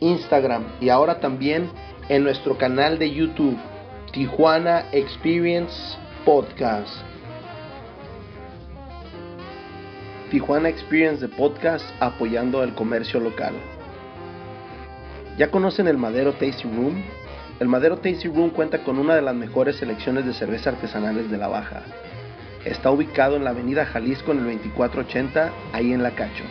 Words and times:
Instagram 0.00 0.64
y 0.80 0.88
ahora 0.88 1.20
también 1.20 1.70
en 2.08 2.24
nuestro 2.24 2.56
canal 2.56 2.98
de 2.98 3.10
YouTube, 3.12 3.56
Tijuana 4.12 4.84
Experience 4.92 5.98
Podcast. 6.24 7.02
Tijuana 10.30 10.68
Experience 10.68 11.26
de 11.26 11.34
Podcast 11.34 11.84
apoyando 12.00 12.62
el 12.62 12.74
comercio 12.74 13.20
local. 13.20 13.54
¿Ya 15.38 15.50
conocen 15.50 15.88
el 15.88 15.96
Madero 15.96 16.32
Tasty 16.32 16.64
Room? 16.64 17.02
El 17.60 17.68
Madero 17.68 17.96
Tasty 17.96 18.28
Room 18.28 18.50
cuenta 18.50 18.84
con 18.84 18.98
una 18.98 19.14
de 19.14 19.22
las 19.22 19.34
mejores 19.34 19.76
selecciones 19.76 20.26
de 20.26 20.34
cerveza 20.34 20.70
artesanales 20.70 21.30
de 21.30 21.38
la 21.38 21.48
Baja. 21.48 21.82
Está 22.64 22.90
ubicado 22.90 23.36
en 23.36 23.44
la 23.44 23.50
avenida 23.50 23.86
Jalisco 23.86 24.32
en 24.32 24.38
el 24.38 24.44
2480, 24.44 25.52
ahí 25.72 25.92
en 25.92 26.02
La 26.02 26.10
Cacho. 26.10 26.44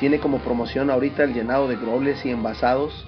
Tiene 0.00 0.18
como 0.18 0.38
promoción 0.38 0.90
ahorita 0.90 1.24
el 1.24 1.34
llenado 1.34 1.68
de 1.68 1.76
grobles 1.76 2.24
y 2.24 2.30
envasados 2.30 3.06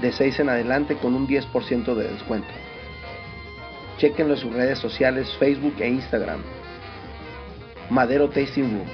de 0.00 0.12
6 0.12 0.40
en 0.40 0.48
adelante 0.48 0.96
con 0.96 1.14
un 1.14 1.26
10% 1.26 1.94
de 1.94 2.08
descuento. 2.08 2.48
Chequenlo 3.98 4.34
en 4.34 4.40
sus 4.40 4.52
redes 4.52 4.78
sociales 4.78 5.34
Facebook 5.38 5.74
e 5.78 5.88
Instagram. 5.88 6.40
Madero 7.90 8.28
Tasting 8.28 8.70
Room. 8.70 8.88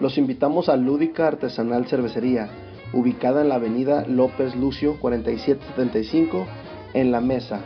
Los 0.00 0.18
invitamos 0.18 0.68
a 0.68 0.76
Lúdica 0.76 1.28
Artesanal 1.28 1.86
Cervecería, 1.86 2.48
ubicada 2.92 3.42
en 3.42 3.48
la 3.48 3.54
avenida 3.56 4.04
López 4.08 4.56
Lucio 4.56 4.98
4775 4.98 6.46
en 6.94 7.12
La 7.12 7.20
Mesa, 7.20 7.60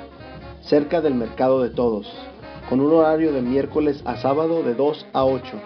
cerca 0.61 1.01
del 1.01 1.15
Mercado 1.15 1.63
de 1.63 1.71
Todos 1.71 2.13
con 2.69 2.81
un 2.81 2.93
horario 2.93 3.33
de 3.33 3.43
miércoles 3.43 4.03
a 4.05 4.17
sábado 4.17 4.63
de 4.63 4.75
2 4.75 5.07
a 5.13 5.25
8. 5.25 5.61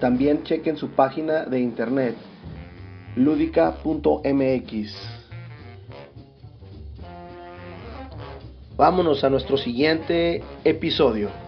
También 0.00 0.42
chequen 0.42 0.76
su 0.76 0.90
página 0.90 1.44
de 1.44 1.60
internet 1.60 2.16
ludica.mx. 3.16 4.96
Vámonos 8.76 9.22
a 9.22 9.30
nuestro 9.30 9.56
siguiente 9.56 10.42
episodio. 10.64 11.43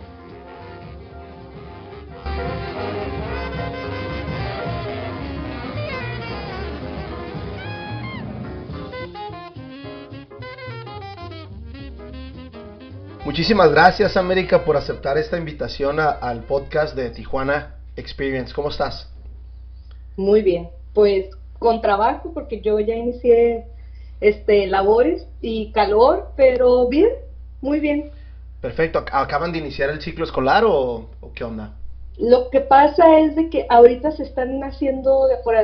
Muchísimas 13.36 13.70
gracias 13.70 14.16
América 14.16 14.64
por 14.64 14.78
aceptar 14.78 15.18
esta 15.18 15.36
invitación 15.36 16.00
al 16.00 16.44
podcast 16.44 16.96
de 16.96 17.10
Tijuana 17.10 17.74
Experience. 17.94 18.54
¿Cómo 18.54 18.70
estás? 18.70 19.12
Muy 20.16 20.40
bien, 20.40 20.70
pues 20.94 21.26
con 21.58 21.82
trabajo 21.82 22.32
porque 22.32 22.62
yo 22.62 22.80
ya 22.80 22.94
inicié 22.94 23.66
este 24.22 24.66
labores 24.68 25.28
y 25.42 25.70
calor, 25.72 26.30
pero 26.34 26.88
bien, 26.88 27.10
muy 27.60 27.78
bien. 27.78 28.10
Perfecto, 28.62 29.04
¿acaban 29.12 29.52
de 29.52 29.58
iniciar 29.58 29.90
el 29.90 30.00
ciclo 30.00 30.24
escolar 30.24 30.64
o, 30.66 31.10
qué 31.34 31.44
onda? 31.44 31.74
Lo 32.16 32.48
que 32.48 32.60
pasa 32.60 33.18
es 33.18 33.36
de 33.36 33.50
que 33.50 33.66
ahorita 33.68 34.12
se 34.12 34.22
están 34.22 34.64
haciendo, 34.64 35.28
por, 35.44 35.54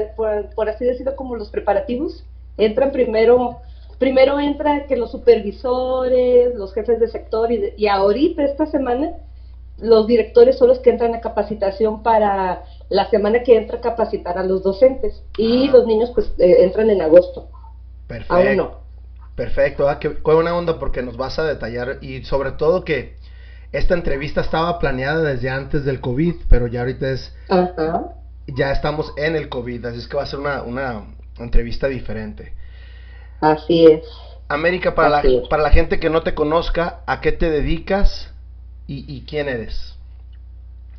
por 0.54 0.69
así 0.69 0.84
decirlo, 0.84 1.16
como 1.16 1.37
los 1.37 1.49
preparativos. 1.49 2.22
Entran 2.59 2.93
primero 2.93 3.62
primero 4.02 4.40
entra 4.40 4.88
que 4.88 4.96
los 4.96 5.12
supervisores, 5.12 6.56
los 6.56 6.74
jefes 6.74 6.98
de 6.98 7.06
sector 7.06 7.52
y, 7.52 7.72
y 7.76 7.86
ahorita 7.86 8.42
esta 8.42 8.66
semana 8.66 9.12
los 9.78 10.08
directores 10.08 10.58
son 10.58 10.68
los 10.68 10.80
que 10.80 10.90
entran 10.90 11.14
a 11.14 11.20
capacitación 11.20 12.02
para 12.02 12.64
la 12.88 13.08
semana 13.10 13.44
que 13.44 13.56
entra 13.56 13.78
a 13.78 13.80
capacitar 13.80 14.38
a 14.38 14.42
los 14.42 14.64
docentes 14.64 15.22
y 15.38 15.68
los 15.68 15.86
niños 15.86 16.10
pues 16.12 16.32
eh, 16.38 16.64
entran 16.64 16.91
en 16.91 17.00
agosto. 17.00 17.48
Perfecto. 18.08 18.80
Perfecto, 19.36 19.88
ah, 19.88 20.00
qué, 20.00 20.08
buena 20.08 20.56
onda 20.56 20.80
porque 20.80 21.00
nos 21.00 21.16
vas 21.16 21.38
a 21.38 21.44
detallar 21.44 21.98
y 22.00 22.24
sobre 22.24 22.50
todo 22.50 22.84
que 22.84 23.14
esta 23.70 23.94
entrevista 23.94 24.41
estaba 24.41 24.80
planeada 24.80 25.22
desde 25.22 25.48
antes 25.48 25.84
del 25.84 26.00
COVID, 26.00 26.34
pero 26.48 26.66
ya 26.66 26.80
ahorita 26.80 27.08
es... 27.08 27.32
Ya 28.48 28.72
estamos 28.72 29.12
en 29.16 29.36
el 29.36 29.48
COVID, 29.48 29.86
así 29.86 29.98
es 29.98 30.08
que 30.08 30.16
va 30.16 30.24
a 30.24 30.26
ser 30.26 30.41
una, 30.41 30.62
una 30.64 31.04
entrevista 31.38 31.86
diferente. 31.86 32.52
Así 33.42 33.86
es. 33.86 34.04
América, 34.48 34.94
para, 34.94 35.08
la, 35.08 35.22
para 35.50 35.64
la 35.64 35.70
gente 35.70 35.98
que 35.98 36.08
no 36.08 36.22
te 36.22 36.32
conozca, 36.32 37.00
¿a 37.06 37.20
qué 37.20 37.32
te 37.32 37.50
dedicas 37.50 38.32
y, 38.86 39.22
quién 39.22 39.48
eres? 39.48 39.97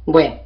Bueno, 0.05 0.39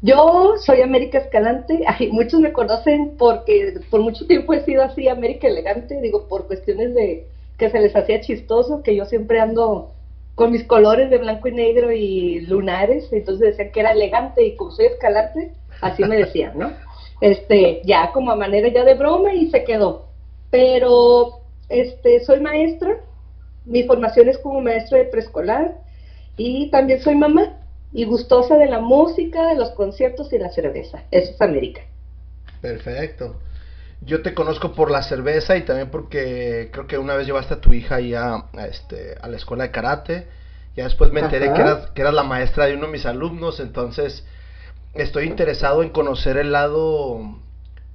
yo 0.00 0.54
soy 0.64 0.80
América 0.80 1.18
Escalante. 1.18 1.84
muchos 2.10 2.40
me 2.40 2.52
conocen 2.52 3.16
porque 3.18 3.80
por 3.90 4.00
mucho 4.00 4.26
tiempo 4.26 4.54
he 4.54 4.64
sido 4.64 4.82
así, 4.82 5.08
América 5.08 5.46
Elegante, 5.48 6.00
digo, 6.00 6.26
por 6.26 6.46
cuestiones 6.46 6.94
de 6.94 7.26
que 7.58 7.68
se 7.68 7.80
les 7.80 7.94
hacía 7.94 8.22
chistoso, 8.22 8.82
que 8.82 8.96
yo 8.96 9.04
siempre 9.04 9.40
ando 9.40 9.92
con 10.36 10.52
mis 10.52 10.64
colores 10.64 11.10
de 11.10 11.18
blanco 11.18 11.48
y 11.48 11.52
negro 11.52 11.92
y 11.92 12.40
lunares, 12.46 13.12
entonces 13.12 13.48
decían 13.48 13.72
que 13.72 13.80
era 13.80 13.92
elegante 13.92 14.42
y 14.42 14.56
como 14.56 14.70
soy 14.70 14.86
escalante, 14.86 15.52
así 15.82 16.02
me 16.04 16.16
decían, 16.16 16.58
¿no? 16.58 16.72
Este, 17.20 17.82
ya 17.84 18.12
como 18.12 18.30
a 18.30 18.36
manera 18.36 18.68
ya 18.68 18.82
de 18.82 18.94
broma 18.94 19.34
y 19.34 19.50
se 19.50 19.62
quedó 19.64 20.09
pero 20.50 21.40
este, 21.68 22.24
soy 22.24 22.40
maestra, 22.40 22.96
mi 23.64 23.84
formación 23.84 24.28
es 24.28 24.38
como 24.38 24.60
maestra 24.60 24.98
de 24.98 25.04
preescolar 25.04 25.78
y 26.36 26.70
también 26.70 27.00
soy 27.00 27.14
mamá 27.14 27.60
y 27.92 28.04
gustosa 28.04 28.56
de 28.56 28.66
la 28.66 28.80
música, 28.80 29.46
de 29.48 29.56
los 29.56 29.70
conciertos 29.70 30.32
y 30.32 30.38
la 30.38 30.50
cerveza. 30.50 31.04
Eso 31.10 31.32
es 31.32 31.40
América. 31.40 31.82
Perfecto. 32.60 33.36
Yo 34.02 34.22
te 34.22 34.34
conozco 34.34 34.72
por 34.72 34.90
la 34.90 35.02
cerveza 35.02 35.56
y 35.56 35.62
también 35.62 35.90
porque 35.90 36.70
creo 36.72 36.86
que 36.86 36.98
una 36.98 37.14
vez 37.14 37.26
llevaste 37.26 37.54
a 37.54 37.60
tu 37.60 37.72
hija 37.72 37.96
ahí 37.96 38.14
a, 38.14 38.46
este, 38.68 39.16
a 39.20 39.28
la 39.28 39.36
escuela 39.36 39.64
de 39.64 39.70
karate. 39.70 40.26
Ya 40.76 40.84
después 40.84 41.12
me 41.12 41.20
enteré 41.20 41.52
que 41.52 41.60
eras, 41.60 41.90
que 41.90 42.00
eras 42.00 42.14
la 42.14 42.22
maestra 42.22 42.66
de 42.66 42.74
uno 42.74 42.86
de 42.86 42.92
mis 42.92 43.04
alumnos, 43.04 43.60
entonces 43.60 44.24
estoy 44.94 45.26
interesado 45.26 45.82
en 45.82 45.90
conocer 45.90 46.36
el 46.36 46.52
lado, 46.52 47.20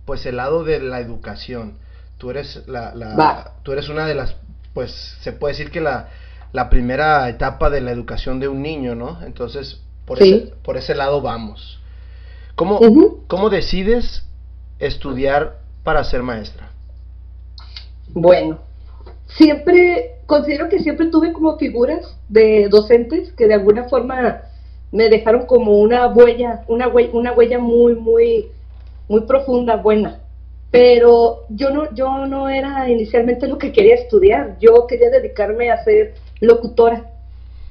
pues 0.06 0.26
el 0.26 0.36
lado 0.38 0.64
de 0.64 0.80
la 0.80 1.00
educación 1.00 1.80
tú 2.26 2.32
eres 2.32 2.64
la, 2.66 3.54
tú 3.62 3.72
eres 3.72 3.88
una 3.88 4.08
de 4.08 4.16
las, 4.16 4.36
pues 4.74 5.16
se 5.22 5.32
puede 5.32 5.54
decir 5.54 5.70
que 5.70 5.80
la, 5.80 6.10
la 6.54 6.72
primera 6.72 7.30
etapa 7.30 7.70
de 7.70 7.82
la 7.82 7.92
educación 7.92 8.40
de 8.40 8.48
un 8.48 8.64
niño, 8.64 8.96
¿no? 8.96 9.20
Entonces, 9.24 9.80
por, 10.06 10.20
ese, 10.20 10.52
por 10.64 10.76
ese 10.76 10.96
lado 10.96 11.22
vamos. 11.22 11.80
¿Cómo, 12.56 12.80
¿Cómo 13.28 13.52
decides 13.52 14.24
estudiar 14.80 15.58
para 15.84 16.04
ser 16.04 16.24
maestra? 16.24 16.72
Bueno, 18.08 18.58
siempre, 19.28 20.16
considero 20.26 20.68
que 20.68 20.80
siempre 20.80 21.12
tuve 21.12 21.32
como 21.32 21.60
figuras 21.60 22.18
de 22.28 22.70
docentes 22.70 23.34
que 23.34 23.46
de 23.46 23.54
alguna 23.54 23.84
forma 23.84 24.42
me 24.92 25.10
dejaron 25.10 25.46
como 25.46 25.74
una 25.78 26.08
huella, 26.08 26.64
una 26.68 26.88
huella, 26.88 27.10
una 27.14 27.34
huella 27.34 27.60
muy, 27.60 27.94
muy, 27.94 28.48
muy 29.08 29.22
profunda, 29.28 29.76
buena 29.76 30.22
pero 30.76 31.46
yo 31.48 31.70
no, 31.70 31.96
yo 31.96 32.26
no 32.26 32.50
era 32.50 32.90
inicialmente 32.90 33.48
lo 33.48 33.58
que 33.58 33.72
quería 33.72 33.96
estudiar, 33.96 34.58
yo 34.60 34.88
quería 34.88 35.10
dedicarme 35.10 35.72
a 35.72 35.82
ser 35.86 36.16
locutora 36.42 37.12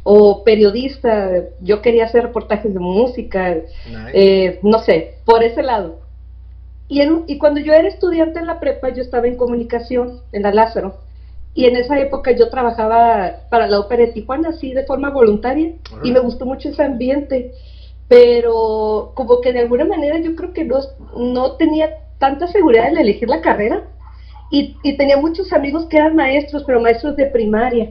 o 0.04 0.42
periodista, 0.42 1.42
yo 1.60 1.82
quería 1.82 2.06
hacer 2.06 2.22
reportajes 2.22 2.72
de 2.72 2.80
música, 2.80 3.56
eh, 4.14 4.58
no 4.62 4.78
sé, 4.78 5.16
por 5.26 5.44
ese 5.44 5.62
lado. 5.62 6.00
Y, 6.88 7.02
y 7.26 7.36
cuando 7.36 7.60
yo 7.60 7.74
era 7.74 7.88
estudiante 7.88 8.38
en 8.38 8.46
la 8.46 8.58
prepa, 8.58 8.88
yo 8.88 9.02
estaba 9.02 9.26
en 9.26 9.36
comunicación, 9.36 10.20
en 10.32 10.42
la 10.42 10.54
Lázaro, 10.54 10.96
y 11.52 11.66
en 11.66 11.76
esa 11.76 12.00
época 12.00 12.32
yo 12.32 12.48
trabajaba 12.48 13.40
para 13.50 13.66
la 13.66 13.80
ópera 13.80 14.06
de 14.06 14.12
Tijuana, 14.12 14.48
así 14.48 14.72
de 14.72 14.86
forma 14.86 15.10
voluntaria, 15.10 15.74
y 16.02 16.10
me 16.10 16.20
gustó 16.20 16.46
mucho 16.46 16.70
ese 16.70 16.82
ambiente, 16.82 17.52
pero 18.08 19.12
como 19.14 19.42
que 19.42 19.52
de 19.52 19.60
alguna 19.60 19.84
manera 19.84 20.18
yo 20.20 20.34
creo 20.34 20.54
que 20.54 20.64
no, 20.64 20.78
no 21.16 21.52
tenía 21.52 22.03
tanta 22.18 22.46
seguridad 22.46 22.88
en 22.88 22.98
elegir 22.98 23.28
la 23.28 23.40
carrera 23.40 23.82
y, 24.50 24.76
tenía 24.96 25.16
muchos 25.16 25.52
amigos 25.52 25.86
que 25.86 25.96
eran 25.96 26.14
maestros, 26.14 26.62
pero 26.64 26.80
maestros 26.80 27.16
de 27.16 27.26
primaria. 27.26 27.90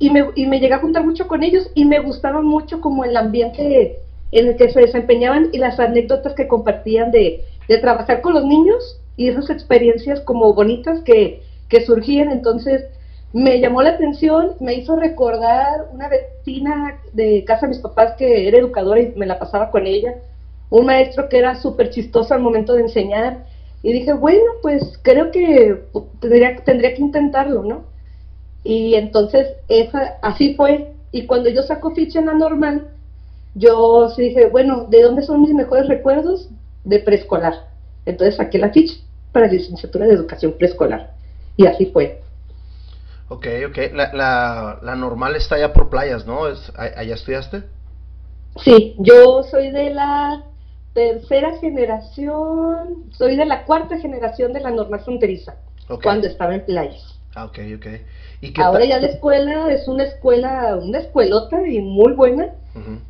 Y 0.00 0.10
me, 0.10 0.26
y 0.34 0.46
me 0.46 0.60
llegué 0.60 0.74
a 0.74 0.80
juntar 0.80 1.04
mucho 1.04 1.28
con 1.28 1.42
ellos 1.42 1.70
y 1.74 1.84
me 1.84 2.00
gustaba 2.00 2.40
mucho 2.40 2.80
como 2.80 3.04
el 3.04 3.16
ambiente 3.16 3.98
en 4.32 4.48
el 4.48 4.56
que 4.56 4.70
se 4.70 4.80
desempeñaban 4.80 5.50
y 5.52 5.58
las 5.58 5.78
anécdotas 5.78 6.34
que 6.34 6.48
compartían 6.48 7.10
de, 7.10 7.44
de 7.68 7.78
trabajar 7.78 8.20
con 8.20 8.34
los 8.34 8.44
niños 8.44 9.00
y 9.16 9.28
esas 9.28 9.50
experiencias 9.50 10.20
como 10.20 10.52
bonitas 10.54 11.00
que, 11.02 11.42
que 11.68 11.84
surgían. 11.84 12.30
Entonces, 12.30 12.84
me 13.32 13.60
llamó 13.60 13.82
la 13.82 13.90
atención, 13.90 14.52
me 14.60 14.74
hizo 14.74 14.96
recordar 14.96 15.88
una 15.92 16.08
vecina 16.08 16.98
de 17.12 17.44
casa 17.44 17.66
de 17.66 17.70
mis 17.70 17.78
papás 17.78 18.14
que 18.16 18.48
era 18.48 18.58
educadora 18.58 19.00
y 19.00 19.12
me 19.16 19.26
la 19.26 19.38
pasaba 19.38 19.70
con 19.70 19.86
ella, 19.86 20.14
un 20.70 20.86
maestro 20.86 21.28
que 21.28 21.38
era 21.38 21.54
súper 21.54 21.90
chistoso 21.90 22.34
al 22.34 22.40
momento 22.40 22.74
de 22.74 22.82
enseñar, 22.82 23.46
y 23.82 23.92
dije, 23.92 24.12
bueno, 24.12 24.44
pues 24.60 24.98
creo 25.02 25.30
que 25.30 25.84
tendría, 26.20 26.56
tendría 26.64 26.94
que 26.94 27.02
intentarlo, 27.02 27.62
¿no? 27.62 27.84
Y 28.64 28.94
entonces 28.94 29.48
esa, 29.68 30.18
así 30.20 30.54
fue, 30.54 30.92
y 31.12 31.26
cuando 31.26 31.48
yo 31.48 31.62
saco 31.62 31.94
ficha 31.94 32.18
en 32.18 32.26
la 32.26 32.34
normal, 32.34 32.88
yo 33.54 34.08
sí 34.10 34.22
dije, 34.22 34.46
bueno, 34.46 34.84
¿de 34.84 35.02
dónde 35.02 35.22
son 35.22 35.42
mis 35.42 35.54
mejores 35.54 35.88
recuerdos? 35.88 36.48
De 36.84 36.98
preescolar. 36.98 37.54
Entonces 38.04 38.36
saqué 38.36 38.58
la 38.58 38.70
ficha 38.70 38.94
para 39.32 39.46
la 39.46 39.52
licenciatura 39.52 40.06
de 40.06 40.14
educación 40.14 40.52
preescolar, 40.58 41.12
y 41.56 41.66
así 41.66 41.86
fue. 41.86 42.20
Ok, 43.28 43.46
ok. 43.68 43.78
La, 43.92 44.12
la, 44.12 44.78
la 44.82 44.96
normal 44.96 45.36
está 45.36 45.54
allá 45.54 45.72
por 45.72 45.88
playas, 45.88 46.26
¿no? 46.26 46.48
¿Es, 46.48 46.72
¿Allá 46.76 47.14
estudiaste? 47.14 47.62
Sí, 48.64 48.96
yo 48.98 49.42
soy 49.44 49.70
de 49.70 49.90
la 49.90 50.44
tercera 50.98 51.56
generación, 51.60 53.04
soy 53.12 53.36
de 53.36 53.44
la 53.44 53.64
cuarta 53.64 53.98
generación 53.98 54.52
de 54.52 54.58
la 54.58 54.72
normal 54.72 55.00
fronteriza, 55.04 55.54
cuando 56.02 56.26
estaba 56.26 56.56
en 56.56 56.64
playas. 56.64 57.20
Ah, 57.36 57.44
ok, 57.44 57.58
ok. 57.76 57.86
¿Y 58.40 58.60
Ahora 58.60 58.84
ya 58.84 58.98
la 58.98 59.06
escuela 59.06 59.72
es 59.72 59.86
una 59.86 60.02
escuela, 60.02 60.76
una 60.82 60.98
escuelota 60.98 61.64
y 61.68 61.80
muy 61.80 62.14
buena, 62.14 62.48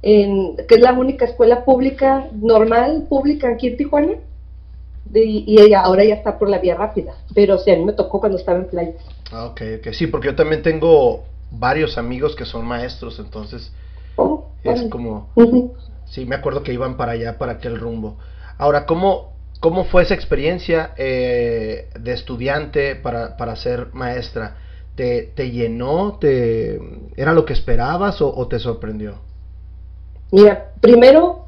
en, 0.02 0.56
que 0.69 0.75
es 0.75 0.81
la 0.82 0.93
única 0.93 1.25
escuela 1.25 1.64
pública, 1.64 2.29
normal, 2.32 3.06
pública 3.08 3.49
aquí 3.49 3.69
en 3.69 3.76
Tijuana, 3.79 4.12
y 5.14 5.73
ahora 5.73 6.05
ya 6.05 6.17
está 6.17 6.38
por 6.38 6.50
la 6.50 6.58
vía 6.58 6.75
rápida, 6.75 7.14
pero 7.34 7.56
sí, 7.56 7.70
a 7.70 7.76
mí 7.76 7.87
me 7.87 7.94
tocó 7.94 8.20
cuando 8.20 8.37
estaba 8.37 8.58
en 8.58 8.67
playas. 8.67 9.02
Ah, 9.32 9.46
ok, 9.46 9.62
ok. 9.79 9.93
Sí, 9.94 10.08
porque 10.08 10.26
yo 10.26 10.37
también 10.37 10.62
tengo 10.62 11.25
varios 11.50 11.96
amigos 11.96 12.37
que 12.37 12.44
son 12.44 12.67
maestros, 12.67 13.19
entonces 13.19 13.73
oh, 14.17 14.44
es 14.62 14.82
como... 14.91 15.29
Sí, 16.10 16.25
me 16.25 16.37
acuerdo 16.37 16.62
que 16.62 16.72
iban 16.72 16.96
para 16.96 17.12
allá, 17.12 17.38
para 17.38 17.52
aquel 17.52 17.78
rumbo. 17.78 18.16
Ahora, 18.56 18.87
¿cómo, 18.87 19.32
cómo 19.60 19.84
fue 19.84 20.02
esa 20.02 20.14
experiencia 20.14 20.93
eh, 20.96 21.88
de 21.99 22.12
estudiante 22.12 22.96
para, 22.96 23.37
para 23.37 23.56
ser 23.56 23.88
maestra? 23.93 24.56
¿Te, 24.94 25.31
¿Te, 25.34 25.50
llenó? 25.50 26.19
Te, 26.19 26.81
¿Era 27.16 27.32
lo 27.32 27.44
que 27.44 27.52
esperabas 27.52 28.20
o, 28.20 28.49
te 28.49 28.58
sorprendió? 28.58 29.20
Mira, 30.32 30.72
primero, 30.81 31.46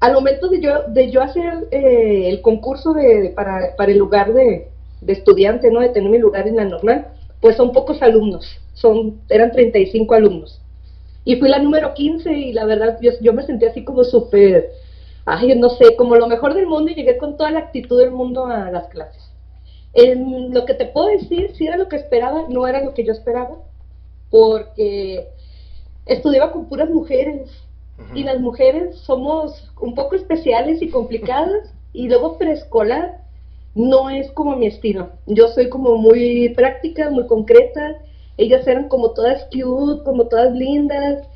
al 0.00 0.12
momento 0.12 0.48
de 0.48 0.60
yo, 0.60 0.84
de 0.88 1.10
yo 1.10 1.22
hacer 1.22 1.68
eh, 1.70 2.28
el 2.28 2.40
concurso 2.42 2.92
de, 2.92 3.32
para, 3.34 3.74
para 3.76 3.90
el 3.90 3.98
lugar 3.98 4.32
de, 4.32 4.68
de 5.00 5.12
estudiante, 5.12 5.70
¿no? 5.70 5.80
De 5.80 5.88
tener 5.88 6.10
mi 6.10 6.18
lugar 6.18 6.46
en 6.46 6.56
la 6.56 6.64
normal, 6.64 7.08
pues 7.40 7.56
son 7.56 7.72
pocos 7.72 8.02
alumnos, 8.02 8.60
son, 8.74 9.20
eran 9.28 9.52
35 9.52 10.14
alumnos. 10.14 10.60
Y 11.26 11.36
fui 11.36 11.50
la 11.50 11.58
número 11.58 11.92
15 11.92 12.32
y 12.32 12.52
la 12.54 12.64
verdad 12.64 12.98
yo, 13.02 13.10
yo 13.20 13.34
me 13.34 13.42
sentí 13.42 13.66
así 13.66 13.84
como 13.84 14.04
súper, 14.04 14.70
ay, 15.26 15.54
no 15.56 15.68
sé, 15.68 15.94
como 15.96 16.16
lo 16.16 16.28
mejor 16.28 16.54
del 16.54 16.66
mundo 16.66 16.90
y 16.90 16.94
llegué 16.94 17.18
con 17.18 17.36
toda 17.36 17.50
la 17.50 17.58
actitud 17.58 18.00
del 18.00 18.12
mundo 18.12 18.46
a 18.46 18.70
las 18.70 18.86
clases. 18.86 19.30
En 19.92 20.54
lo 20.54 20.64
que 20.64 20.74
te 20.74 20.86
puedo 20.86 21.08
decir, 21.08 21.50
si 21.54 21.66
era 21.66 21.76
lo 21.76 21.88
que 21.88 21.96
esperaba, 21.96 22.46
no 22.48 22.66
era 22.66 22.82
lo 22.82 22.94
que 22.94 23.04
yo 23.04 23.12
esperaba, 23.12 23.58
porque 24.30 25.28
estudiaba 26.06 26.52
con 26.52 26.68
puras 26.68 26.88
mujeres 26.88 27.50
y 28.14 28.22
las 28.22 28.40
mujeres 28.40 28.96
somos 28.96 29.72
un 29.80 29.94
poco 29.94 30.16
especiales 30.16 30.80
y 30.80 30.90
complicadas 30.90 31.74
y 31.92 32.08
luego 32.08 32.38
preescolar 32.38 33.22
no 33.74 34.10
es 34.10 34.30
como 34.32 34.56
mi 34.56 34.66
estilo. 34.66 35.10
Yo 35.26 35.48
soy 35.48 35.68
como 35.68 35.96
muy 35.96 36.50
práctica, 36.50 37.10
muy 37.10 37.26
concreta. 37.26 37.96
Ellas 38.36 38.66
eran 38.66 38.88
como 38.88 39.10
todas 39.10 39.44
cute, 39.52 40.04
como 40.04 40.26
todas 40.26 40.52
lindas. 40.52 41.26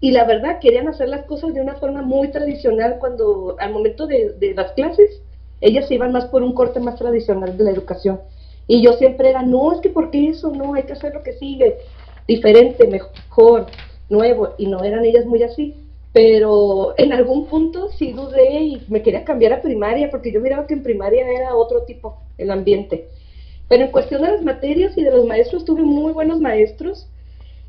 Y 0.00 0.10
la 0.10 0.24
verdad, 0.24 0.58
querían 0.60 0.88
hacer 0.88 1.08
las 1.08 1.24
cosas 1.26 1.54
de 1.54 1.60
una 1.60 1.76
forma 1.76 2.02
muy 2.02 2.28
tradicional 2.28 2.96
cuando 2.98 3.56
al 3.58 3.72
momento 3.72 4.06
de, 4.06 4.54
las 4.56 4.72
clases, 4.72 5.22
ellas 5.60 5.90
iban 5.90 6.12
más 6.12 6.26
por 6.26 6.42
un 6.42 6.54
corte 6.54 6.80
más 6.80 6.96
tradicional 6.96 7.56
de 7.56 7.64
la 7.64 7.70
educación. 7.70 8.20
Y 8.66 8.82
yo 8.82 8.92
siempre 8.94 9.30
era, 9.30 9.42
no, 9.42 9.72
es 9.72 9.80
que 9.80 9.90
porque 9.90 10.28
eso, 10.28 10.50
no, 10.50 10.74
hay 10.74 10.84
que 10.84 10.94
hacer 10.94 11.14
lo 11.14 11.22
que 11.22 11.34
sigue, 11.34 11.78
diferente, 12.26 12.86
mejor, 12.86 13.66
nuevo. 14.08 14.50
Y 14.58 14.66
no 14.66 14.82
eran 14.82 15.04
ellas 15.04 15.24
muy 15.24 15.42
así 15.42 15.74
pero 16.12 16.94
en 16.98 17.12
algún 17.12 17.46
punto 17.46 17.88
sí 17.90 18.12
dudé 18.12 18.60
y 18.60 18.82
me 18.88 19.02
quería 19.02 19.24
cambiar 19.24 19.54
a 19.54 19.62
primaria 19.62 20.10
porque 20.10 20.30
yo 20.30 20.40
miraba 20.40 20.66
que 20.66 20.74
en 20.74 20.82
primaria 20.82 21.26
era 21.26 21.56
otro 21.56 21.84
tipo 21.84 22.18
el 22.36 22.50
ambiente. 22.50 23.08
Pero 23.68 23.84
en 23.84 23.90
cuestión 23.90 24.22
de 24.22 24.32
las 24.32 24.42
materias 24.42 24.96
y 24.96 25.04
de 25.04 25.10
los 25.10 25.24
maestros, 25.24 25.64
tuve 25.64 25.82
muy 25.82 26.12
buenos 26.12 26.40
maestros, 26.40 27.08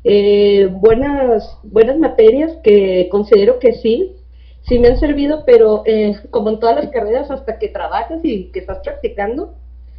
eh, 0.04 0.68
buenas, 0.70 1.56
buenas 1.62 1.98
materias 1.98 2.52
que 2.62 3.08
considero 3.10 3.58
que 3.58 3.72
sí, 3.72 4.12
sí 4.62 4.78
me 4.78 4.88
han 4.88 4.98
servido, 4.98 5.44
pero 5.46 5.82
eh, 5.86 6.14
como 6.30 6.50
en 6.50 6.60
todas 6.60 6.76
las 6.76 6.92
carreras, 6.92 7.30
hasta 7.30 7.58
que 7.58 7.68
trabajas 7.68 8.20
y 8.22 8.50
que 8.52 8.60
estás 8.60 8.78
practicando, 8.84 9.54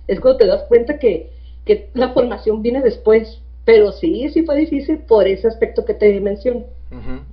es 0.07 0.19
cuando 0.19 0.37
te 0.37 0.47
das 0.47 0.63
cuenta 0.67 0.99
que, 0.99 1.31
que 1.65 1.89
la 1.93 2.13
formación 2.13 2.61
viene 2.61 2.81
después. 2.81 3.41
Pero 3.65 3.91
sí, 3.91 4.29
sí 4.29 4.43
fue 4.43 4.57
difícil 4.57 4.99
por 4.99 5.27
ese 5.27 5.47
aspecto 5.47 5.85
que 5.85 5.95
te 5.95 6.19
menciono. 6.21 6.65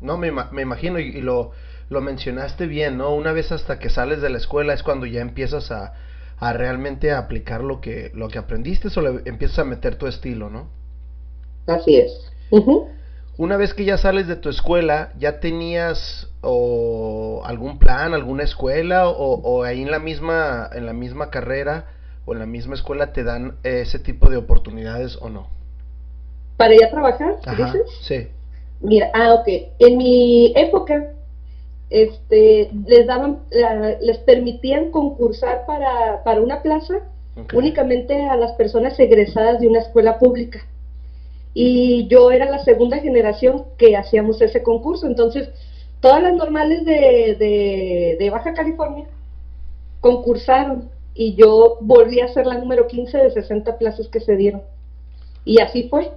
No, 0.01 0.17
me, 0.17 0.33
me 0.33 0.63
imagino 0.63 0.99
y, 0.99 1.21
lo, 1.21 1.51
lo, 1.91 2.01
mencionaste 2.01 2.67
bien, 2.67 2.97
¿no? 2.97 3.15
Una 3.15 3.33
vez 3.33 3.53
hasta 3.53 3.79
que 3.79 3.91
sales 3.91 4.23
de 4.23 4.31
la 4.31 4.39
escuela 4.39 4.73
es 4.73 4.83
cuando 4.83 5.05
ya 5.05 5.21
empiezas 5.21 5.71
a, 5.71 5.93
a 6.43 6.53
realmente 6.53 7.13
aplicar 7.13 7.63
lo 7.63 7.81
que, 7.81 8.11
lo 8.15 8.27
que 8.27 8.37
aprendiste 8.37 8.89
o 8.97 9.01
le 9.01 9.23
empiezas 9.27 9.61
a 9.61 9.65
meter 9.65 9.95
tu 9.95 10.09
estilo, 10.09 10.51
¿no? 10.51 10.67
Así 11.69 11.97
es. 11.97 12.33
Una 13.39 13.57
vez 13.57 13.75
que 13.75 13.85
ya 13.85 13.97
sales 13.97 14.27
de 14.27 14.35
tu 14.35 14.49
escuela, 14.49 15.13
¿ya 15.21 15.39
tenías 15.39 16.29
o 16.41 17.43
algún 17.45 17.79
plan, 17.79 18.13
alguna 18.13 18.43
escuela 18.43 19.09
o, 19.09 19.35
o, 19.35 19.63
ahí 19.63 19.83
en 19.83 19.93
la 19.93 20.01
misma 20.01 20.69
en 20.73 20.85
la 20.85 20.93
misma 20.93 21.31
carrera 21.31 21.85
o 22.27 22.33
en 22.33 22.41
la 22.41 22.47
misma 22.47 22.75
escuela 22.75 23.13
te 23.13 23.23
dan 23.23 23.55
ese 23.63 24.01
tipo 24.01 24.29
de 24.29 24.37
oportunidades 24.37 25.17
o 25.21 25.29
no? 25.29 25.47
¿Para 26.57 26.75
ir 26.75 26.85
a 26.85 26.91
trabajar? 26.91 27.37
dices? 27.57 27.83
Sí. 28.01 28.29
Mira, 28.81 29.13
ah, 29.15 29.35
ok. 29.35 29.47
En 29.79 29.97
mi 29.97 30.53
época, 30.57 31.13
este, 31.93 32.71
les 32.87 33.07
daban, 33.07 33.41
les 34.01 34.19
permitían 34.19 34.91
concursar 34.91 35.67
para, 35.67 36.25
para 36.25 36.41
una 36.41 36.63
plaza 36.63 37.01
únicamente 37.53 38.23
a 38.23 38.37
las 38.37 38.53
personas 38.53 38.99
egresadas 38.99 39.61
de 39.61 39.69
una 39.69 39.81
escuela 39.81 40.19
pública. 40.19 40.67
Y 41.55 42.07
yo 42.09 42.31
era 42.31 42.51
la 42.51 42.65
segunda 42.65 42.99
generación 42.99 43.65
que 43.77 43.97
hacíamos 43.97 44.41
ese 44.41 44.63
concurso. 44.63 45.07
Entonces, 45.07 45.51
todas 46.01 46.23
las 46.23 46.35
normales 46.35 46.85
de, 46.85 47.37
de, 47.39 48.17
de 48.19 48.31
Baja 48.31 48.55
California 48.55 49.07
concursaron 50.01 50.91
y 51.15 51.35
yo 51.35 51.79
volví 51.83 52.21
a 52.21 52.29
ser 52.29 52.47
la 52.47 52.57
número 52.57 52.87
15 52.87 53.19
de 53.19 53.31
60 53.31 53.79
plazas 53.79 54.09
que 54.09 54.21
se 54.21 54.37
dieron. 54.37 54.63
Y 55.45 55.61
así 55.61 55.89
fue 55.91 56.11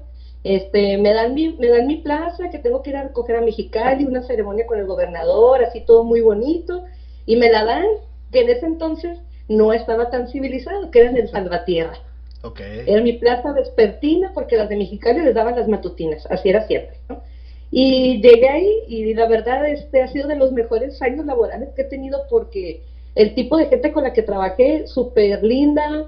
este, 0.45 0.99
me 0.99 1.11
dan 1.11 1.33
mi, 1.33 1.53
me 1.53 1.69
dan 1.69 1.87
mi 1.87 1.97
plaza, 1.97 2.51
que 2.51 2.59
tengo 2.59 2.83
que 2.83 2.91
ir 2.91 2.97
a 2.97 3.03
recoger 3.05 3.37
a 3.37 3.41
Mexicali, 3.41 4.05
una 4.05 4.21
ceremonia 4.21 4.67
con 4.67 4.77
el 4.77 4.85
gobernador, 4.85 5.63
así 5.63 5.81
todo 5.81 6.03
muy 6.03 6.21
bonito, 6.21 6.85
y 7.25 7.35
me 7.35 7.49
la 7.49 7.65
dan, 7.65 7.87
que 8.31 8.41
en 8.41 8.49
ese 8.49 8.67
entonces 8.67 9.17
no 9.49 9.73
estaba 9.73 10.11
tan 10.11 10.27
civilizado, 10.27 10.91
que 10.91 10.99
era 10.99 11.09
en 11.09 11.17
el 11.17 11.29
Salvatierra. 11.29 11.97
Okay. 12.43 12.83
Era 12.85 13.01
mi 13.01 13.13
plaza 13.13 13.53
vespertina, 13.53 14.33
porque 14.35 14.55
las 14.55 14.69
de 14.69 14.77
Mexicali 14.77 15.21
les 15.21 15.33
daban 15.33 15.55
las 15.55 15.67
matutinas, 15.67 16.27
así 16.29 16.49
era 16.49 16.67
siempre, 16.67 16.95
¿no? 17.09 17.23
Y 17.71 18.21
llegué 18.21 18.47
ahí, 18.47 18.71
y 18.87 19.15
la 19.15 19.27
verdad, 19.27 19.67
este 19.67 20.03
ha 20.03 20.07
sido 20.09 20.27
de 20.27 20.35
los 20.35 20.51
mejores 20.51 21.01
años 21.01 21.25
laborales 21.25 21.69
que 21.75 21.81
he 21.81 21.85
tenido, 21.85 22.21
porque 22.29 22.83
el 23.15 23.33
tipo 23.33 23.57
de 23.57 23.65
gente 23.65 23.91
con 23.91 24.03
la 24.03 24.13
que 24.13 24.21
trabajé, 24.21 24.85
súper 24.85 25.43
linda, 25.43 26.05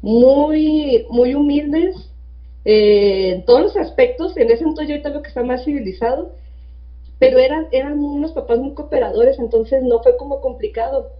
muy, 0.00 1.04
muy 1.10 1.34
humildes, 1.34 2.10
eh, 2.68 3.30
en 3.30 3.44
todos 3.44 3.62
los 3.62 3.76
aspectos, 3.76 4.36
en 4.36 4.50
ese 4.50 4.64
entonces 4.64 4.88
yo 4.88 4.94
ahorita 4.94 5.10
lo 5.10 5.22
que 5.22 5.28
está 5.28 5.44
más 5.44 5.64
civilizado, 5.64 6.32
pero 7.20 7.38
eran, 7.38 7.68
eran 7.70 7.96
unos 8.00 8.32
papás 8.32 8.58
muy 8.58 8.74
cooperadores, 8.74 9.38
entonces 9.38 9.84
no 9.84 10.02
fue 10.02 10.16
como 10.16 10.40
complicado. 10.40 11.12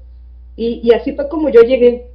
Y, 0.57 0.81
y 0.83 0.93
así 0.93 1.13
fue 1.13 1.29
como 1.29 1.49
yo 1.49 1.63
llegué. 1.63 2.09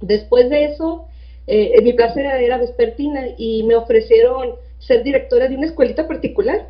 Después 0.00 0.50
de 0.50 0.64
eso, 0.64 1.06
eh, 1.46 1.80
mi 1.80 1.92
plaza 1.92 2.20
era, 2.20 2.58
vespertina 2.58 3.28
y 3.38 3.62
me 3.62 3.76
ofrecieron 3.76 4.56
ser 4.80 5.04
directora 5.04 5.48
de 5.48 5.56
una 5.56 5.66
escuelita 5.66 6.08
particular. 6.08 6.68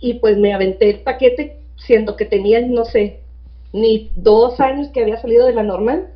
Y 0.00 0.14
pues 0.14 0.36
me 0.36 0.52
aventé 0.52 0.90
el 0.90 1.00
paquete, 1.00 1.58
siendo 1.76 2.16
que 2.16 2.24
tenía, 2.24 2.60
no 2.60 2.84
sé, 2.84 3.20
ni 3.72 4.10
dos 4.16 4.58
años 4.58 4.88
que 4.88 5.02
había 5.02 5.20
salido 5.20 5.46
de 5.46 5.54
la 5.54 5.62
normal. 5.62 6.08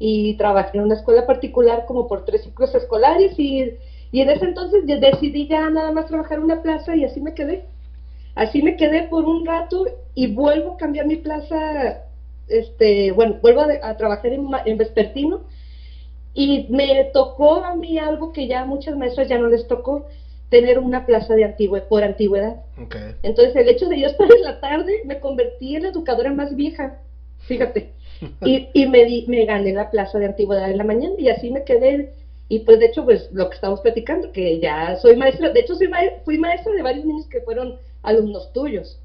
Y 0.00 0.34
trabajé 0.34 0.76
en 0.76 0.84
una 0.84 0.96
escuela 0.96 1.24
particular 1.24 1.84
como 1.86 2.08
por 2.08 2.24
tres 2.24 2.42
ciclos 2.42 2.74
escolares 2.74 3.38
y 3.38 3.74
y 4.12 4.20
en 4.20 4.28
ese 4.28 4.44
entonces 4.44 4.84
decidí 4.86 5.48
ya 5.48 5.70
nada 5.70 5.90
más 5.90 6.06
trabajar 6.06 6.38
una 6.38 6.62
plaza 6.62 6.94
y 6.94 7.04
así 7.04 7.20
me 7.20 7.32
quedé. 7.32 7.64
Así 8.34 8.62
me 8.62 8.76
quedé 8.76 9.04
por 9.04 9.24
un 9.24 9.44
rato 9.46 9.86
y 10.14 10.26
vuelvo 10.32 10.72
a 10.72 10.76
cambiar 10.76 11.06
mi 11.06 11.16
plaza, 11.16 12.04
este, 12.46 13.10
bueno, 13.12 13.38
vuelvo 13.40 13.62
a, 13.62 13.96
trabajar 13.96 14.32
en, 14.32 14.46
en, 14.66 14.78
vespertino 14.78 15.40
y 16.34 16.66
me 16.70 17.10
tocó 17.12 17.64
a 17.64 17.74
mí 17.74 17.98
algo 17.98 18.32
que 18.32 18.46
ya 18.46 18.62
a 18.62 18.66
muchas 18.66 18.96
maestras 18.96 19.28
ya 19.28 19.38
no 19.38 19.48
les 19.48 19.66
tocó, 19.66 20.06
tener 20.50 20.78
una 20.78 21.06
plaza 21.06 21.34
de 21.34 21.44
antigüedad, 21.44 21.88
por 21.88 22.04
antigüedad. 22.04 22.56
Entonces 23.22 23.56
el 23.56 23.68
hecho 23.70 23.88
de 23.88 24.00
yo 24.00 24.08
estar 24.08 24.28
en 24.30 24.42
la 24.42 24.60
tarde 24.60 25.00
me 25.06 25.20
convertí 25.20 25.76
en 25.76 25.84
la 25.84 25.88
educadora 25.88 26.32
más 26.32 26.54
vieja, 26.54 26.98
fíjate, 27.38 27.92
y, 28.44 28.68
y 28.74 28.86
me, 28.86 29.04
di, 29.06 29.24
me 29.28 29.46
gané 29.46 29.72
la 29.72 29.90
plaza 29.90 30.18
de 30.18 30.26
antigüedad 30.26 30.70
en 30.70 30.76
la 30.76 30.84
mañana 30.84 31.14
y 31.18 31.30
así 31.30 31.50
me 31.50 31.64
quedé 31.64 32.12
y 32.52 32.58
pues 32.58 32.78
de 32.80 32.84
hecho, 32.84 33.02
pues 33.06 33.30
lo 33.32 33.48
que 33.48 33.54
estamos 33.54 33.80
platicando, 33.80 34.30
que 34.30 34.60
ya 34.60 34.96
soy 34.96 35.16
maestra, 35.16 35.48
de 35.48 35.60
hecho 35.60 35.74
soy 35.74 35.88
fui 36.22 36.36
maestra 36.36 36.74
de 36.74 36.82
varios 36.82 37.06
niños 37.06 37.26
que 37.26 37.40
fueron 37.40 37.78
alumnos 38.02 38.52
tuyos. 38.52 39.00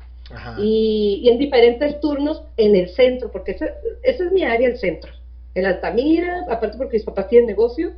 Y, 0.58 1.30
en 1.32 1.38
diferentes 1.38 2.02
turnos 2.02 2.44
en 2.58 2.76
el 2.76 2.90
centro, 2.90 3.32
porque 3.32 3.54
esa, 3.54 3.68
esa, 4.04 4.26
es 4.26 4.32
mi 4.34 4.44
área, 4.44 4.68
el 4.68 4.78
centro. 4.78 5.14
En 5.56 5.66
Altamira, 5.66 6.46
aparte 6.50 6.78
porque 6.78 6.98
mis 6.98 7.06
papás 7.06 7.30
tienen 7.30 7.48
negocio. 7.48 7.94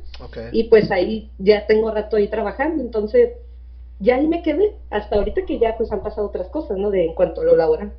Y 0.52 0.68
pues 0.68 0.88
ahí 0.92 1.32
ya 1.38 1.66
tengo 1.66 1.90
rato 1.90 2.14
ahí 2.14 2.28
trabajando, 2.28 2.80
entonces 2.80 3.30
ya 3.98 4.14
ahí 4.14 4.28
me 4.28 4.44
quedé. 4.44 4.76
Hasta 4.88 5.16
ahorita 5.16 5.46
que 5.46 5.58
ya 5.58 5.76
pues 5.76 5.90
han 5.90 6.04
pasado 6.04 6.28
otras 6.28 6.46
cosas, 6.46 6.78
¿no? 6.78 6.92
De 6.92 7.06
en 7.06 7.14
cuanto 7.14 7.40
a 7.40 7.44
lo 7.44 7.56
laboral. 7.56 7.92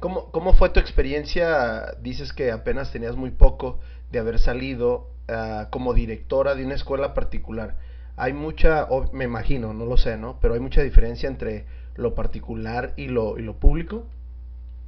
¿Cómo, 0.00 0.32
¿Cómo 0.32 0.52
fue 0.52 0.70
tu 0.70 0.80
experiencia? 0.80 1.94
Dices 2.02 2.32
que 2.32 2.50
apenas 2.50 2.90
tenías 2.90 3.14
muy 3.14 3.30
poco 3.30 3.78
de 4.10 4.18
haber 4.18 4.40
salido 4.40 5.14
Ah, 5.28 5.66
como 5.70 5.92
directora 5.92 6.54
de 6.54 6.64
una 6.64 6.76
escuela 6.76 7.12
particular, 7.12 7.74
hay 8.16 8.32
mucha, 8.32 8.86
me 9.12 9.24
imagino, 9.24 9.72
no 9.72 9.84
lo 9.84 9.96
sé, 9.96 10.16
¿no? 10.16 10.38
Pero 10.40 10.54
hay 10.54 10.60
mucha 10.60 10.82
diferencia 10.82 11.28
entre 11.28 11.64
lo 11.96 12.14
particular 12.14 12.92
y 12.96 13.08
lo, 13.08 13.36
y 13.36 13.42
lo 13.42 13.54
público. 13.54 14.04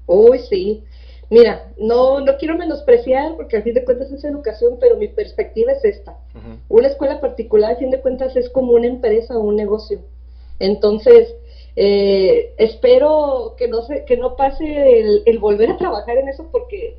Uy, 0.07 0.39
sí. 0.39 0.85
Mira, 1.29 1.73
no, 1.77 2.21
no 2.21 2.37
quiero 2.39 2.57
menospreciar 2.57 3.35
porque 3.37 3.57
al 3.57 3.65
fin 3.65 3.75
de 3.75 3.85
cuentas 3.85 4.13
es 4.13 4.25
educación, 4.25 4.79
pero 4.81 4.97
mi 4.97 5.09
perspectiva 5.09 5.73
es 5.73 5.85
esta. 5.85 6.17
Una 6.69 6.87
escuela 6.87 7.21
particular, 7.21 7.73
al 7.73 7.79
fin 7.79 7.91
de 7.91 8.01
cuentas, 8.01 8.35
es 8.37 8.49
como 8.49 8.73
una 8.73 8.87
empresa 8.87 9.37
o 9.37 9.41
un 9.41 9.57
negocio. 9.57 10.01
Entonces, 10.61 11.35
eh, 11.75 12.55
espero 12.59 13.55
que 13.59 13.69
no, 13.69 13.83
se, 13.83 14.05
que 14.05 14.17
no 14.17 14.37
pase 14.37 15.01
el, 15.01 15.23
el 15.27 15.39
volver 15.39 15.71
a 15.71 15.77
trabajar 15.77 16.17
en 16.17 16.29
eso 16.29 16.49
porque 16.51 16.97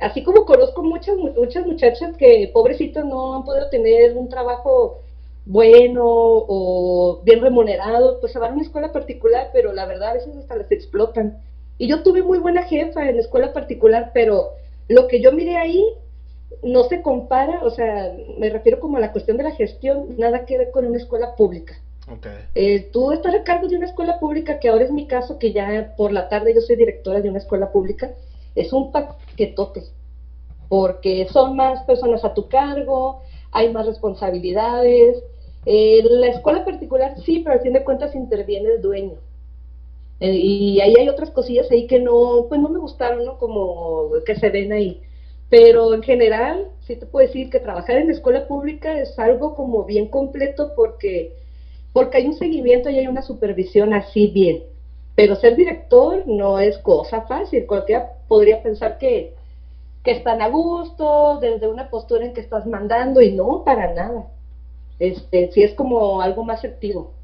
así 0.00 0.22
como 0.22 0.44
conozco 0.44 0.82
muchas, 0.82 1.16
muchas 1.16 1.66
muchachas 1.66 2.16
que 2.16 2.50
pobrecitas 2.52 3.04
no 3.04 3.34
han 3.34 3.44
podido 3.44 3.68
tener 3.70 4.16
un 4.16 4.28
trabajo 4.28 5.00
bueno 5.44 6.04
o 6.04 7.20
bien 7.24 7.40
remunerado, 7.40 8.20
pues 8.20 8.32
se 8.32 8.38
van 8.38 8.50
a 8.50 8.54
una 8.54 8.62
escuela 8.62 8.92
particular, 8.92 9.50
pero 9.52 9.72
la 9.72 9.86
verdad 9.86 10.10
a 10.10 10.14
veces 10.14 10.36
hasta 10.36 10.56
les 10.56 10.70
explotan. 10.70 11.38
Y 11.78 11.88
yo 11.88 12.02
tuve 12.02 12.22
muy 12.22 12.38
buena 12.38 12.64
jefa 12.64 13.08
en 13.08 13.16
la 13.16 13.22
escuela 13.22 13.52
particular, 13.52 14.10
pero 14.12 14.50
lo 14.88 15.06
que 15.06 15.20
yo 15.22 15.32
miré 15.32 15.56
ahí 15.56 15.84
no 16.62 16.84
se 16.84 17.02
compara, 17.02 17.60
o 17.62 17.70
sea, 17.70 18.12
me 18.38 18.50
refiero 18.50 18.80
como 18.80 18.96
a 18.96 19.00
la 19.00 19.12
cuestión 19.12 19.36
de 19.36 19.44
la 19.44 19.52
gestión, 19.52 20.16
nada 20.18 20.44
que 20.44 20.58
ver 20.58 20.70
con 20.70 20.86
una 20.86 20.98
escuela 20.98 21.34
pública. 21.36 21.78
Okay. 22.10 22.32
Eh, 22.54 22.88
tú 22.90 23.12
estar 23.12 23.34
a 23.34 23.44
cargo 23.44 23.68
de 23.68 23.76
una 23.76 23.86
escuela 23.86 24.18
pública, 24.18 24.58
que 24.58 24.68
ahora 24.68 24.84
es 24.84 24.90
mi 24.90 25.06
caso, 25.06 25.38
que 25.38 25.52
ya 25.52 25.94
por 25.96 26.12
la 26.12 26.28
tarde 26.28 26.54
yo 26.54 26.60
soy 26.60 26.76
directora 26.76 27.20
de 27.20 27.28
una 27.28 27.38
escuela 27.38 27.70
pública, 27.70 28.12
es 28.60 28.72
un 28.72 28.92
paquetote, 28.92 29.84
porque 30.68 31.26
son 31.32 31.56
más 31.56 31.82
personas 31.84 32.24
a 32.24 32.34
tu 32.34 32.48
cargo, 32.48 33.22
hay 33.52 33.72
más 33.72 33.86
responsabilidades. 33.86 35.22
Eh, 35.64 36.02
la 36.02 36.28
escuela 36.28 36.64
particular 36.64 37.14
sí, 37.24 37.40
pero 37.40 37.54
al 37.54 37.62
fin 37.62 37.72
de 37.72 37.84
cuentas 37.84 38.14
interviene 38.14 38.70
el 38.70 38.82
dueño. 38.82 39.18
Eh, 40.20 40.32
y 40.34 40.80
ahí 40.80 40.94
hay 40.98 41.08
otras 41.08 41.30
cosillas 41.30 41.70
ahí 41.70 41.86
que 41.86 42.00
no, 42.00 42.46
pues 42.48 42.60
no 42.60 42.68
me 42.68 42.78
gustaron, 42.78 43.24
¿no? 43.24 43.38
Como 43.38 44.10
que 44.26 44.34
se 44.36 44.50
ven 44.50 44.72
ahí. 44.72 45.00
Pero 45.48 45.94
en 45.94 46.02
general, 46.02 46.68
sí 46.86 46.96
te 46.96 47.06
puedo 47.06 47.26
decir 47.26 47.50
que 47.50 47.60
trabajar 47.60 47.96
en 47.96 48.08
la 48.08 48.12
escuela 48.12 48.46
pública 48.46 48.98
es 49.00 49.18
algo 49.18 49.54
como 49.54 49.84
bien 49.84 50.08
completo 50.08 50.72
porque, 50.76 51.34
porque 51.92 52.18
hay 52.18 52.26
un 52.26 52.34
seguimiento 52.34 52.90
y 52.90 52.98
hay 52.98 53.06
una 53.06 53.22
supervisión 53.22 53.94
así 53.94 54.26
bien. 54.28 54.64
Pero 55.14 55.36
ser 55.36 55.56
director 55.56 56.24
no 56.26 56.58
es 56.58 56.78
cosa 56.78 57.22
fácil. 57.22 57.66
Cualquiera 57.66 58.17
podría 58.28 58.62
pensar 58.62 58.98
que, 58.98 59.34
que 60.04 60.12
están 60.12 60.42
a 60.42 60.48
gusto, 60.48 61.38
desde 61.40 61.66
una 61.66 61.90
postura 61.90 62.24
en 62.24 62.34
que 62.34 62.40
estás 62.40 62.66
mandando, 62.66 63.20
y 63.20 63.32
no, 63.32 63.64
para 63.64 63.92
nada. 63.92 64.26
Este, 64.98 65.50
sí 65.52 65.62
es 65.62 65.74
como 65.74 66.20
algo 66.20 66.44
más 66.44 66.64
activo. 66.64 67.14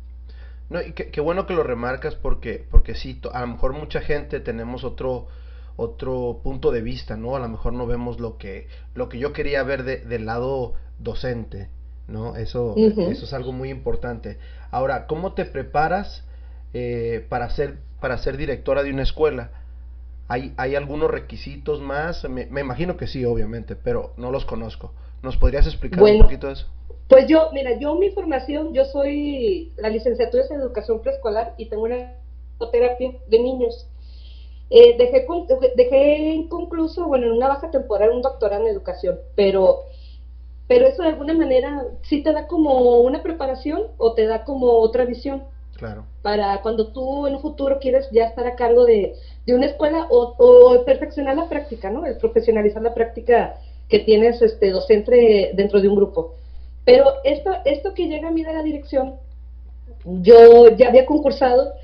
No, 0.71 0.81
y 0.81 0.93
qué, 0.93 1.21
bueno 1.21 1.47
que 1.47 1.55
lo 1.55 1.63
remarcas 1.63 2.15
porque, 2.15 2.65
porque 2.71 2.95
sí, 2.95 3.21
a 3.33 3.43
lo 3.43 3.49
mejor 3.49 3.75
mucha 3.75 4.01
gente 4.01 4.41
tenemos 4.41 4.83
otro, 4.83 5.27
otro 5.77 6.41
punto 6.43 6.71
de 6.73 6.81
vista, 6.81 7.17
¿no? 7.17 7.37
A 7.37 7.39
lo 7.39 7.49
mejor 7.49 7.75
no 7.75 7.87
vemos 7.87 8.19
lo 8.19 8.39
que, 8.39 8.67
lo 8.95 9.09
que 9.09 9.19
yo 9.19 9.33
quería 9.33 9.63
ver 9.63 9.85
de, 9.85 9.99
del 9.99 10.25
lado 10.25 10.73
docente, 10.99 11.69
¿no? 12.09 12.37
Eso, 12.37 12.75
eso 12.77 13.25
es 13.25 13.33
algo 13.35 13.53
muy 13.53 13.69
importante. 13.69 14.39
Ahora, 14.71 15.07
¿cómo 15.07 15.35
te 15.35 15.45
preparas 15.45 16.25
eh, 16.73 17.25
para, 17.29 17.51
ser, 17.51 17.79
para 18.01 18.17
ser 18.19 18.39
directora 18.39 18.83
de 18.83 18.91
una 18.91 19.03
escuela? 19.03 19.51
¿Hay, 20.28 20.54
¿Hay 20.57 20.75
algunos 20.75 21.11
requisitos 21.11 21.81
más? 21.81 22.28
Me, 22.28 22.49
imagino 22.61 22.97
que 22.97 23.07
sí, 23.07 23.25
obviamente, 23.25 23.76
pero 23.76 24.12
no 24.16 24.31
los 24.31 24.45
conozco. 24.45 24.93
¿Nos 25.23 25.37
podrías 25.37 25.66
explicar 25.66 26.02
un 26.02 26.23
poquito 26.23 26.50
eso? 26.50 26.66
Pues 27.09 27.26
yo, 27.28 27.50
mira, 27.52 27.78
yo 27.78 27.95
mi 27.97 28.11
formación, 28.11 28.73
yo 28.73 28.85
soy 28.87 29.73
la 29.76 29.90
licenciatura 29.90 30.45
en 30.50 30.61
educación 30.61 31.00
preescolar 31.00 31.54
y 31.59 31.66
tengo 31.66 31.85
una 31.85 32.14
terapia 32.73 33.12
de 33.28 33.38
niños. 33.38 33.87
Eh, 34.71 34.97
dejé, 34.97 35.26
dejé 35.76 36.19
inconcluso, 36.35 37.07
bueno, 37.07 37.26
en 37.26 37.33
una 37.33 37.49
baja 37.49 37.71
temporal 37.71 38.11
un 38.11 38.23
doctorado 38.23 38.62
en 38.62 38.69
educación, 38.69 39.19
pero, 39.37 39.85
pero 40.66 40.87
eso 40.87 41.02
de 41.02 41.11
alguna 41.11 41.35
manera 41.35 41.87
sí 42.02 42.23
te 42.23 42.33
da 42.33 42.47
como 42.47 43.00
una 43.00 43.23
preparación 43.23 43.83
o 43.99 44.14
te 44.14 44.26
da 44.26 44.45
como 44.45 44.66
otra 44.66 45.04
visión. 45.04 45.45
Claro. 45.85 46.07
Para 46.23 46.62
cuando 46.62 46.87
tú 46.93 47.26
en 47.26 47.35
un 47.35 47.43
futuro 47.43 47.79
quieres 47.79 48.09
ya 48.11 48.25
estar 48.25 48.47
a 48.47 48.57
cargo 48.57 48.87
de, 48.87 49.17
una 49.49 49.67
escuela 49.67 50.07
o, 50.09 50.83
perfeccionar 50.87 51.37
la 51.37 51.47
práctica, 51.47 51.91
¿no? 51.91 52.07
El 52.07 52.17
profesionalizar 52.17 52.81
la 52.81 52.95
práctica 52.95 53.57
que 53.91 53.99
tienes 53.99 54.41
este 54.41 54.71
docente 54.71 55.50
dentro 55.53 55.83
de 55.83 55.88
un 55.88 55.97
grupo. 55.97 56.37
Pero 56.87 57.05
esto, 57.23 57.50
esto 57.67 57.93
que 57.93 58.09
llega 58.09 58.29
a 58.29 58.31
mí 58.31 58.43
de 58.43 58.55
la 58.55 58.62
dirección, 58.62 59.17
yo 60.07 60.75
ya 60.75 60.88
había 60.88 61.05
concursado 61.05 61.75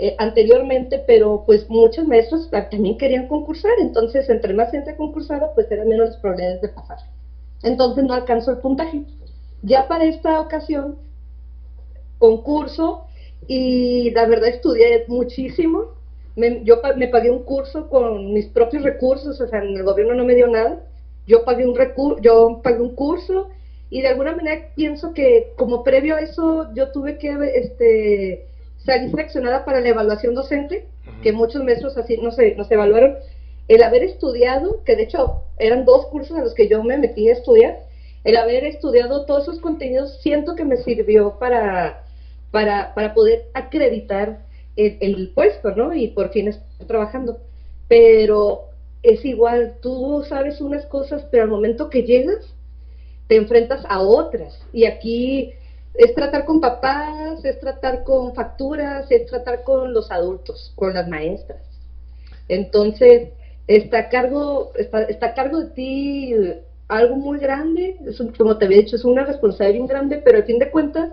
eh, 0.00 0.16
anteriormente, 0.18 1.04
pero 1.06 1.44
pues 1.46 1.70
muchos 1.70 2.08
maestros 2.08 2.50
también 2.50 2.98
querían 2.98 3.28
concursar, 3.28 3.74
entonces 3.78 4.28
entre 4.30 4.52
más 4.52 4.72
gente 4.72 4.96
concursaba, 4.96 5.54
pues 5.54 5.70
eran 5.70 5.88
menos 5.88 6.08
los 6.08 6.16
problemas 6.16 6.60
de 6.60 6.70
pasar. 6.70 6.98
Entonces 7.62 8.02
no 8.02 8.14
alcanzó 8.14 8.50
el 8.50 8.58
puntaje. 8.58 9.04
Ya 9.62 9.86
para 9.86 10.06
esta 10.06 10.40
ocasión, 10.40 10.96
concurso, 12.18 13.03
y 13.46 14.10
la 14.10 14.26
verdad 14.26 14.48
estudié 14.48 15.04
muchísimo. 15.08 15.92
Me, 16.36 16.64
yo 16.64 16.80
me 16.96 17.08
pagué 17.08 17.30
un 17.30 17.44
curso 17.44 17.88
con 17.88 18.32
mis 18.32 18.46
propios 18.46 18.82
recursos, 18.82 19.40
o 19.40 19.46
sea, 19.46 19.60
el 19.60 19.82
gobierno 19.82 20.14
no 20.14 20.24
me 20.24 20.34
dio 20.34 20.48
nada. 20.48 20.84
Yo 21.26 21.44
pagué 21.44 21.66
un 21.66 21.76
recurso, 21.76 22.20
yo 22.20 22.60
pagué 22.62 22.80
un 22.80 22.94
curso 22.94 23.48
y 23.90 24.02
de 24.02 24.08
alguna 24.08 24.34
manera 24.34 24.72
pienso 24.74 25.14
que 25.14 25.52
como 25.56 25.84
previo 25.84 26.16
a 26.16 26.20
eso 26.20 26.68
yo 26.74 26.90
tuve 26.90 27.18
que 27.18 27.36
este, 27.54 28.46
salir 28.78 29.10
seleccionada 29.10 29.64
para 29.64 29.80
la 29.80 29.88
evaluación 29.88 30.34
docente, 30.34 30.86
que 31.22 31.32
muchos 31.32 31.62
maestros 31.62 31.96
así 31.96 32.16
no 32.18 32.30
se, 32.30 32.54
nos 32.56 32.70
evaluaron. 32.70 33.16
El 33.68 33.82
haber 33.82 34.02
estudiado, 34.02 34.82
que 34.84 34.96
de 34.96 35.04
hecho 35.04 35.42
eran 35.58 35.84
dos 35.84 36.06
cursos 36.06 36.36
a 36.36 36.42
los 36.42 36.54
que 36.54 36.68
yo 36.68 36.82
me 36.82 36.98
metí 36.98 37.28
a 37.28 37.32
estudiar, 37.32 37.78
el 38.24 38.36
haber 38.36 38.64
estudiado 38.64 39.26
todos 39.26 39.44
esos 39.44 39.60
contenidos 39.60 40.20
siento 40.20 40.54
que 40.54 40.64
me 40.64 40.76
sirvió 40.78 41.38
para 41.38 42.03
para, 42.54 42.94
para 42.94 43.14
poder 43.14 43.46
acreditar 43.52 44.38
el, 44.76 45.32
puesto, 45.34 45.74
¿no? 45.74 45.92
Y 45.92 46.06
por 46.06 46.30
fin 46.30 46.46
estar 46.46 46.86
trabajando. 46.86 47.40
Pero 47.88 48.66
es 49.02 49.24
igual, 49.24 49.78
tú 49.82 50.24
sabes 50.28 50.60
unas 50.60 50.86
cosas, 50.86 51.26
pero 51.32 51.42
al 51.42 51.48
momento 51.50 51.90
que 51.90 52.04
llegas, 52.04 52.54
te 53.26 53.34
enfrentas 53.34 53.84
a 53.88 54.00
otras. 54.00 54.56
Y 54.72 54.84
aquí 54.84 55.52
es 55.94 56.14
tratar 56.14 56.44
con 56.44 56.60
papás, 56.60 57.44
es 57.44 57.58
tratar 57.58 58.04
con 58.04 58.36
facturas, 58.36 59.10
es 59.10 59.26
tratar 59.26 59.64
con 59.64 59.92
los 59.92 60.12
adultos, 60.12 60.72
con 60.76 60.94
las 60.94 61.08
maestras. 61.08 61.58
Entonces, 62.46 63.30
está 63.66 63.98
a 63.98 64.08
cargo, 64.10 64.70
está, 64.76 65.02
está 65.02 65.26
a 65.26 65.34
cargo 65.34 65.58
de 65.58 65.70
ti 65.70 66.34
algo 66.86 67.16
muy 67.16 67.40
grande, 67.40 67.96
es 68.06 68.22
como 68.38 68.58
te 68.58 68.66
había 68.66 68.78
dicho, 68.78 68.94
es 68.94 69.04
una 69.04 69.24
responsabilidad 69.24 69.72
bien 69.72 69.88
grande, 69.88 70.22
pero 70.24 70.38
al 70.38 70.44
fin 70.44 70.60
de 70.60 70.70
cuentas, 70.70 71.10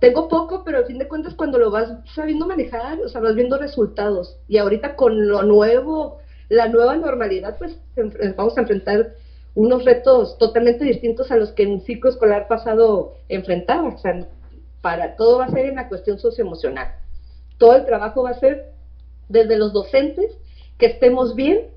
tengo 0.00 0.28
poco, 0.28 0.62
pero 0.64 0.78
al 0.78 0.86
fin 0.86 0.98
de 0.98 1.08
cuentas 1.08 1.34
cuando 1.34 1.58
lo 1.58 1.70
vas 1.70 1.90
sabiendo 2.14 2.46
manejar, 2.46 3.00
o 3.00 3.08
sea, 3.08 3.20
vas 3.20 3.34
viendo 3.34 3.58
resultados. 3.58 4.36
Y 4.48 4.58
ahorita 4.58 4.96
con 4.96 5.28
lo 5.28 5.42
nuevo, 5.42 6.18
la 6.48 6.68
nueva 6.68 6.96
normalidad, 6.96 7.56
pues 7.58 7.78
vamos 8.36 8.56
a 8.56 8.60
enfrentar 8.60 9.14
unos 9.54 9.84
retos 9.84 10.36
totalmente 10.38 10.84
distintos 10.84 11.30
a 11.30 11.36
los 11.36 11.52
que 11.52 11.62
en 11.62 11.80
ciclo 11.80 12.10
escolar 12.10 12.46
pasado 12.46 13.14
enfrentaba. 13.28 13.88
O 13.88 13.98
sea, 13.98 14.26
para 14.82 15.16
todo 15.16 15.38
va 15.38 15.46
a 15.46 15.50
ser 15.50 15.66
en 15.66 15.76
la 15.76 15.88
cuestión 15.88 16.18
socioemocional. 16.18 16.94
todo 17.58 17.74
el 17.74 17.86
trabajo 17.86 18.22
va 18.22 18.30
a 18.30 18.38
ser 18.38 18.72
desde 19.28 19.56
los 19.56 19.72
docentes, 19.72 20.30
que 20.78 20.86
estemos 20.86 21.34
bien 21.34 21.68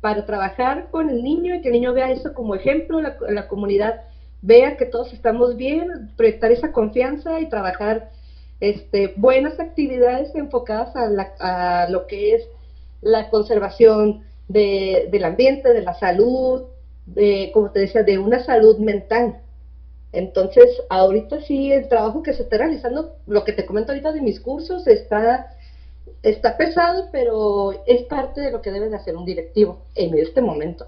para 0.00 0.26
trabajar 0.26 0.88
con 0.90 1.10
el 1.10 1.22
niño 1.22 1.54
y 1.54 1.60
que 1.60 1.68
el 1.68 1.74
niño 1.74 1.92
vea 1.92 2.10
eso 2.10 2.34
como 2.34 2.56
ejemplo, 2.56 3.00
la 3.00 3.48
comunidad 3.48 4.02
vea 4.42 4.76
que 4.76 4.86
todos 4.86 5.12
estamos 5.12 5.56
bien, 5.56 6.10
proyectar 6.16 6.52
esa 6.52 6.72
confianza 6.72 7.40
y 7.40 7.48
trabajar 7.48 8.10
este, 8.60 9.14
buenas 9.16 9.60
actividades 9.60 10.34
enfocadas 10.34 10.94
a, 10.96 11.82
a 11.82 11.88
lo 11.90 12.06
que 12.06 12.34
es 12.34 12.48
la 13.00 13.30
conservación 13.30 14.24
de, 14.48 15.08
del 15.10 15.24
ambiente, 15.24 15.72
de 15.72 15.82
la 15.82 15.94
salud, 15.94 16.64
de, 17.06 17.50
como 17.52 17.70
te 17.70 17.80
decía, 17.80 18.02
de 18.02 18.18
una 18.18 18.44
salud 18.44 18.78
mental. 18.78 19.40
Entonces, 20.12 20.64
ahorita 20.88 21.40
sí, 21.42 21.72
el 21.72 21.88
trabajo 21.88 22.22
que 22.22 22.32
se 22.32 22.42
está 22.42 22.58
realizando, 22.58 23.16
lo 23.26 23.44
que 23.44 23.52
te 23.52 23.66
comento 23.66 23.92
ahorita 23.92 24.12
de 24.12 24.22
mis 24.22 24.40
cursos, 24.40 24.86
está, 24.86 25.54
está 26.22 26.56
pesado, 26.56 27.08
pero 27.12 27.72
es 27.86 28.02
parte 28.04 28.40
de 28.40 28.50
lo 28.50 28.62
que 28.62 28.72
debe 28.72 28.88
de 28.88 28.96
hacer 28.96 29.16
un 29.16 29.26
directivo 29.26 29.82
en 29.94 30.16
este 30.18 30.40
momento. 30.40 30.86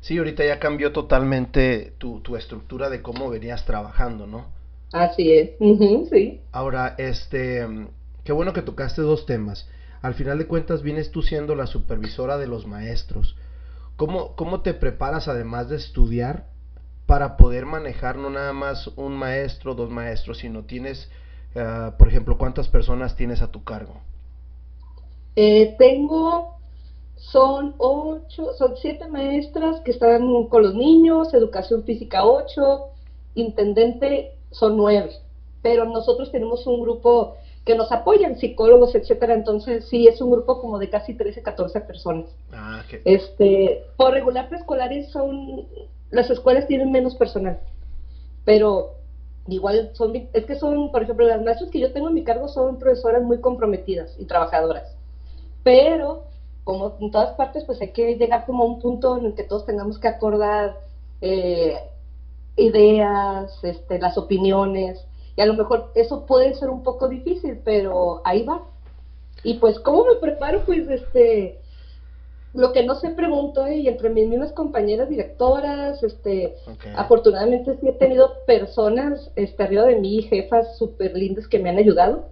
Sí, 0.00 0.18
ahorita 0.18 0.44
ya 0.44 0.58
cambió 0.58 0.92
totalmente 0.92 1.92
tu, 1.98 2.20
tu 2.20 2.36
estructura 2.36 2.88
de 2.88 3.02
cómo 3.02 3.28
venías 3.28 3.64
trabajando, 3.64 4.26
¿no? 4.26 4.46
Así 4.92 5.32
es, 5.32 5.50
sí. 6.10 6.40
Ahora, 6.52 6.94
este, 6.98 7.66
qué 8.24 8.32
bueno 8.32 8.52
que 8.52 8.62
tocaste 8.62 9.02
dos 9.02 9.26
temas. 9.26 9.68
Al 10.02 10.14
final 10.14 10.38
de 10.38 10.46
cuentas, 10.46 10.82
vienes 10.82 11.10
tú 11.10 11.22
siendo 11.22 11.54
la 11.54 11.66
supervisora 11.66 12.38
de 12.38 12.46
los 12.46 12.66
maestros. 12.66 13.36
¿Cómo, 13.96 14.34
cómo 14.34 14.62
te 14.62 14.72
preparas, 14.74 15.28
además 15.28 15.68
de 15.68 15.76
estudiar, 15.76 16.46
para 17.06 17.36
poder 17.36 17.66
manejar 17.66 18.16
no 18.16 18.30
nada 18.30 18.52
más 18.52 18.88
un 18.96 19.12
maestro, 19.12 19.74
dos 19.74 19.90
maestros, 19.90 20.38
sino 20.38 20.64
tienes, 20.64 21.10
uh, 21.54 21.96
por 21.98 22.08
ejemplo, 22.08 22.38
cuántas 22.38 22.68
personas 22.68 23.14
tienes 23.16 23.42
a 23.42 23.50
tu 23.50 23.62
cargo? 23.62 24.00
Eh, 25.36 25.74
tengo, 25.78 26.59
son 27.20 27.74
ocho, 27.76 28.54
son 28.54 28.76
siete 28.76 29.06
maestras 29.06 29.80
que 29.82 29.90
están 29.90 30.46
con 30.46 30.62
los 30.62 30.74
niños, 30.74 31.34
educación 31.34 31.84
física 31.84 32.24
ocho, 32.24 32.88
intendente 33.34 34.32
son 34.50 34.76
nueve, 34.78 35.10
pero 35.62 35.84
nosotros 35.84 36.32
tenemos 36.32 36.66
un 36.66 36.80
grupo 36.80 37.36
que 37.66 37.74
nos 37.74 37.92
apoyan, 37.92 38.38
psicólogos, 38.38 38.94
etcétera, 38.94 39.34
entonces 39.34 39.86
sí, 39.88 40.06
es 40.08 40.20
un 40.22 40.30
grupo 40.30 40.62
como 40.62 40.78
de 40.78 40.88
casi 40.88 41.14
13, 41.14 41.42
14 41.42 41.82
personas. 41.82 42.24
Ah. 42.52 42.82
Este, 43.04 43.84
por 43.96 44.12
regular 44.14 44.48
preescolares 44.48 45.10
son, 45.10 45.66
las 46.10 46.30
escuelas 46.30 46.66
tienen 46.66 46.90
menos 46.90 47.14
personal, 47.16 47.60
pero 48.46 48.94
igual 49.46 49.90
son, 49.92 50.28
es 50.32 50.46
que 50.46 50.54
son, 50.54 50.90
por 50.90 51.02
ejemplo, 51.02 51.26
las 51.26 51.42
maestras 51.42 51.70
que 51.70 51.80
yo 51.80 51.92
tengo 51.92 52.08
en 52.08 52.14
mi 52.14 52.24
cargo 52.24 52.48
son 52.48 52.78
profesoras 52.78 53.22
muy 53.22 53.40
comprometidas 53.40 54.16
y 54.18 54.24
trabajadoras, 54.24 54.96
pero 55.62 56.29
como 56.70 56.94
en 57.00 57.10
todas 57.10 57.34
partes, 57.34 57.64
pues 57.64 57.80
hay 57.80 57.90
que 57.90 58.14
llegar 58.14 58.46
como 58.46 58.62
a 58.62 58.66
un 58.66 58.78
punto 58.78 59.18
en 59.18 59.26
el 59.26 59.34
que 59.34 59.42
todos 59.42 59.66
tengamos 59.66 59.98
que 59.98 60.06
acordar 60.06 60.78
eh, 61.20 61.74
ideas, 62.54 63.52
este, 63.64 63.98
las 63.98 64.16
opiniones, 64.16 65.04
y 65.36 65.40
a 65.40 65.46
lo 65.46 65.54
mejor 65.54 65.90
eso 65.96 66.26
puede 66.26 66.54
ser 66.54 66.70
un 66.70 66.84
poco 66.84 67.08
difícil, 67.08 67.60
pero 67.64 68.22
ahí 68.24 68.44
va. 68.44 68.62
Y 69.42 69.54
pues, 69.54 69.80
¿cómo 69.80 70.04
me 70.04 70.14
preparo? 70.14 70.60
Pues, 70.64 70.88
este, 70.88 71.58
lo 72.54 72.72
que 72.72 72.84
no 72.84 72.94
sé 72.94 73.10
pregunto, 73.10 73.66
¿eh? 73.66 73.78
y 73.78 73.88
entre 73.88 74.10
mis 74.10 74.28
mismas 74.28 74.52
compañeras 74.52 75.08
directoras, 75.08 76.00
este, 76.04 76.54
okay. 76.72 76.92
afortunadamente 76.94 77.78
sí 77.80 77.88
he 77.88 77.92
tenido 77.94 78.44
personas 78.46 79.32
este, 79.34 79.64
arriba 79.64 79.86
de 79.86 79.96
mí, 79.96 80.22
jefas 80.22 80.78
súper 80.78 81.16
lindas 81.16 81.48
que 81.48 81.58
me 81.58 81.70
han 81.70 81.78
ayudado. 81.78 82.26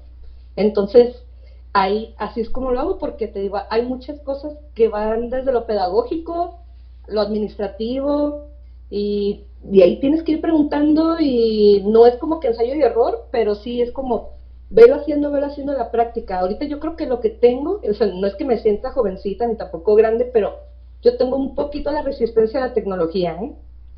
Entonces, 0.54 1.24
ahí, 1.72 2.14
así 2.18 2.40
es 2.40 2.50
como 2.50 2.72
lo 2.72 2.80
hago, 2.80 2.98
porque 2.98 3.28
te 3.28 3.40
digo, 3.40 3.58
hay 3.70 3.82
muchas 3.82 4.20
cosas 4.20 4.54
que 4.74 4.88
van 4.88 5.30
desde 5.30 5.52
lo 5.52 5.66
pedagógico, 5.66 6.58
lo 7.06 7.20
administrativo, 7.20 8.46
y 8.90 9.44
ahí 9.82 10.00
tienes 10.00 10.22
que 10.22 10.32
ir 10.32 10.40
preguntando 10.40 11.18
y 11.20 11.82
no 11.86 12.06
es 12.06 12.16
como 12.16 12.40
que 12.40 12.48
ensayo 12.48 12.74
y 12.74 12.82
error, 12.82 13.26
pero 13.30 13.54
sí 13.54 13.82
es 13.82 13.92
como 13.92 14.30
velo 14.70 14.96
haciendo, 14.96 15.30
velo 15.30 15.46
haciendo 15.46 15.72
la 15.72 15.90
práctica. 15.90 16.40
Ahorita 16.40 16.64
yo 16.66 16.80
creo 16.80 16.96
que 16.96 17.06
lo 17.06 17.20
que 17.20 17.30
tengo, 17.30 17.80
o 17.88 17.94
sea, 17.94 18.06
no 18.06 18.26
es 18.26 18.34
que 18.36 18.44
me 18.44 18.58
sienta 18.58 18.92
jovencita 18.92 19.46
ni 19.46 19.56
tampoco 19.56 19.94
grande, 19.94 20.24
pero 20.32 20.56
yo 21.02 21.16
tengo 21.16 21.36
un 21.36 21.54
poquito 21.54 21.90
la 21.90 22.02
resistencia 22.02 22.62
a 22.62 22.68
la 22.68 22.74
tecnología, 22.74 23.36
¿eh? 23.40 23.52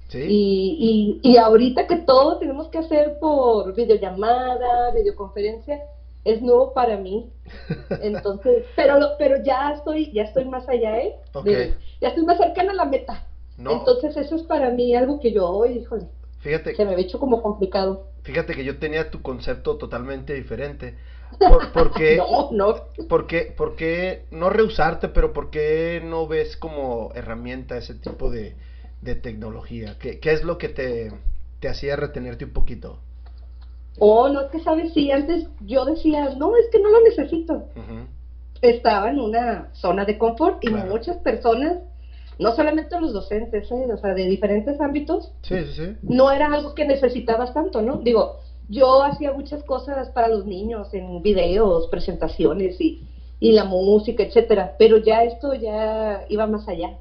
¿Sí? 0.09 0.19
Y, 0.29 1.21
y, 1.23 1.31
y 1.33 1.37
ahorita 1.37 1.87
que 1.87 1.97
todo 1.97 2.39
tenemos 2.39 2.69
que 2.69 2.79
hacer 2.79 3.19
por 3.21 3.75
videollamada, 3.75 4.91
videoconferencia, 4.93 5.81
es 6.25 6.41
nuevo 6.43 6.73
para 6.75 6.97
mí. 6.97 7.31
Entonces, 8.03 8.65
pero 8.77 8.99
lo, 8.99 9.17
pero 9.19 9.43
ya 9.43 9.73
estoy, 9.73 10.11
ya 10.13 10.23
estoy 10.25 10.45
más 10.45 10.69
allá, 10.69 10.99
¿eh? 11.01 11.15
Okay. 11.33 11.55
De, 11.55 11.75
ya 12.01 12.09
estoy 12.09 12.25
más 12.25 12.39
cercana 12.39 12.73
a 12.73 12.75
la 12.77 12.85
meta. 12.85 13.27
No. 13.57 13.73
Entonces 13.73 14.17
eso 14.17 14.37
es 14.37 14.43
para 14.43 14.71
mí 14.71 14.95
algo 14.95 15.21
que 15.21 15.33
yo 15.33 15.49
hoy, 15.49 15.79
híjole, 15.79 16.07
Fíjate, 16.41 16.75
se 16.75 16.85
me 16.85 16.93
había 16.93 17.05
hecho 17.05 17.19
como 17.19 17.43
complicado. 17.43 18.07
fíjate 18.23 18.55
que 18.55 18.65
yo 18.65 18.79
tenía 18.79 19.11
tu 19.11 19.21
concepto 19.23 19.77
totalmente 19.77 20.33
diferente. 20.35 20.95
Por, 21.39 21.73
porque, 21.73 22.17
No, 22.51 22.51
no. 22.51 22.75
¿por, 23.09 23.27
qué, 23.27 23.53
por 23.57 23.77
qué 23.77 24.25
no 24.31 24.51
rehusarte, 24.51 25.09
pero 25.09 25.33
por 25.33 25.51
qué 25.51 26.01
no 26.03 26.27
ves 26.27 26.57
como 26.57 27.11
herramienta 27.15 27.77
ese 27.77 27.95
tipo 27.95 28.31
de, 28.31 28.57
de 29.03 29.15
tecnología? 29.15 29.97
¿Qué, 29.99 30.19
¿Qué 30.19 30.33
es 30.33 30.43
lo 30.43 30.59
que 30.59 30.69
te, 30.71 31.13
te 31.61 31.69
hacía 31.69 31.97
retenerte 31.97 32.45
un 32.47 32.53
poquito? 32.53 32.99
Oh, 33.99 34.29
no, 34.29 34.41
es 34.41 34.49
que 34.49 34.61
sabes, 34.61 34.93
sí, 34.93 35.11
antes 35.11 35.47
yo 35.61 35.85
decía, 35.85 36.31
no, 36.37 36.57
es 36.57 36.69
que 36.71 36.79
no 36.79 36.89
lo 36.91 37.01
necesito. 37.03 37.55
Ujú. 37.77 38.07
Estaba 38.63 39.11
en 39.11 39.19
una 39.21 39.69
zona 39.73 40.05
de 40.05 40.19
confort 40.19 40.63
y 40.63 40.69
Claro. 40.69 40.91
muchas 40.91 41.17
personas, 41.19 41.79
no 42.39 42.53
solamente 42.53 42.99
los 43.01 43.13
docentes, 43.13 43.71
¿eh? 43.71 43.93
o 43.93 43.97
sea, 43.97 44.15
de 44.15 44.27
diferentes 44.27 44.81
ámbitos, 44.81 45.33
Sí, 45.43 45.65
sí, 45.67 45.73
sí. 45.75 45.97
no 46.03 46.31
era 46.31 46.53
algo 46.53 46.75
que 46.75 46.85
necesitabas 46.85 47.53
tanto, 47.53 47.83
¿no? 47.83 47.97
Digo, 47.97 48.37
yo 48.69 49.03
hacía 49.03 49.33
muchas 49.33 49.63
cosas 49.65 50.09
para 50.11 50.29
los 50.29 50.47
niños 50.47 50.93
en 50.95 51.21
videos, 51.23 51.89
presentaciones 51.89 52.81
y, 52.81 53.01
y 53.41 53.53
la 53.53 53.65
música, 53.65 54.23
etcétera, 54.23 54.73
pero 54.79 54.99
ya 54.99 55.25
esto 55.25 55.55
ya 55.55 56.25
iba 56.29 56.47
más 56.47 56.69
allá. 56.69 56.93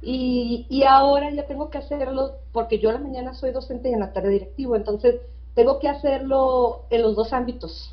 Y, 0.00 0.64
y 0.68 0.84
ahora 0.84 1.30
ya 1.30 1.44
tengo 1.44 1.70
que 1.70 1.78
hacerlo 1.78 2.32
porque 2.52 2.78
yo 2.78 2.88
a 2.88 2.92
la 2.92 2.98
mañana 2.98 3.34
soy 3.34 3.50
docente 3.52 3.88
y 3.88 3.92
en 3.92 4.00
la 4.00 4.12
tarde 4.12 4.30
directivo, 4.30 4.76
entonces 4.76 5.16
tengo 5.58 5.80
que 5.80 5.88
hacerlo 5.88 6.78
en 6.88 7.02
los 7.02 7.16
dos 7.16 7.32
ámbitos. 7.32 7.90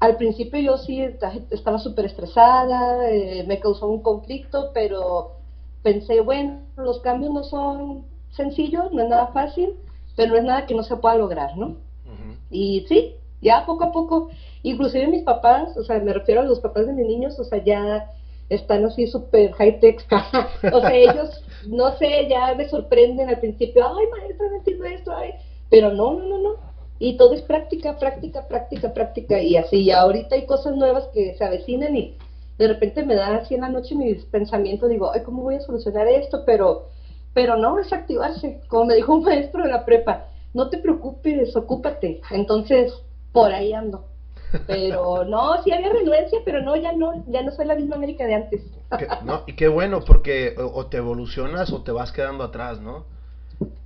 Al 0.00 0.16
principio 0.16 0.60
yo 0.60 0.76
sí 0.76 1.00
esta- 1.00 1.32
estaba 1.48 1.78
súper 1.78 2.04
estresada, 2.04 3.08
eh, 3.10 3.42
me 3.46 3.56
causó 3.58 3.86
un 3.86 4.00
conflicto, 4.00 4.68
pero 4.74 5.24
pensé, 5.82 6.20
bueno, 6.20 6.58
los 6.76 7.00
cambios 7.00 7.32
no 7.32 7.42
son 7.42 8.04
sencillos, 8.32 8.92
no 8.92 9.00
es 9.02 9.08
nada 9.08 9.26
fácil, 9.28 9.72
pero 10.14 10.32
no 10.32 10.36
es 10.36 10.44
nada 10.44 10.62
que 10.66 10.74
no 10.74 10.82
se 10.82 10.94
pueda 10.96 11.14
lograr, 11.14 11.56
¿no? 11.56 11.72
Y 12.50 12.82
sí, 12.86 13.06
ya 13.40 13.62
poco 13.62 13.84
a 13.84 13.92
poco, 13.92 14.26
inclusive 14.62 15.06
mis 15.08 15.22
papás, 15.22 15.74
o 15.78 15.82
sea, 15.82 16.00
me 16.00 16.12
refiero 16.12 16.42
a 16.42 16.44
los 16.44 16.60
papás 16.60 16.84
de 16.86 16.92
mis 16.92 17.06
niños, 17.06 17.38
o 17.38 17.44
sea, 17.44 17.58
ya 17.58 18.04
están 18.50 18.84
así 18.84 19.06
súper 19.06 19.52
high-tech, 19.52 20.04
o 20.72 20.80
sea, 20.80 20.92
ellos, 20.94 21.30
no 21.66 21.90
sé, 21.92 22.26
ya 22.28 22.54
me 22.54 22.66
sorprenden 22.66 23.30
al 23.30 23.38
principio, 23.38 23.86
ay, 23.86 24.06
maestra, 24.10 24.48
no 24.50 24.56
entiendo 24.56 24.84
esto, 24.84 25.12
ay, 25.14 25.34
pero 25.72 25.90
no, 25.90 26.14
no, 26.14 26.26
no, 26.28 26.38
no, 26.38 26.56
y 27.00 27.16
todo 27.16 27.34
es 27.34 27.42
práctica, 27.42 27.94
práctica, 27.98 28.42
práctica, 28.48 28.90
práctica, 28.90 29.40
y 29.40 29.56
así, 29.56 29.78
y 29.84 29.90
ahorita 29.92 30.36
hay 30.36 30.44
cosas 30.44 30.74
nuevas 30.76 31.08
que 31.14 31.34
se 31.34 31.44
avecinan 31.44 31.96
y 31.96 32.12
de 32.58 32.68
repente 32.68 33.02
me 33.04 33.16
da 33.16 33.36
así 33.36 33.54
en 33.54 33.62
la 33.62 33.70
noche 33.70 33.96
mis 33.96 34.24
pensamientos, 34.26 34.90
digo, 34.90 35.10
ay, 35.12 35.22
¿cómo 35.22 35.42
voy 35.42 35.56
a 35.56 35.60
solucionar 35.60 36.08
esto? 36.08 36.42
Pero, 36.44 36.82
pero 37.34 37.56
no, 37.56 37.78
es 37.80 37.92
activarse, 37.92 38.58
como 38.68 38.84
me 38.86 38.94
dijo 38.96 39.14
un 39.14 39.22
maestro 39.24 39.64
de 39.64 39.70
la 39.70 39.84
prepa, 39.84 40.20
no 40.54 40.68
te 40.68 40.78
preocupes, 40.78 41.56
ocúpate, 41.56 42.20
entonces, 42.30 42.92
por 43.32 43.52
ahí 43.52 43.72
ando. 43.72 44.02
Pero 44.66 45.24
no, 45.26 45.58
sí 45.62 45.72
había 45.72 45.90
renuencia, 45.90 46.40
pero 46.44 46.60
no, 46.60 46.76
ya 46.76 46.92
no, 46.92 47.12
ya 47.26 47.42
no 47.42 47.52
soy 47.52 47.66
la 47.66 47.76
misma 47.76 47.96
América 47.96 48.26
de 48.26 48.34
antes. 48.34 48.62
Que- 48.96 49.08
no, 49.20 49.42
y 49.46 49.54
qué 49.54 49.68
bueno, 49.68 50.00
porque 50.00 50.54
o, 50.58 50.66
o 50.80 50.86
te 50.86 50.98
evolucionas 50.98 51.72
o 51.72 51.80
te 51.80 51.92
vas 51.92 52.12
quedando 52.12 52.44
atrás, 52.44 52.80
¿no? 52.80 53.04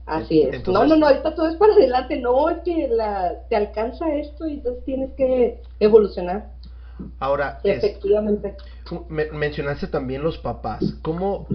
Así 0.07 0.43
es. 0.43 0.55
Entonces- 0.55 0.73
no, 0.75 0.87
no, 0.87 0.97
no, 0.97 1.07
ahorita 1.09 1.35
todo 1.35 1.49
es 1.49 1.57
para 1.57 1.73
adelante, 1.75 2.17
no, 2.21 2.49
es 2.49 2.59
que 2.65 2.89
la, 2.89 3.33
te 3.49 3.57
alcanza 3.57 4.09
esto 4.15 4.47
y 4.47 4.55
entonces 4.55 4.85
tienes 4.85 5.11
que 5.17 5.61
evolucionar, 5.81 6.47
Ahora, 7.19 7.59
es- 7.63 7.83
efectivamente. 7.85 8.55
me- 9.09 9.31
mencionaste 9.31 9.87
también 9.89 10.23
los 10.23 10.39
papás. 10.39 10.95
¿Cómo 11.03 11.47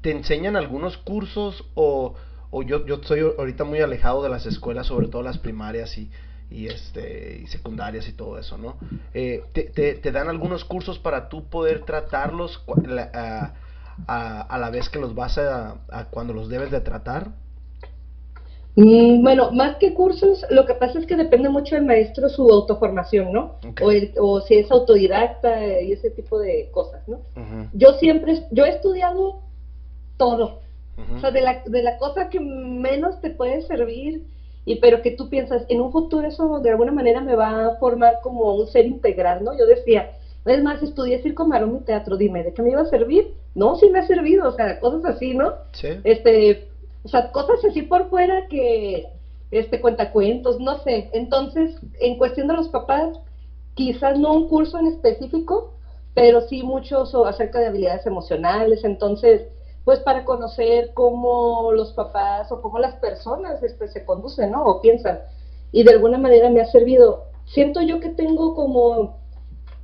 te 0.00 0.10
enseñan 0.10 0.56
algunos 0.56 0.98
cursos 0.98 1.64
o, 1.74 2.14
o 2.50 2.62
yo, 2.62 2.84
yo 2.84 2.96
estoy 2.96 3.20
ahorita 3.20 3.64
muy 3.64 3.80
alejado 3.80 4.22
de 4.22 4.28
las 4.28 4.44
escuelas, 4.46 4.86
sobre 4.88 5.08
todo 5.08 5.22
las 5.22 5.38
primarias 5.38 5.96
y, 5.96 6.10
y, 6.50 6.66
este, 6.66 7.40
y 7.42 7.46
secundarias 7.46 8.06
y 8.08 8.12
todo 8.12 8.38
eso, 8.38 8.58
¿no? 8.58 8.76
Eh, 9.14 9.42
te, 9.52 9.62
te- 9.64 9.94
te 9.94 10.12
dan 10.12 10.28
algunos 10.28 10.64
cursos 10.64 10.98
para 10.98 11.28
tú 11.30 11.44
poder 11.48 11.84
tratarlos 11.84 12.62
la- 12.84 13.54
a, 14.06 14.58
la 14.58 14.70
vez 14.70 14.88
que 14.88 14.98
los 14.98 15.14
vas 15.14 15.38
a, 15.38 15.78
a 15.90 16.04
cuando 16.10 16.32
los 16.32 16.48
debes 16.48 16.70
de 16.70 16.80
tratar? 16.80 17.32
Mm, 18.74 19.22
bueno, 19.22 19.50
más 19.52 19.76
que 19.76 19.92
cursos, 19.92 20.46
lo 20.48 20.64
que 20.64 20.74
pasa 20.74 20.98
es 20.98 21.06
que 21.06 21.16
depende 21.16 21.50
mucho 21.50 21.74
del 21.74 21.84
maestro 21.84 22.28
su 22.30 22.50
autoformación, 22.50 23.30
¿no? 23.32 23.56
O, 24.18 24.40
si 24.40 24.54
es 24.54 24.70
autodidacta 24.70 25.80
y 25.82 25.92
ese 25.92 26.10
tipo 26.10 26.38
de 26.38 26.70
cosas, 26.70 27.06
¿no? 27.06 27.20
Yo 27.74 27.92
siempre, 27.94 28.46
yo 28.50 28.64
he 28.64 28.70
estudiado 28.70 29.40
todo. 30.16 30.60
O 31.16 31.18
sea, 31.20 31.30
de 31.30 31.40
la, 31.40 31.62
de 31.66 31.82
la 31.82 31.98
cosa 31.98 32.28
que 32.28 32.38
menos 32.38 33.20
te 33.20 33.30
puede 33.30 33.62
servir, 33.62 34.26
y 34.64 34.76
pero 34.76 35.02
que 35.02 35.10
tú 35.10 35.28
piensas, 35.28 35.64
en 35.68 35.80
un 35.80 35.90
futuro 35.90 36.26
eso 36.28 36.60
de 36.60 36.70
alguna 36.70 36.92
manera 36.92 37.20
me 37.20 37.34
va 37.34 37.66
a 37.66 37.76
formar 37.76 38.20
como 38.22 38.54
un 38.54 38.68
ser 38.68 38.86
integral, 38.86 39.42
¿no? 39.42 39.58
Yo 39.58 39.66
decía, 39.66 40.12
es 40.44 40.62
más, 40.62 40.82
estudié 40.82 41.22
circo, 41.22 41.46
marón 41.46 41.78
y 41.80 41.84
teatro, 41.84 42.16
dime, 42.16 42.42
¿de 42.42 42.52
qué 42.52 42.62
me 42.62 42.70
iba 42.70 42.82
a 42.82 42.86
servir? 42.86 43.34
No, 43.54 43.76
sí 43.76 43.88
me 43.90 44.00
ha 44.00 44.06
servido, 44.06 44.48
o 44.48 44.52
sea, 44.52 44.80
cosas 44.80 45.04
así, 45.04 45.34
¿no? 45.34 45.52
Sí. 45.72 45.88
Este, 46.04 46.68
o 47.04 47.08
sea, 47.08 47.30
cosas 47.32 47.64
así 47.64 47.82
por 47.82 48.08
fuera 48.08 48.46
que, 48.48 49.06
este, 49.50 49.80
cuentacuentos, 49.80 50.58
no 50.58 50.78
sé. 50.78 51.10
Entonces, 51.12 51.76
en 52.00 52.16
cuestión 52.16 52.48
de 52.48 52.54
los 52.54 52.68
papás, 52.68 53.18
quizás 53.74 54.18
no 54.18 54.32
un 54.32 54.48
curso 54.48 54.78
en 54.78 54.88
específico, 54.88 55.72
pero 56.14 56.40
sí 56.42 56.62
mucho 56.62 57.04
acerca 57.26 57.60
de 57.60 57.66
habilidades 57.66 58.06
emocionales. 58.06 58.84
Entonces, 58.84 59.42
pues 59.84 60.00
para 60.00 60.24
conocer 60.24 60.92
cómo 60.94 61.72
los 61.72 61.92
papás 61.92 62.50
o 62.52 62.60
cómo 62.60 62.78
las 62.78 62.94
personas 62.96 63.62
este, 63.62 63.88
se 63.88 64.04
conducen, 64.04 64.52
¿no? 64.52 64.64
O 64.64 64.80
piensan. 64.80 65.20
Y 65.72 65.84
de 65.84 65.92
alguna 65.92 66.18
manera 66.18 66.50
me 66.50 66.60
ha 66.60 66.66
servido. 66.66 67.24
Siento 67.46 67.80
yo 67.80 67.98
que 68.00 68.10
tengo 68.10 68.54
como 68.54 69.18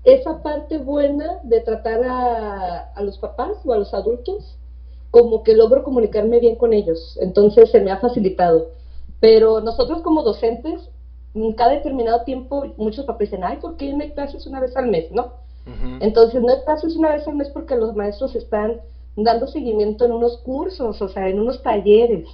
esa 0.05 0.43
parte 0.43 0.79
buena 0.79 1.41
de 1.43 1.61
tratar 1.61 2.05
a, 2.05 2.93
a 2.95 3.03
los 3.03 3.19
papás 3.19 3.59
o 3.65 3.73
a 3.73 3.79
los 3.79 3.93
adultos 3.95 4.57
como 5.11 5.43
que 5.43 5.55
logro 5.55 5.85
comunicarme 5.85 6.39
bien 6.39 6.57
con 6.57 6.73
ellos, 6.73 7.19
entonces 7.21 7.71
se 7.71 7.81
me 7.81 7.91
ha 7.91 7.99
facilitado. 7.99 8.71
Pero 9.21 9.61
nosotros 9.61 10.03
como 10.03 10.23
docentes, 10.23 10.91
en 11.35 11.53
cada 11.55 11.73
determinado 11.73 12.23
tiempo, 12.25 12.67
muchos 12.77 13.05
papás 13.05 13.21
dicen, 13.21 13.45
ay, 13.45 13.57
¿por 13.57 13.77
qué 13.77 13.93
no 13.93 14.03
hay 14.03 14.11
clases 14.13 14.47
una 14.47 14.61
vez 14.61 14.77
al 14.77 14.89
mes? 14.89 15.11
¿No? 15.11 15.33
Entonces, 16.01 16.41
no 16.41 16.49
hay 16.49 16.61
clases 16.65 16.97
una 16.97 17.11
vez 17.11 17.29
al 17.29 17.37
mes 17.37 17.51
porque 17.51 17.77
los 17.77 17.95
maestros 17.95 18.35
están 18.35 18.81
dando 19.17 19.47
seguimiento 19.47 20.07
en 20.07 20.13
unos 20.13 20.39
cursos, 20.39 21.03
o 21.03 21.09
sea, 21.09 21.29
en 21.29 21.41
unos 21.41 21.63
talleres, 21.63 22.27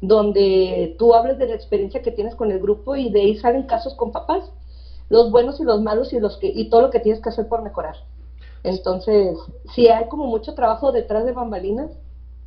donde 0.00 0.96
tú 0.98 1.14
hables 1.14 1.38
de 1.38 1.48
la 1.48 1.54
experiencia 1.54 2.00
que 2.00 2.12
tienes 2.12 2.34
con 2.34 2.50
el 2.50 2.60
grupo 2.60 2.96
y 2.96 3.10
de 3.10 3.20
ahí 3.20 3.36
salen 3.36 3.64
casos 3.64 3.94
con 3.94 4.10
papás, 4.10 4.50
los 5.12 5.30
buenos 5.30 5.60
y 5.60 5.64
los 5.64 5.82
malos 5.82 6.10
y, 6.14 6.20
los 6.20 6.38
que, 6.38 6.46
y 6.46 6.70
todo 6.70 6.80
lo 6.80 6.90
que 6.90 6.98
tienes 6.98 7.22
que 7.22 7.28
hacer 7.28 7.46
por 7.46 7.62
mejorar. 7.62 7.96
Entonces, 8.64 9.36
si 9.74 9.88
hay 9.88 10.08
como 10.08 10.26
mucho 10.26 10.54
trabajo 10.54 10.90
detrás 10.90 11.26
de 11.26 11.32
bambalinas 11.32 11.90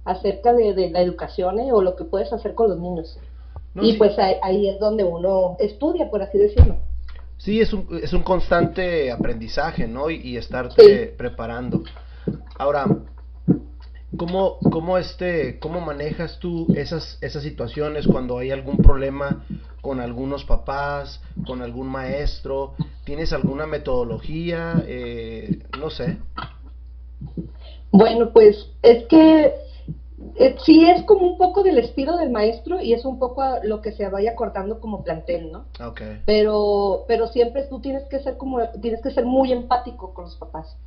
acerca 0.03 0.51
de, 0.51 0.89
la 0.89 1.01
educación 1.01 1.59
¿eh? 1.59 1.71
o 1.71 1.83
lo 1.83 1.95
que 1.95 2.05
puedes 2.05 2.33
hacer 2.33 2.55
con 2.55 2.69
los 2.69 2.79
niños. 2.79 3.19
y 3.75 3.93
pues 3.97 4.17
ahí, 4.17 4.67
es 4.67 4.79
donde 4.79 5.03
uno 5.03 5.57
estudia, 5.59 6.09
por 6.09 6.23
así 6.23 6.39
decirlo. 6.39 6.77
Sí, 7.37 7.61
es 7.61 7.71
un, 7.71 7.87
es 8.01 8.13
un 8.13 8.23
constante 8.23 9.11
aprendizaje, 9.11 9.85
¿no? 9.87 10.09
Y, 10.09 10.15
y 10.15 10.37
estarte 10.37 11.13
preparando. 11.15 11.83
Ahora, 12.57 12.87
¿cómo, 14.17 14.57
cómo, 14.71 14.97
este, 14.97 15.59
¿cómo 15.59 15.81
manejas 15.81 16.39
tú 16.39 16.67
esas, 16.75 17.17
esas 17.21 17.43
situaciones 17.43 18.07
cuando 18.07 18.37
hay 18.37 18.51
algún 18.51 18.77
problema 18.77 19.45
con 19.81 19.99
algunos 19.99 20.45
papás, 20.45 21.21
con 21.45 21.61
algún 21.61 21.87
maestro? 21.87 22.73
¿Tienes 23.03 23.33
alguna 23.33 23.65
metodología? 23.65 24.83
Eh, 24.87 25.59
no 25.79 25.89
sé. 25.89 26.17
Bueno, 27.91 28.31
pues 28.33 28.69
es 28.81 29.05
que 29.05 29.53
eh, 30.37 30.55
sí 30.65 30.89
es 30.89 31.03
como 31.03 31.27
un 31.27 31.37
poco 31.37 31.63
del 31.63 31.77
estilo 31.77 32.17
del 32.17 32.29
maestro 32.29 32.81
y 32.81 32.93
es 32.93 33.05
un 33.05 33.19
poco 33.19 33.43
lo 33.63 33.81
que 33.81 33.91
se 33.91 34.09
vaya 34.09 34.35
cortando 34.35 34.79
como 34.79 35.03
plantel, 35.03 35.51
¿no? 35.51 35.65
Okay. 35.79 36.21
Pero, 36.25 37.05
pero 37.07 37.27
siempre 37.27 37.63
tú 37.63 37.79
tienes 37.79 38.03
que 38.09 38.19
ser 38.19 38.37
como, 38.37 38.59
tienes 38.81 39.01
que 39.01 39.11
ser 39.11 39.25
muy 39.25 39.51
empático 39.51 40.13
con 40.13 40.25
los 40.25 40.35
papás, 40.35 40.77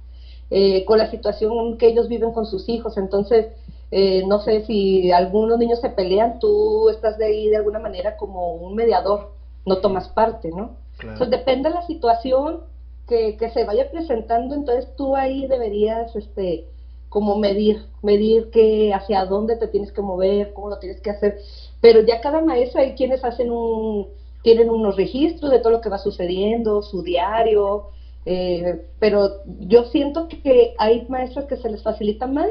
eh, 0.50 0.84
con 0.84 0.98
la 0.98 1.10
situación 1.10 1.76
que 1.78 1.88
ellos 1.88 2.08
viven 2.08 2.32
con 2.32 2.46
sus 2.46 2.68
hijos. 2.68 2.96
Entonces, 2.96 3.46
eh, 3.90 4.22
no 4.26 4.40
sé 4.40 4.64
si 4.64 5.10
algunos 5.12 5.58
niños 5.58 5.80
se 5.80 5.90
pelean, 5.90 6.38
tú 6.38 6.88
estás 6.90 7.18
de 7.18 7.26
ahí 7.26 7.48
de 7.48 7.56
alguna 7.56 7.78
manera 7.78 8.16
como 8.16 8.54
un 8.54 8.74
mediador, 8.74 9.32
no 9.64 9.78
tomas 9.78 10.08
parte, 10.08 10.50
¿no? 10.50 10.76
Entonces, 11.00 11.30
depende 11.30 11.68
de 11.68 11.76
la 11.76 11.86
situación 11.86 12.60
que, 13.06 13.36
que 13.36 13.50
se 13.50 13.64
vaya 13.64 13.90
presentando, 13.90 14.54
entonces 14.54 14.88
tú 14.96 15.14
ahí 15.14 15.46
deberías, 15.46 16.14
este, 16.16 16.66
como 17.08 17.36
medir, 17.36 17.84
medir 18.02 18.50
que 18.50 18.92
hacia 18.92 19.24
dónde 19.24 19.56
te 19.56 19.68
tienes 19.68 19.92
que 19.92 20.02
mover, 20.02 20.52
cómo 20.52 20.68
lo 20.68 20.78
tienes 20.78 21.00
que 21.00 21.10
hacer. 21.10 21.38
Pero 21.80 22.00
ya 22.00 22.20
cada 22.20 22.40
maestro 22.42 22.80
hay 22.80 22.94
quienes 22.94 23.24
hacen 23.24 23.50
un, 23.50 24.08
tienen 24.42 24.70
unos 24.70 24.96
registros 24.96 25.50
de 25.50 25.60
todo 25.60 25.72
lo 25.72 25.80
que 25.80 25.88
va 25.88 25.98
sucediendo, 25.98 26.82
su 26.82 27.02
diario, 27.02 27.90
eh, 28.24 28.86
pero 28.98 29.42
yo 29.60 29.84
siento 29.84 30.28
que 30.28 30.74
hay 30.78 31.06
maestros 31.08 31.46
que 31.46 31.56
se 31.56 31.70
les 31.70 31.82
facilita 31.82 32.26
más 32.26 32.50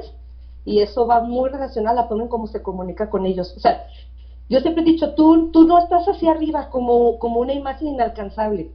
y 0.66 0.80
eso 0.80 1.08
va 1.08 1.22
muy 1.22 1.50
relacionado 1.50 1.98
a 1.98 2.02
la 2.02 2.08
forma 2.08 2.24
en 2.24 2.30
cómo 2.30 2.48
se 2.48 2.62
comunica 2.62 3.10
con 3.10 3.26
ellos. 3.26 3.54
O 3.56 3.60
sea, 3.60 3.86
yo 4.50 4.60
siempre 4.60 4.84
he 4.84 4.86
dicho, 4.86 5.14
tú, 5.14 5.52
tú 5.52 5.66
no 5.66 5.78
estás 5.80 6.06
hacia 6.08 6.32
arriba 6.32 6.70
como, 6.70 7.20
como 7.20 7.40
una 7.42 7.54
imagen 7.54 7.90
inalcanzable, 7.90 8.72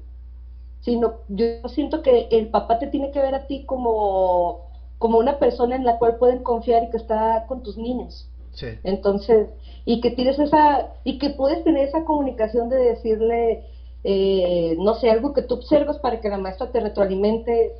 sino 0.80 1.14
yo 1.28 1.46
siento 1.68 2.02
que 2.02 2.28
el 2.30 2.48
papá 2.48 2.78
te 2.78 2.86
tiene 2.88 3.10
que 3.10 3.20
ver 3.20 3.34
a 3.34 3.46
ti 3.46 3.64
como 3.64 4.72
como 5.02 5.18
una 5.18 5.40
persona 5.40 5.74
en 5.74 5.84
la 5.84 5.98
cual 5.98 6.14
pueden 6.14 6.44
confiar 6.44 6.84
y 6.84 6.90
que 6.90 6.96
está 6.96 7.44
con 7.48 7.64
tus 7.64 7.76
niños. 7.76 8.28
Sí. 8.52 8.68
Entonces, 8.84 9.48
y 9.84 10.00
que 10.00 10.12
tienes 10.12 10.38
esa, 10.38 10.90
y 11.02 11.18
que 11.18 11.30
puedes 11.30 11.64
tener 11.64 11.88
esa 11.88 12.04
comunicación 12.04 12.68
de 12.68 12.76
decirle, 12.76 13.64
eh, 14.04 14.76
no 14.78 14.94
sé, 14.94 15.10
algo 15.10 15.32
que 15.32 15.42
tú 15.42 15.54
observas 15.54 15.98
para 15.98 16.20
que 16.20 16.28
la 16.28 16.38
maestra 16.38 16.70
te 16.70 16.80
retroalimente. 16.80 17.72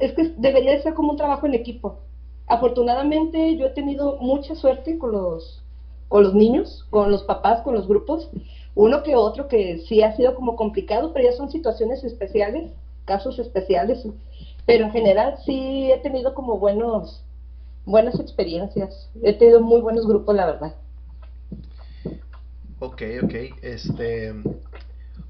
Es, 0.00 0.12
que 0.12 0.34
debería 0.36 0.80
ser 0.82 0.94
como 0.94 1.10
un 1.10 1.16
trabajo 1.16 1.46
en 1.46 1.54
equipo. 1.54 1.98
Afortunadamente 2.46 3.56
yo 3.56 3.66
he 3.66 3.70
tenido 3.70 4.16
mucha 4.20 4.54
suerte 4.54 4.98
con 4.98 5.12
los, 5.12 5.62
con 6.08 6.22
los 6.22 6.34
niños, 6.34 6.86
con 6.90 7.10
los 7.10 7.22
papás, 7.24 7.62
con 7.62 7.74
los 7.74 7.86
grupos. 7.86 8.28
Uno 8.74 9.02
que 9.02 9.16
otro 9.16 9.48
que 9.48 9.78
sí 9.86 10.02
ha 10.02 10.16
sido 10.16 10.34
como 10.34 10.56
complicado, 10.56 11.12
pero 11.12 11.30
ya 11.30 11.36
son 11.36 11.50
situaciones 11.50 12.02
especiales, 12.04 12.72
casos 13.04 13.38
especiales 13.38 14.06
pero 14.66 14.84
en 14.84 14.92
general 14.92 15.36
sí 15.44 15.90
he 15.90 15.98
tenido 15.98 16.34
como 16.34 16.58
buenos, 16.58 17.24
buenas 17.84 18.18
experiencias. 18.20 19.08
He 19.22 19.32
tenido 19.32 19.60
muy 19.60 19.80
buenos 19.80 20.06
grupos, 20.06 20.34
la 20.34 20.46
verdad. 20.46 20.74
Ok, 22.78 23.02
ok. 23.22 23.34
Este, 23.62 24.32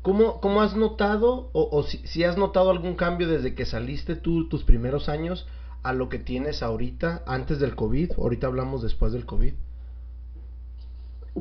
¿cómo, 0.03 0.41
cómo 0.41 0.61
has 0.61 0.77
notado, 0.77 1.49
o, 1.53 1.69
o 1.71 1.83
si, 1.85 1.99
si, 2.07 2.25
has 2.25 2.37
notado 2.37 2.71
algún 2.71 2.95
cambio 2.95 3.29
desde 3.29 3.55
que 3.55 3.65
saliste 3.65 4.17
tú 4.17 4.49
tus 4.49 4.65
primeros 4.65 5.09
años 5.09 5.47
a 5.83 5.93
lo 5.93 6.09
que 6.09 6.19
tienes 6.19 6.62
ahorita, 6.62 7.23
antes 7.27 7.59
del 7.59 7.75
COVID? 7.75 8.12
Ahorita 8.19 8.49
hablamos 8.49 8.83
después 8.83 9.12
del 9.12 9.25
COVID. 9.27 9.55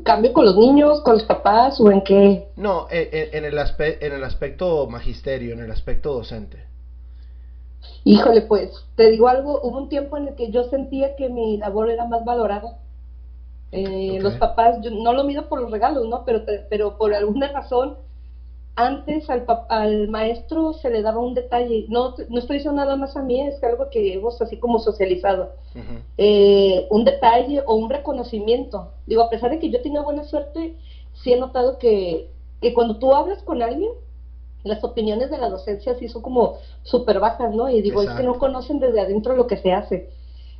¿Cambio 0.03 0.31
con 0.31 0.45
los 0.45 0.55
niños, 0.55 1.01
con 1.01 1.15
los 1.15 1.23
papás 1.23 1.81
o 1.81 1.91
en 1.91 2.01
qué? 2.03 2.47
No, 2.55 2.87
en, 2.89 3.09
en 3.33 3.45
el, 3.45 3.59
en 3.59 4.13
el 4.13 4.23
aspecto 4.23 4.87
magisterio, 4.87 5.53
en 5.53 5.59
el 5.59 5.71
aspecto 5.71 6.13
docente. 6.13 6.71
Híjole, 8.03 8.43
pues, 8.43 8.71
te 8.95 9.09
digo 9.09 9.27
algo, 9.27 9.59
hubo 9.61 9.77
un 9.77 9.89
tiempo 9.89 10.17
en 10.17 10.29
el 10.29 10.35
que 10.35 10.49
yo 10.49 10.63
sentía 10.65 11.15
que 11.15 11.29
mi 11.29 11.57
labor 11.57 11.89
era 11.89 12.05
más 12.05 12.23
valorada. 12.23 12.77
Eh, 13.71 14.19
los 14.21 14.35
papás, 14.35 14.77
yo 14.81 14.91
no 14.91 15.13
lo 15.13 15.23
mido 15.23 15.47
por 15.47 15.61
los 15.61 15.71
regalos, 15.71 16.07
¿no? 16.07 16.23
Pero, 16.25 16.43
pero 16.69 16.97
por 16.97 17.13
alguna 17.13 17.51
razón, 17.51 17.97
antes 18.75 19.29
al, 19.29 19.45
al 19.69 20.07
maestro 20.07 20.73
se 20.73 20.89
le 20.89 21.01
daba 21.01 21.19
un 21.19 21.33
detalle. 21.33 21.85
No, 21.89 22.15
no 22.29 22.39
estoy 22.39 22.57
diciendo 22.57 22.81
nada 22.81 22.95
más 22.95 23.15
a 23.17 23.21
mí, 23.21 23.41
es 23.41 23.61
algo 23.63 23.89
que 23.89 24.13
hemos 24.13 24.41
así 24.41 24.57
como 24.57 24.79
socializado. 24.79 25.51
Eh, 26.17 26.87
un 26.89 27.03
detalle 27.03 27.61
o 27.65 27.75
un 27.75 27.89
reconocimiento. 27.89 28.93
Digo, 29.07 29.23
a 29.23 29.29
pesar 29.29 29.51
de 29.51 29.59
que 29.59 29.69
yo 29.69 29.81
tenía 29.81 30.01
buena 30.01 30.23
suerte, 30.23 30.75
sí 31.13 31.33
he 31.33 31.39
notado 31.39 31.77
que, 31.77 32.29
que 32.61 32.73
cuando 32.73 32.97
tú 32.97 33.13
hablas 33.13 33.43
con 33.43 33.61
alguien, 33.61 33.91
las 34.63 34.83
opiniones 34.83 35.29
de 35.31 35.37
la 35.37 35.49
docencia 35.49 35.95
sí 35.95 36.07
son 36.07 36.21
como 36.21 36.57
súper 36.83 37.19
bajas, 37.19 37.53
¿no? 37.53 37.69
Y 37.69 37.81
digo, 37.81 38.01
es 38.01 38.09
que 38.11 38.23
no 38.23 38.39
conocen 38.39 38.79
desde 38.79 39.01
adentro 39.01 39.35
lo 39.35 39.47
que 39.47 39.57
se 39.57 39.73
hace. 39.73 40.09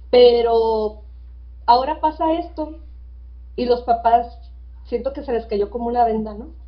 Pero 0.10 1.02
ahora 1.66 2.02
pasa 2.02 2.34
esto 2.34 2.76
y 3.56 3.66
los 3.66 3.82
papás 3.84 4.38
siento 4.86 5.14
que 5.14 5.24
se 5.24 5.32
les 5.32 5.46
cayó 5.46 5.70
como 5.70 5.88
una 5.88 6.04
venda, 6.04 6.34
¿no? 6.34 6.61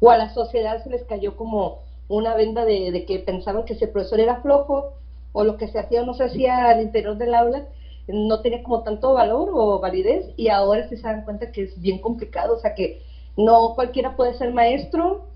O 0.00 0.10
a 0.10 0.16
la 0.16 0.32
sociedad 0.32 0.82
se 0.82 0.90
les 0.90 1.04
cayó 1.04 1.36
como 1.36 1.80
una 2.08 2.34
venda 2.34 2.64
de, 2.64 3.04
que 3.06 3.18
pensaban 3.20 3.64
que 3.64 3.74
ese 3.74 3.86
profesor 3.86 4.20
era 4.20 4.40
flojo 4.40 4.94
o 5.32 5.44
lo 5.44 5.56
que 5.56 5.68
se 5.68 5.78
hacía 5.78 6.02
o 6.02 6.06
no 6.06 6.14
se 6.14 6.24
hacía 6.24 6.68
al 6.68 6.82
interior 6.82 7.16
del 7.16 7.34
aula 7.34 7.66
no 8.08 8.40
tenía 8.40 8.64
como 8.64 8.82
tanto 8.82 9.12
valor 9.12 9.50
o 9.52 9.78
validez 9.78 10.26
y 10.36 10.48
ahora 10.48 10.88
se 10.88 10.96
dan 10.96 11.24
cuenta 11.24 11.52
que 11.52 11.62
es 11.62 11.80
bien 11.80 11.98
complicado, 11.98 12.56
o 12.56 12.58
sea 12.58 12.74
que 12.74 13.00
no 13.36 13.74
cualquiera 13.76 14.16
puede 14.16 14.34
ser 14.34 14.52
maestro 14.52 15.30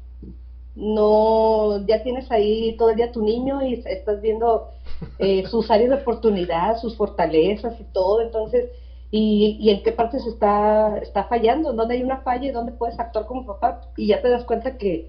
no, 0.74 1.86
ya 1.86 2.02
tienes 2.02 2.30
ahí 2.30 2.76
todo 2.76 2.90
el 2.90 2.96
día 2.96 3.12
tu 3.12 3.22
niño 3.22 3.62
y 3.62 3.74
estás 3.86 4.20
viendo 4.20 4.70
eh, 5.18 5.46
sus 5.46 5.70
áreas 5.70 5.90
de 5.90 5.96
oportunidad, 5.96 6.78
sus 6.80 6.96
fortalezas 6.96 7.78
y 7.80 7.84
todo, 7.84 8.22
entonces, 8.22 8.70
y, 9.16 9.70
en 9.70 9.84
qué 9.84 9.92
partes 9.92 10.26
está, 10.26 10.98
está 10.98 11.22
fallando, 11.24 11.72
dónde 11.72 11.94
hay 11.94 12.02
una 12.02 12.22
falla 12.22 12.46
y 12.46 12.50
dónde 12.50 12.72
puedes 12.72 12.98
actuar 12.98 13.26
como 13.26 13.46
papá 13.46 13.82
y 13.96 14.08
ya 14.08 14.20
te 14.20 14.28
das 14.28 14.42
cuenta 14.42 14.76
que 14.76 15.08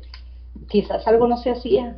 quizás 0.68 1.08
algo 1.08 1.28
no 1.28 1.38
se 1.38 1.50
hacía. 1.50 1.96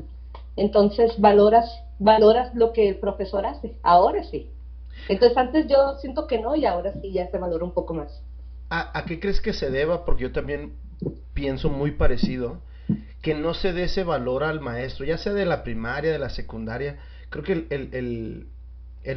Entonces 0.56 1.20
valoras, 1.20 1.84
valoras 2.00 2.56
lo 2.56 2.72
que 2.72 2.88
el 2.88 2.96
profesor 2.96 3.46
hace, 3.46 3.76
ahora 3.84 4.24
sí. 4.24 4.50
Entonces 5.10 5.38
antes 5.38 5.68
yo 5.68 5.98
siento 6.00 6.28
que 6.28 6.40
no 6.40 6.56
y 6.56 6.66
ahora 6.66 6.94
sí 7.02 7.12
ya 7.12 7.30
se 7.30 7.40
valora 7.40 7.66
un 7.66 7.74
poco 7.74 7.94
más. 7.94 8.24
¿A, 8.70 9.04
qué 9.06 9.20
crees 9.20 9.42
que 9.42 9.52
se 9.52 9.70
deba? 9.70 10.06
Porque 10.06 10.24
yo 10.24 10.32
también 10.32 10.78
pienso 11.34 11.70
muy 11.70 11.92
parecido, 11.92 12.62
que 13.22 13.34
no 13.34 13.54
se 13.54 13.74
dé 13.74 13.84
ese 13.84 14.06
valor 14.06 14.46
al 14.46 14.62
maestro, 14.62 15.04
ya 15.04 15.18
sea 15.18 15.34
de 15.34 15.46
la 15.46 15.62
primaria, 15.62 16.14
de 16.14 16.20
la 16.20 16.30
secundaria. 16.30 17.00
Creo 17.30 17.44
que 17.44 17.68
el, 17.70 18.48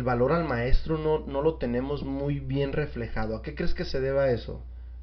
valor 0.02 0.32
al 0.32 0.44
maestro 0.44 0.98
no, 0.98 1.18
no 1.20 1.42
lo 1.42 1.56
tenemos 1.56 2.04
muy 2.04 2.40
bien 2.40 2.72
reflejado. 2.72 3.36
¿A 3.36 3.42
qué 3.42 3.54
crees 3.54 3.74
que 3.74 3.84
se 3.84 4.00
deba 4.00 4.30
eso, 4.30 4.62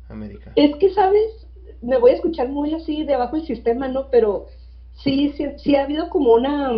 América? 0.10 0.52
Es 0.56 0.76
que, 0.78 0.90
¿sabes? 0.92 1.48
Me 1.82 1.98
voy 1.98 2.12
a 2.12 2.16
escuchar 2.16 2.50
muy 2.50 2.74
así 2.74 3.04
de 3.04 3.14
abajo 3.14 3.36
el 3.36 3.46
sistema, 3.46 3.88
¿no? 3.88 4.10
Pero 4.10 4.48
sí, 5.04 5.34
sí, 5.38 5.46
sí 5.58 5.76
ha 5.76 5.84
habido 5.84 6.10
como 6.10 6.34
una 6.34 6.72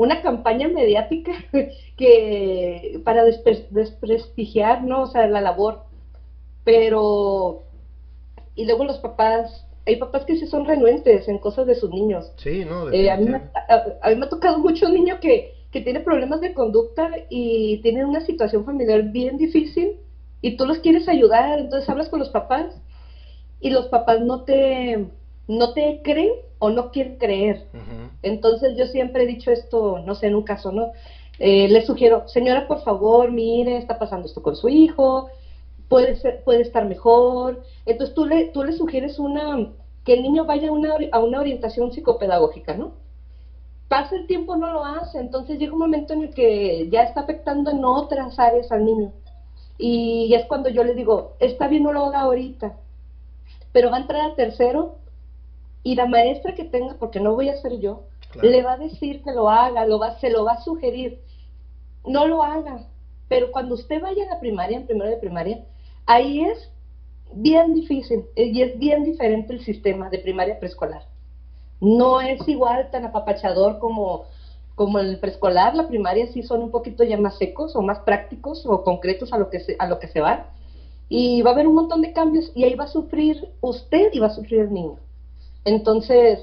una 0.00 0.22
campaña 0.22 0.66
mediática 0.68 1.32
que 1.98 3.02
para 3.04 3.22
desprestigiar, 3.22 4.82
¿no? 4.82 5.02
O 5.02 5.06
sea, 5.08 5.26
la 5.26 5.42
labor. 5.42 5.82
Pero, 6.64 7.64
y 8.54 8.64
luego 8.64 8.84
los 8.84 8.98
papás, 8.98 9.66
hay 9.86 9.96
papás 9.96 10.24
que 10.24 10.36
sí 10.36 10.46
son 10.46 10.64
renuentes 10.64 11.28
en 11.28 11.38
cosas 11.38 11.66
de 11.66 11.74
sus 11.74 11.90
niños. 11.90 12.32
Sí, 12.36 12.64
no, 12.64 12.90
eh, 12.90 13.10
a, 13.10 13.18
mí 13.18 13.26
me, 13.26 13.36
a, 13.36 14.08
mí 14.08 14.16
me, 14.16 14.24
ha 14.24 14.28
tocado 14.30 14.58
mucho 14.58 14.86
un 14.86 14.94
niño 14.94 15.20
que, 15.20 15.52
que 15.70 15.80
tiene 15.80 16.00
problemas 16.00 16.40
de 16.40 16.52
conducta 16.52 17.10
y 17.28 17.78
tiene 17.78 18.04
una 18.04 18.20
situación 18.20 18.64
familiar 18.64 19.02
bien 19.04 19.36
difícil 19.36 19.96
y 20.42 20.56
tú 20.56 20.66
los 20.66 20.78
quieres 20.78 21.08
ayudar, 21.08 21.58
entonces 21.58 21.88
hablas 21.88 22.08
con 22.08 22.18
los 22.18 22.30
papás 22.30 22.66
y 23.60 23.70
los 23.70 23.86
papás 23.86 24.20
no 24.20 24.42
te, 24.42 25.06
no 25.46 25.72
te 25.72 26.00
creen 26.02 26.32
o 26.58 26.70
no 26.70 26.90
quieren 26.90 27.16
creer. 27.16 27.66
Entonces 28.22 28.76
yo 28.76 28.86
siempre 28.86 29.24
he 29.24 29.26
dicho 29.26 29.50
esto, 29.50 30.00
no 30.04 30.14
sé, 30.14 30.26
en 30.26 30.34
un 30.34 30.42
caso, 30.42 30.72
¿no? 30.72 30.92
Eh, 31.38 31.68
le 31.68 31.86
sugiero, 31.86 32.28
señora, 32.28 32.66
por 32.66 32.82
favor, 32.82 33.30
mire, 33.30 33.76
está 33.78 33.98
pasando 33.98 34.26
esto 34.26 34.42
con 34.42 34.56
su 34.56 34.68
hijo, 34.68 35.30
puede, 35.88 36.16
ser, 36.16 36.42
puede 36.44 36.62
estar 36.62 36.86
mejor. 36.86 37.62
Entonces 37.86 38.14
tú 38.14 38.26
le, 38.26 38.46
tú 38.46 38.62
le 38.64 38.72
sugieres 38.72 39.18
una, 39.18 39.68
que 40.04 40.14
el 40.14 40.22
niño 40.22 40.44
vaya 40.44 40.68
a 40.68 40.72
una, 40.72 40.96
a 41.12 41.20
una 41.20 41.40
orientación 41.40 41.92
psicopedagógica, 41.92 42.74
¿no? 42.74 42.92
Pasa 43.90 44.14
el 44.14 44.28
tiempo, 44.28 44.54
no 44.54 44.72
lo 44.72 44.84
hace, 44.84 45.18
entonces 45.18 45.58
llega 45.58 45.72
un 45.72 45.80
momento 45.80 46.12
en 46.12 46.22
el 46.22 46.32
que 46.32 46.88
ya 46.92 47.02
está 47.02 47.22
afectando 47.22 47.72
en 47.72 47.84
otras 47.84 48.38
áreas 48.38 48.70
al 48.70 48.84
niño. 48.84 49.12
Y 49.78 50.32
es 50.32 50.46
cuando 50.46 50.68
yo 50.68 50.84
le 50.84 50.94
digo, 50.94 51.32
está 51.40 51.66
bien, 51.66 51.82
no 51.82 51.92
lo 51.92 52.04
haga 52.04 52.20
ahorita, 52.20 52.76
pero 53.72 53.90
va 53.90 53.96
a 53.96 54.00
entrar 54.02 54.30
a 54.30 54.36
tercero 54.36 54.98
y 55.82 55.96
la 55.96 56.06
maestra 56.06 56.54
que 56.54 56.62
tenga, 56.62 56.94
porque 57.00 57.18
no 57.18 57.34
voy 57.34 57.48
a 57.48 57.56
ser 57.56 57.80
yo, 57.80 58.04
le 58.40 58.62
va 58.62 58.74
a 58.74 58.78
decir 58.78 59.24
que 59.24 59.32
lo 59.32 59.50
haga, 59.50 59.84
lo 59.86 59.98
va, 59.98 60.20
se 60.20 60.30
lo 60.30 60.44
va 60.44 60.52
a 60.52 60.62
sugerir. 60.62 61.20
No 62.06 62.28
lo 62.28 62.44
haga. 62.44 62.86
Pero 63.28 63.50
cuando 63.50 63.74
usted 63.74 64.00
vaya 64.00 64.22
a 64.22 64.34
la 64.34 64.40
primaria, 64.40 64.78
en 64.78 64.86
primero 64.86 65.10
de 65.10 65.16
primaria, 65.16 65.64
ahí 66.06 66.42
es 66.42 66.70
bien 67.32 67.74
difícil 67.74 68.24
eh, 68.36 68.52
y 68.52 68.62
es 68.62 68.78
bien 68.78 69.02
diferente 69.02 69.52
el 69.52 69.64
sistema 69.64 70.08
de 70.10 70.20
primaria 70.20 70.60
preescolar. 70.60 71.09
No 71.80 72.20
es 72.20 72.46
igual 72.46 72.90
tan 72.90 73.04
apapachador 73.04 73.78
como, 73.78 74.24
como 74.74 74.98
el 74.98 75.18
preescolar, 75.18 75.74
la 75.74 75.88
primaria 75.88 76.26
sí 76.26 76.42
son 76.42 76.62
un 76.62 76.70
poquito 76.70 77.04
ya 77.04 77.16
más 77.16 77.38
secos 77.38 77.74
o 77.74 77.82
más 77.82 78.00
prácticos 78.00 78.64
o 78.66 78.84
concretos 78.84 79.32
a 79.32 79.38
lo 79.38 79.50
que 79.50 79.60
se, 79.60 79.76
a 79.78 79.86
lo 79.86 79.98
que 79.98 80.08
se 80.08 80.20
va. 80.20 80.46
Y 81.08 81.42
va 81.42 81.50
a 81.50 81.52
haber 81.54 81.66
un 81.66 81.74
montón 81.74 82.02
de 82.02 82.12
cambios 82.12 82.52
y 82.54 82.64
ahí 82.64 82.74
va 82.74 82.84
a 82.84 82.88
sufrir 82.88 83.48
usted 83.60 84.10
y 84.12 84.20
va 84.20 84.28
a 84.28 84.34
sufrir 84.34 84.60
el 84.60 84.72
niño. 84.72 84.96
Entonces, 85.64 86.40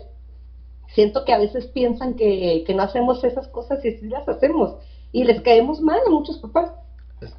siento 0.93 1.26
que 1.26 1.34
a 1.34 1.38
veces 1.38 1.67
piensan 1.67 2.15
que, 2.15 2.65
no 2.76 2.84
hacemos 2.84 3.23
esas 3.23 3.47
cosas 3.47 3.84
y 3.86 3.91
sí 3.93 4.08
las 4.08 4.28
hacemos. 4.28 4.76
Y 5.12 5.23
les 5.23 5.41
caemos 5.41 5.80
mal 5.82 6.00
a 6.06 6.10
muchos 6.10 6.38
papás. 6.39 6.71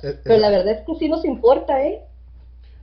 Pero 0.01 0.39
la 0.39 0.51
verdad 0.51 0.75
es 0.75 0.87
que 0.87 0.95
sí 0.97 1.09
nos 1.09 1.25
importa, 1.25 1.85
¿eh? 1.85 2.03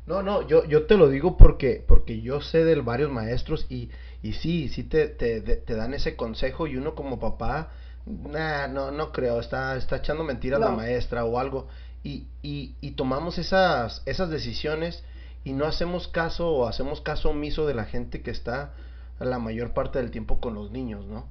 No, 0.08 0.22
no, 0.22 0.48
yo, 0.48 0.65
yo 0.65 0.86
te 0.86 0.98
lo 0.98 1.10
digo 1.10 1.36
porque, 1.36 1.84
porque 1.88 2.22
yo 2.22 2.39
sé 2.39 2.63
de 2.63 2.76
varios 2.82 3.12
maestros 3.12 3.65
y, 3.70 3.89
y 4.22 4.34
sí, 4.34 4.70
sí 4.70 4.84
te, 4.84 5.08
te, 5.08 5.41
te 5.41 5.76
dan 5.76 5.94
ese 5.96 6.15
consejo 6.15 6.68
y 6.68 6.78
uno 6.78 6.94
como 6.94 7.20
papá, 7.20 7.72
nah, 8.06 8.68
no, 8.68 8.91
no 8.91 9.12
creo, 9.12 9.39
está, 9.39 9.76
está 9.78 9.98
echando 9.98 10.24
mentiras 10.24 10.60
la 10.60 10.70
maestra 10.70 11.26
o 11.26 11.39
algo. 11.39 11.68
Y, 12.04 12.28
y, 12.44 12.76
y 12.82 12.91
tomamos 12.91 13.39
esas, 13.39 14.04
esas 14.06 14.30
decisiones 14.30 15.04
y 15.44 15.54
no 15.54 15.65
hacemos 15.65 16.08
caso 16.08 16.52
o 16.52 16.68
hacemos 16.68 17.02
caso 17.02 17.30
omiso 17.30 17.65
de 17.65 17.74
la 17.74 17.86
gente 17.86 18.22
que 18.22 18.32
está 18.32 18.74
la 19.20 19.39
mayor 19.39 19.74
parte 19.74 20.00
del 20.00 20.12
tiempo 20.12 20.39
con 20.39 20.54
los 20.54 20.72
niños, 20.72 21.06
¿no? 21.06 21.26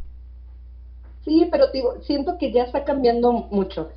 Sí, 1.24 1.48
pero 1.50 1.68
digo, 1.72 2.00
siento 2.02 2.36
que 2.38 2.52
ya 2.52 2.64
está 2.64 2.84
cambiando 2.84 3.32
mucho. 3.32 3.90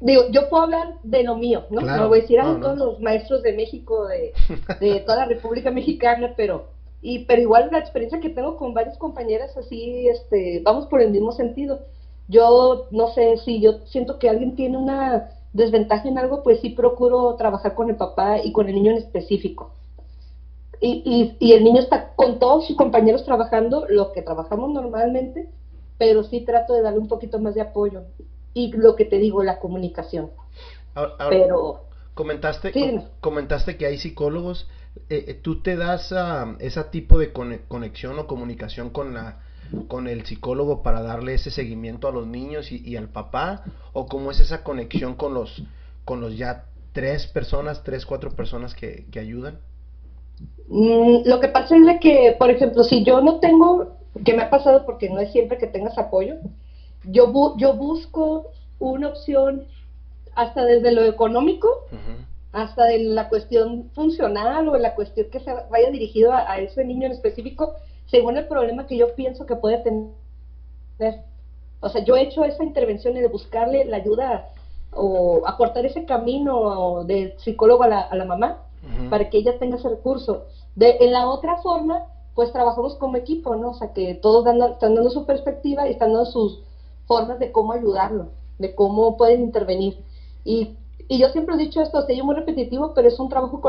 Digo, 0.00 0.24
yo 0.30 0.48
puedo 0.48 0.64
hablar 0.64 0.98
de 1.02 1.22
lo 1.22 1.36
mío, 1.36 1.64
¿no? 1.70 1.80
no 1.80 2.08
voy 2.08 2.18
a 2.18 2.22
decir 2.22 2.40
a 2.40 2.60
todos 2.60 2.76
los 2.76 3.00
maestros 3.00 3.42
de 3.42 3.54
México, 3.54 4.06
de, 4.06 4.32
de 4.80 5.00
toda 5.00 5.18
la 5.18 5.24
República 5.26 5.70
Mexicana, 5.70 6.34
pero 6.36 6.74
y 7.04 7.26
pero 7.26 7.42
igual 7.42 7.68
la 7.70 7.80
experiencia 7.80 8.18
que 8.18 8.30
tengo 8.30 8.56
con 8.56 8.72
varias 8.72 8.96
compañeras 8.96 9.54
así, 9.58 10.08
este, 10.08 10.62
vamos 10.64 10.86
por 10.86 11.02
el 11.02 11.10
mismo 11.10 11.32
sentido. 11.32 11.80
Yo 12.28 12.86
no 12.92 13.08
sé 13.08 13.36
si 13.44 13.60
yo 13.60 13.80
siento 13.84 14.18
que 14.18 14.30
alguien 14.30 14.56
tiene 14.56 14.78
una 14.78 15.28
desventaja 15.52 16.08
en 16.08 16.16
algo, 16.16 16.42
pues 16.42 16.60
sí 16.60 16.70
procuro 16.70 17.34
trabajar 17.36 17.74
con 17.74 17.90
el 17.90 17.96
papá 17.96 18.38
y 18.42 18.52
con 18.52 18.68
el 18.68 18.74
niño 18.74 18.90
en 18.92 18.96
específico. 18.96 19.72
Y, 20.80 21.36
y, 21.38 21.52
el 21.52 21.62
niño 21.62 21.80
está 21.80 22.14
con 22.14 22.38
todos 22.38 22.66
sus 22.66 22.76
compañeros 22.76 23.24
trabajando 23.24 23.86
lo 23.88 24.12
que 24.12 24.22
trabajamos 24.22 24.70
normalmente, 24.70 25.48
pero 25.98 26.24
sí 26.24 26.40
trato 26.40 26.72
de 26.72 26.82
darle 26.82 26.98
un 27.00 27.08
poquito 27.08 27.38
más 27.38 27.54
de 27.54 27.60
apoyo. 27.60 28.02
Y 28.54 28.72
lo 28.72 28.96
que 28.96 29.04
te 29.04 29.18
digo, 29.18 29.42
la 29.42 29.58
comunicación. 29.58 30.30
pero 31.28 31.84
comentaste 32.14 32.72
comentaste 33.20 33.76
que 33.76 33.86
hay 33.86 33.98
psicólogos. 33.98 34.68
Eh, 35.10 35.24
eh, 35.28 35.34
¿Tú 35.34 35.60
te 35.60 35.76
das 35.76 36.12
uh, 36.12 36.56
ese 36.60 36.84
tipo 36.84 37.18
de 37.18 37.32
conexión 37.32 38.18
o 38.18 38.26
comunicación 38.28 38.90
con 38.90 39.12
la 39.12 39.40
con 39.88 40.06
el 40.06 40.24
psicólogo 40.24 40.82
para 40.82 41.02
darle 41.02 41.34
ese 41.34 41.50
seguimiento 41.50 42.08
a 42.08 42.12
los 42.12 42.26
niños 42.26 42.70
y, 42.70 42.96
al 42.96 43.08
papá? 43.08 43.64
¿O 43.92 44.06
cómo 44.06 44.30
es 44.30 44.40
esa 44.40 44.62
conexión 44.62 45.14
con 45.14 45.34
los, 45.34 45.64
con 46.04 46.20
los 46.20 46.36
ya 46.36 46.66
tres 46.92 47.26
personas, 47.26 47.82
tres, 47.82 48.06
cuatro 48.06 48.30
personas 48.30 48.74
que, 48.74 49.06
ayudan? 49.18 49.58
Mm, 50.68 51.26
lo 51.26 51.40
que 51.40 51.48
pasa 51.48 51.76
es 51.76 51.86
de 51.86 51.98
que, 51.98 52.36
por 52.38 52.50
ejemplo, 52.50 52.84
si 52.84 53.04
yo 53.04 53.20
no 53.20 53.40
tengo, 53.40 53.96
que 54.24 54.34
me 54.34 54.42
ha 54.42 54.50
pasado 54.50 54.84
porque 54.84 55.10
no 55.10 55.20
es 55.20 55.32
siempre 55.32 55.58
que 55.58 55.66
tengas 55.66 55.98
apoyo, 55.98 56.36
yo, 57.04 57.56
yo 57.56 57.74
busco 57.74 58.50
una 58.78 59.08
opción 59.08 59.66
hasta 60.34 60.64
desde 60.64 60.92
lo 60.92 61.04
económico, 61.04 61.86
hasta 62.52 62.84
de 62.84 62.98
la 63.00 63.28
cuestión 63.28 63.90
funcional 63.94 64.68
o 64.68 64.76
la 64.76 64.94
cuestión 64.94 65.28
que 65.30 65.40
se 65.40 65.52
vaya 65.70 65.90
dirigido 65.90 66.32
a 66.32 66.58
ese 66.58 66.84
niño 66.84 67.06
en 67.06 67.12
específico, 67.12 67.74
según 68.06 68.36
el 68.36 68.46
problema 68.46 68.86
que 68.86 68.96
yo 68.96 69.14
pienso 69.14 69.46
que 69.46 69.56
puede 69.56 69.78
tener. 69.78 70.10
O 71.80 71.88
sea, 71.88 72.04
yo 72.04 72.16
he 72.16 72.22
hecho 72.22 72.44
esa 72.44 72.64
intervención 72.64 73.14
de 73.14 73.26
buscarle 73.28 73.84
la 73.84 73.98
ayuda 73.98 74.48
o 74.92 75.42
aportar 75.46 75.84
ese 75.84 76.04
camino 76.04 77.04
de 77.04 77.34
psicólogo 77.38 77.82
a 77.82 77.88
la, 77.88 78.00
a 78.00 78.14
la 78.16 78.24
mamá 78.24 78.58
para 79.10 79.30
que 79.30 79.38
ella 79.38 79.58
tenga 79.58 79.76
ese 79.76 79.88
recurso. 79.88 80.44
De, 80.74 80.96
en 81.00 81.12
la 81.12 81.28
otra 81.28 81.56
forma, 81.58 82.06
pues 82.34 82.52
trabajamos 82.52 82.96
como 82.96 83.16
equipo, 83.16 83.56
¿no? 83.56 83.70
O 83.70 83.74
sea, 83.74 83.92
que 83.92 84.14
todos 84.14 84.46
están 84.46 84.94
dando 84.94 85.10
su 85.10 85.24
perspectiva 85.24 85.86
y 85.86 85.92
están 85.92 86.12
dando 86.12 86.26
sus 86.26 86.62
formas 87.06 87.38
de 87.38 87.52
cómo 87.52 87.72
ayudarlo, 87.72 88.30
de 88.58 88.74
cómo 88.74 89.16
pueden 89.16 89.42
intervenir. 89.42 90.04
Y, 90.44 90.76
y 91.08 91.18
yo 91.18 91.28
siempre 91.30 91.54
he 91.54 91.58
dicho 91.58 91.82
esto, 91.82 92.06
yo 92.08 92.24
muy 92.24 92.34
repetitivo, 92.34 92.92
pero 92.94 93.08
es 93.08 93.18
un 93.18 93.28
trabajo 93.28 93.60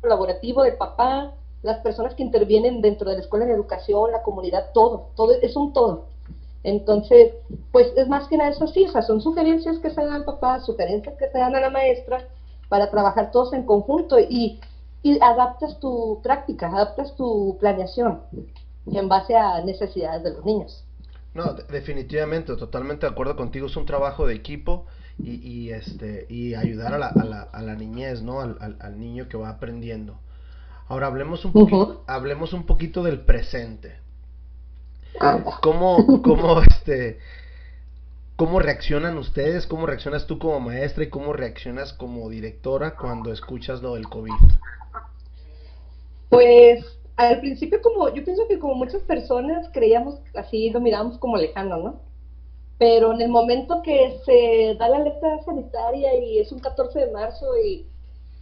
colaborativo 0.00 0.62
del 0.62 0.76
papá, 0.76 1.32
las 1.62 1.78
personas 1.80 2.14
que 2.14 2.22
intervienen 2.22 2.82
dentro 2.82 3.08
de 3.08 3.16
la 3.16 3.22
escuela 3.22 3.46
de 3.46 3.52
educación, 3.52 4.12
la 4.12 4.22
comunidad, 4.22 4.70
todo, 4.74 5.10
todo 5.16 5.32
es 5.32 5.56
un 5.56 5.72
todo. 5.72 6.04
Entonces, 6.62 7.32
pues 7.72 7.92
es 7.96 8.08
más 8.08 8.26
que 8.28 8.36
nada 8.36 8.50
eso 8.50 8.66
sí, 8.66 8.86
son 9.06 9.20
sugerencias 9.20 9.78
que 9.78 9.90
se 9.90 10.00
dan 10.00 10.12
al 10.12 10.24
papá, 10.24 10.60
sugerencias 10.60 11.14
que 11.18 11.28
se 11.28 11.38
dan 11.38 11.54
a 11.54 11.60
la 11.60 11.70
maestra 11.70 12.26
para 12.68 12.90
trabajar 12.90 13.30
todos 13.30 13.52
en 13.52 13.64
conjunto 13.64 14.18
y, 14.18 14.60
y 15.02 15.18
adaptas 15.22 15.78
tu 15.78 16.20
práctica, 16.22 16.68
adaptas 16.68 17.14
tu 17.16 17.56
planeación 17.60 18.22
en 18.86 19.08
base 19.08 19.36
a 19.36 19.60
necesidades 19.62 20.22
de 20.22 20.32
los 20.32 20.44
niños. 20.44 20.83
No, 21.34 21.54
definitivamente, 21.54 22.54
totalmente 22.56 23.06
de 23.06 23.12
acuerdo 23.12 23.36
contigo, 23.36 23.66
es 23.66 23.76
un 23.76 23.86
trabajo 23.86 24.26
de 24.26 24.34
equipo 24.34 24.86
y, 25.18 25.34
y 25.46 25.70
este 25.70 26.26
y 26.28 26.54
ayudar 26.54 26.94
a 26.94 26.98
la, 26.98 27.08
a 27.08 27.24
la, 27.24 27.42
a 27.42 27.62
la 27.62 27.74
niñez, 27.74 28.22
¿no? 28.22 28.40
Al, 28.40 28.56
al, 28.60 28.76
al 28.80 28.98
niño 29.00 29.28
que 29.28 29.36
va 29.36 29.48
aprendiendo. 29.48 30.18
Ahora 30.86 31.08
hablemos 31.08 31.44
un 31.44 31.52
poquito, 31.52 32.04
hablemos 32.06 32.52
un 32.52 32.66
poquito 32.66 33.02
del 33.02 33.20
presente. 33.20 33.96
¿Cómo, 35.60 36.22
cómo, 36.22 36.60
este, 36.70 37.18
¿Cómo 38.36 38.58
reaccionan 38.58 39.16
ustedes? 39.16 39.66
¿Cómo 39.66 39.86
reaccionas 39.86 40.26
tú 40.26 40.40
como 40.40 40.58
maestra 40.58 41.04
y 41.04 41.08
cómo 41.08 41.32
reaccionas 41.32 41.92
como 41.92 42.28
directora 42.28 42.96
cuando 42.96 43.32
escuchas 43.32 43.80
lo 43.80 43.94
del 43.94 44.08
COVID? 44.08 44.32
Pues 46.30 46.84
al 47.16 47.40
principio 47.40 47.80
como, 47.82 48.08
yo 48.08 48.24
pienso 48.24 48.46
que 48.48 48.58
como 48.58 48.74
muchas 48.74 49.02
personas 49.02 49.68
creíamos 49.72 50.16
así, 50.34 50.70
lo 50.70 50.80
mirábamos 50.80 51.18
como 51.18 51.36
lejano, 51.36 51.78
¿no? 51.78 52.00
Pero 52.78 53.12
en 53.12 53.20
el 53.20 53.28
momento 53.28 53.82
que 53.82 54.18
se 54.24 54.74
da 54.78 54.88
la 54.88 54.96
alerta 54.96 55.42
sanitaria 55.44 56.14
y 56.18 56.38
es 56.40 56.50
un 56.52 56.58
14 56.58 56.98
de 56.98 57.12
marzo 57.12 57.56
y, 57.58 57.86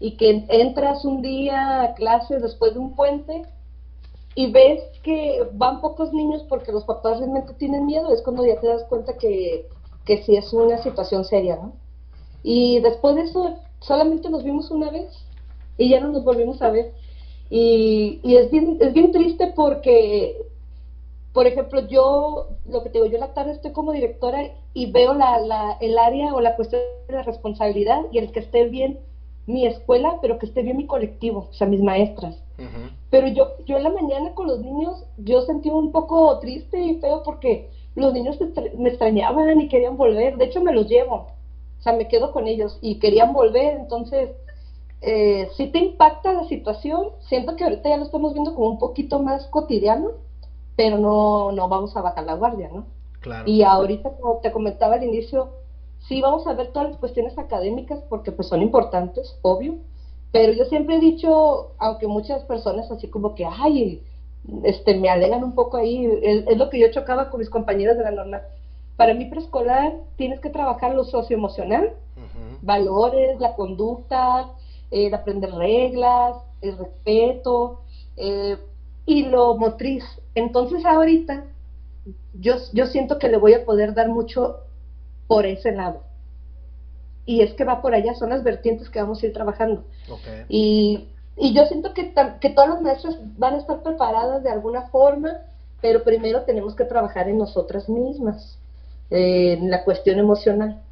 y 0.01 0.17
que 0.17 0.45
entras 0.49 1.05
un 1.05 1.23
día 1.23 1.83
a 1.83 1.95
clases 1.95 2.43
después 2.43 2.73
de 2.75 2.81
un 2.81 2.97
puente 2.97 3.43
y 4.35 4.51
ves 4.51 4.83
que 5.03 5.47
van 5.53 5.81
pocos 5.81 6.13
niños 6.13 6.43
porque 6.49 6.73
los 6.73 6.85
papás 6.85 7.19
realmente 7.19 7.53
tienen 7.55 7.85
miedo, 7.87 8.13
es 8.13 8.23
cuando 8.23 8.47
ya 8.47 8.59
te 8.59 8.67
das 8.69 8.85
cuenta 8.85 9.19
que 9.19 9.69
que 10.05 10.23
sí 10.23 10.37
es 10.37 10.53
una 10.53 10.79
situación 10.79 11.25
seria, 11.25 11.57
¿no? 11.57 11.73
Y 12.43 12.81
después 12.81 13.15
de 13.15 13.23
eso 13.23 13.57
solamente 13.81 14.29
nos 14.31 14.43
vimos 14.43 14.71
una 14.71 14.91
vez 14.91 15.13
y 15.77 15.91
ya 15.91 16.01
no 16.01 16.09
nos 16.09 16.25
volvimos 16.25 16.61
a 16.63 16.71
ver. 16.71 16.93
Y, 17.51 18.21
y 18.23 18.37
es, 18.37 18.51
bien, 18.51 18.79
es 18.81 18.93
bien 18.93 19.13
triste 19.13 19.53
porque, 19.55 20.37
por 21.33 21.47
ejemplo, 21.47 21.87
yo, 21.87 22.49
lo 22.67 22.83
que 22.83 22.91
te 22.91 22.99
digo, 22.99 23.07
yo 23.07 23.15
en 23.15 23.21
la 23.21 23.35
tarde 23.35 23.53
estoy 23.53 23.73
como 23.73 23.93
directora 23.93 24.51
y 24.75 24.91
veo 24.91 25.15
la, 25.15 25.39
la, 25.41 25.77
el 25.81 25.99
área 25.99 26.35
o 26.35 26.41
la 26.41 26.57
cuestión 26.57 26.81
de 27.09 27.15
la 27.15 27.23
responsabilidad 27.23 28.03
y 28.11 28.19
el 28.19 28.33
que 28.33 28.41
esté 28.41 28.65
bien 28.69 28.99
mi 29.47 29.67
escuela, 29.67 30.19
pero 30.23 30.39
que 30.39 30.47
esté 30.47 30.63
bien 30.63 30.77
mi 30.77 30.87
colectivo, 30.87 31.49
o 31.51 31.55
sea, 31.55 31.67
mis 31.67 31.83
maestras. 31.83 32.37
Pero 33.11 33.27
yo, 33.27 33.55
yo 33.67 33.77
en 33.77 33.83
la 33.83 33.91
mañana 33.91 34.35
con 34.35 34.47
los 34.47 34.61
niños, 34.61 35.05
yo 35.19 35.43
sentí 35.43 35.69
un 35.69 35.91
poco 35.91 36.39
triste 36.39 36.81
y 36.81 37.01
feo 37.01 37.23
porque 37.25 37.69
los 37.97 38.13
niños 38.13 38.39
me 38.79 38.89
extrañaban 38.89 39.61
y 39.61 39.69
querían 39.69 39.97
volver, 39.97 40.37
de 40.37 40.45
hecho 40.45 40.61
me 40.61 40.73
los 40.73 40.89
llevo, 40.89 41.15
o 41.17 41.83
sea, 41.83 41.93
me 41.93 42.07
quedo 42.07 42.31
con 42.31 42.47
ellos 42.47 42.79
y 42.81 43.01
querían 43.01 43.33
volver, 43.33 43.75
entonces, 43.75 44.31
eh, 45.03 45.49
si 45.57 45.67
te 45.67 45.79
impacta 45.79 46.33
la 46.33 46.45
situación, 46.45 47.09
siento 47.29 47.57
que 47.57 47.65
ahorita 47.65 47.89
ya 47.89 47.97
lo 47.97 48.05
estamos 48.05 48.33
viendo 48.33 48.55
como 48.55 48.69
un 48.69 48.79
poquito 48.79 49.19
más 49.19 49.47
cotidiano, 49.49 50.11
pero 50.77 50.99
no, 50.99 51.53
no 51.53 51.69
vamos 51.69 51.97
a 51.97 52.03
bajar 52.03 52.25
la 52.25 52.35
guardia, 52.35 52.71
¿no? 52.73 52.87
Claro. 53.21 53.45
Y 53.47 53.63
ahorita, 53.63 54.11
como 54.17 54.39
te 54.39 54.53
comentaba 54.53 54.95
al 54.95 55.05
inicio, 55.05 55.51
sí 56.09 56.21
vamos 56.21 56.47
a 56.47 56.55
ver 56.55 56.69
todas 56.69 56.91
las 56.91 56.99
cuestiones 56.99 57.37
académicas 57.39 58.01
porque 58.09 58.33
pues 58.33 58.49
son 58.49 58.63
importantes, 58.63 59.37
obvio, 59.43 59.77
pero 60.33 60.53
yo 60.53 60.65
siempre 60.65 60.97
he 60.97 61.01
dicho, 61.01 61.73
aunque 61.79 62.07
muchas 62.07 62.43
personas 62.45 62.91
así 62.91 63.09
como 63.09 63.35
que, 63.35 63.45
ay, 63.45 64.03
este, 64.65 64.97
me 64.99 65.11
alegan 65.11 65.45
un 65.45 65.55
poco 65.55 65.77
ahí, 65.77 66.07
es, 66.23 66.57
lo 66.57 66.71
que 66.71 66.81
yo 66.81 66.91
chocaba 66.91 67.31
con 67.31 67.41
mis 67.41 67.51
compañeros 67.51 67.97
de 67.97 68.05
la 68.05 68.11
normal. 68.11 68.43
Para 68.97 69.15
mí 69.15 69.27
preescolar 69.27 69.95
tienes 70.17 70.41
que 70.41 70.51
trabajar 70.51 70.95
lo 70.95 71.05
socioemocional, 71.05 71.93
valores, 72.63 73.41
la 73.41 73.55
conducta, 73.55 74.49
el 74.93 75.13
aprender 75.15 75.51
reglas, 75.53 76.37
el 76.61 76.79
respeto 76.79 77.81
eh, 78.17 78.57
y 79.07 79.25
lo 79.25 79.57
motriz. 79.57 80.05
Entonces 80.35 80.85
ahorita 80.85 81.45
yo, 82.35 82.55
yo 82.73 82.87
siento 82.87 83.19
que 83.19 83.29
le 83.29 83.39
voy 83.39 83.55
a 83.55 83.65
poder 83.65 83.95
dar 83.95 84.09
mucho 84.09 84.59
por 85.27 85.47
ese 85.47 85.73
lado. 85.73 86.03
Y 87.25 87.43
es 87.43 87.55
que 87.55 87.65
va 87.65 87.83
por 87.83 87.95
allá, 87.95 88.15
son 88.15 88.31
las 88.31 88.45
vertientes 88.45 88.91
que 88.91 89.01
vamos 89.01 89.23
a 89.23 89.27
ir 89.27 89.33
trabajando. 89.33 89.85
Y 90.49 91.09
y 91.37 91.55
yo 91.55 91.65
siento 91.67 91.95
que, 91.95 92.13
que 92.41 92.51
todas 92.51 92.71
las 92.71 92.83
maestras 92.83 93.17
van 93.39 93.55
a 93.55 93.59
estar 93.59 93.83
preparadas 93.83 94.43
de 94.43 94.51
alguna 94.51 94.83
forma, 94.89 95.39
pero 95.81 96.05
primero 96.05 96.43
tenemos 96.43 96.75
que 96.75 96.85
trabajar 96.85 97.29
en 97.29 97.39
nosotras 97.39 97.89
mismas, 97.89 98.59
en 99.11 99.71
la 99.71 99.85
cuestión 99.85 100.19
emocional, 100.19 100.83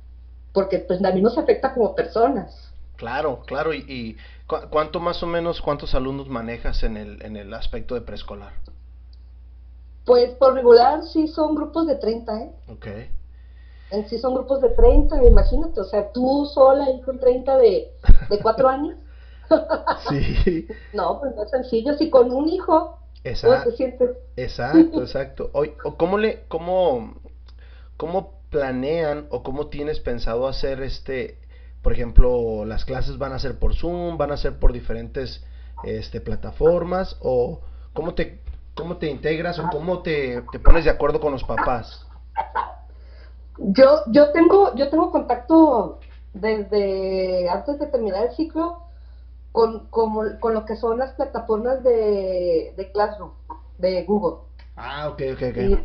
porque 0.53 0.79
pues 0.79 1.03
a 1.05 1.13
mí 1.13 1.21
nos 1.21 1.39
afecta 1.39 1.75
como 1.75 1.95
personas. 1.95 2.70
Claro, 3.01 3.41
claro. 3.47 3.73
¿Y, 3.73 3.79
y 3.89 4.17
cuánto 4.47 5.01
más 5.01 5.23
o 5.23 5.27
menos, 5.27 5.63
cuántos 5.63 5.95
alumnos 5.95 6.29
manejas 6.29 6.83
en 6.83 6.99
el, 6.99 7.23
en 7.23 7.37
el 7.37 7.55
aspecto 7.55 7.95
de 7.95 8.03
preescolar? 8.03 8.53
Pues 10.05 10.35
por 10.35 10.53
regular 10.53 11.03
sí 11.05 11.27
son 11.29 11.55
grupos 11.55 11.87
de 11.87 11.95
30, 11.95 12.43
¿eh? 12.43 12.51
Ok. 12.69 12.87
En 13.91 14.07
sí 14.07 14.19
son 14.19 14.35
grupos 14.35 14.61
de 14.61 14.69
30, 14.69 15.25
imagínate, 15.25 15.81
o 15.81 15.85
sea, 15.85 16.13
tú 16.13 16.45
sola 16.53 16.85
ahí 16.85 17.01
con 17.01 17.19
30 17.19 17.57
de, 17.57 17.91
de 18.29 18.39
4 18.39 18.69
años. 18.77 18.97
Sí. 20.11 20.69
no, 20.93 21.21
pues 21.21 21.35
no 21.35 21.45
es 21.45 21.51
sencillo. 21.51 21.95
Si 21.95 22.11
con 22.11 22.31
un 22.31 22.51
hijo, 22.51 22.99
exacto, 23.25 23.71
Exacto, 24.37 25.01
exacto. 25.01 25.51
¿cómo, 25.97 26.19
le, 26.19 26.45
cómo, 26.49 27.15
¿Cómo 27.97 28.35
planean 28.51 29.27
o 29.31 29.43
cómo 29.43 29.69
tienes 29.69 30.01
pensado 30.01 30.47
hacer 30.47 30.83
este, 30.83 31.39
por 31.83 31.93
ejemplo, 31.93 32.65
las 32.65 32.85
clases 32.85 33.19
van 33.19 33.33
a 33.33 33.39
ser 33.39 33.59
por 33.59 33.75
Zoom, 33.75 34.19
van 34.19 34.33
a 34.33 34.37
ser 34.37 34.59
por 34.59 34.73
diferentes 34.73 35.43
este, 35.83 36.21
plataformas 36.21 37.17
o 37.21 37.61
cómo 37.95 38.15
te, 38.15 38.41
cómo 38.75 38.99
te 38.99 39.09
integras 39.09 39.59
o 39.59 39.69
cómo 39.71 40.01
te, 40.01 40.43
te 40.53 40.59
pones 40.59 40.85
de 40.85 40.91
acuerdo 40.91 41.21
con 41.21 41.33
los 41.33 41.45
papás? 41.45 42.07
Yo, 43.59 44.01
yo 44.07 44.31
tengo, 44.33 44.75
yo 44.75 44.89
tengo 44.91 45.11
contacto 45.11 45.99
desde 46.33 47.49
antes 47.49 47.79
de 47.79 47.87
terminar 47.87 48.25
el 48.25 48.33
ciclo 48.33 48.79
con, 49.53 49.89
con 49.89 50.55
lo 50.55 50.65
que 50.65 50.77
son 50.77 50.99
las 50.99 51.13
plataformas 51.15 51.83
de, 51.83 52.73
de 52.77 52.93
Classroom, 52.93 53.33
de 53.79 54.05
Google. 54.05 54.45
Ah, 54.77 55.09
ok, 55.09 55.23
ok, 55.35 55.43
ok. 55.51 55.79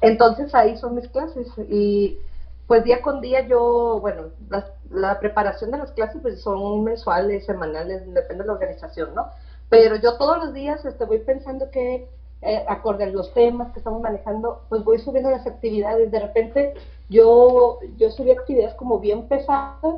entonces 0.00 0.54
ahí 0.54 0.76
son 0.76 0.96
mis 0.96 1.08
clases 1.08 1.48
y 1.68 2.18
pues 2.66 2.84
día 2.84 3.00
con 3.00 3.22
día 3.22 3.46
yo, 3.46 3.98
bueno, 4.00 4.24
la, 4.50 4.66
la 4.90 5.18
preparación 5.20 5.70
de 5.70 5.78
las 5.78 5.92
clases 5.92 6.20
pues 6.22 6.40
son 6.40 6.84
mensuales, 6.84 7.46
semanales, 7.46 8.02
depende 8.12 8.42
de 8.42 8.46
la 8.46 8.54
organización, 8.54 9.14
¿no? 9.14 9.26
Pero 9.68 9.96
yo 9.96 10.16
todos 10.16 10.38
los 10.38 10.54
días 10.54 10.84
este, 10.84 11.04
voy 11.04 11.18
pensando 11.18 11.70
que, 11.70 12.08
eh, 12.40 12.64
acorde 12.68 13.04
a 13.04 13.08
los 13.08 13.34
temas 13.34 13.72
que 13.72 13.80
estamos 13.80 14.00
manejando, 14.00 14.62
pues 14.68 14.84
voy 14.84 14.98
subiendo 14.98 15.30
las 15.30 15.46
actividades. 15.46 16.10
De 16.10 16.20
repente 16.20 16.74
yo, 17.08 17.80
yo 17.96 18.10
subí 18.10 18.30
actividades 18.30 18.74
como 18.74 19.00
bien 19.00 19.26
pesadas 19.26 19.96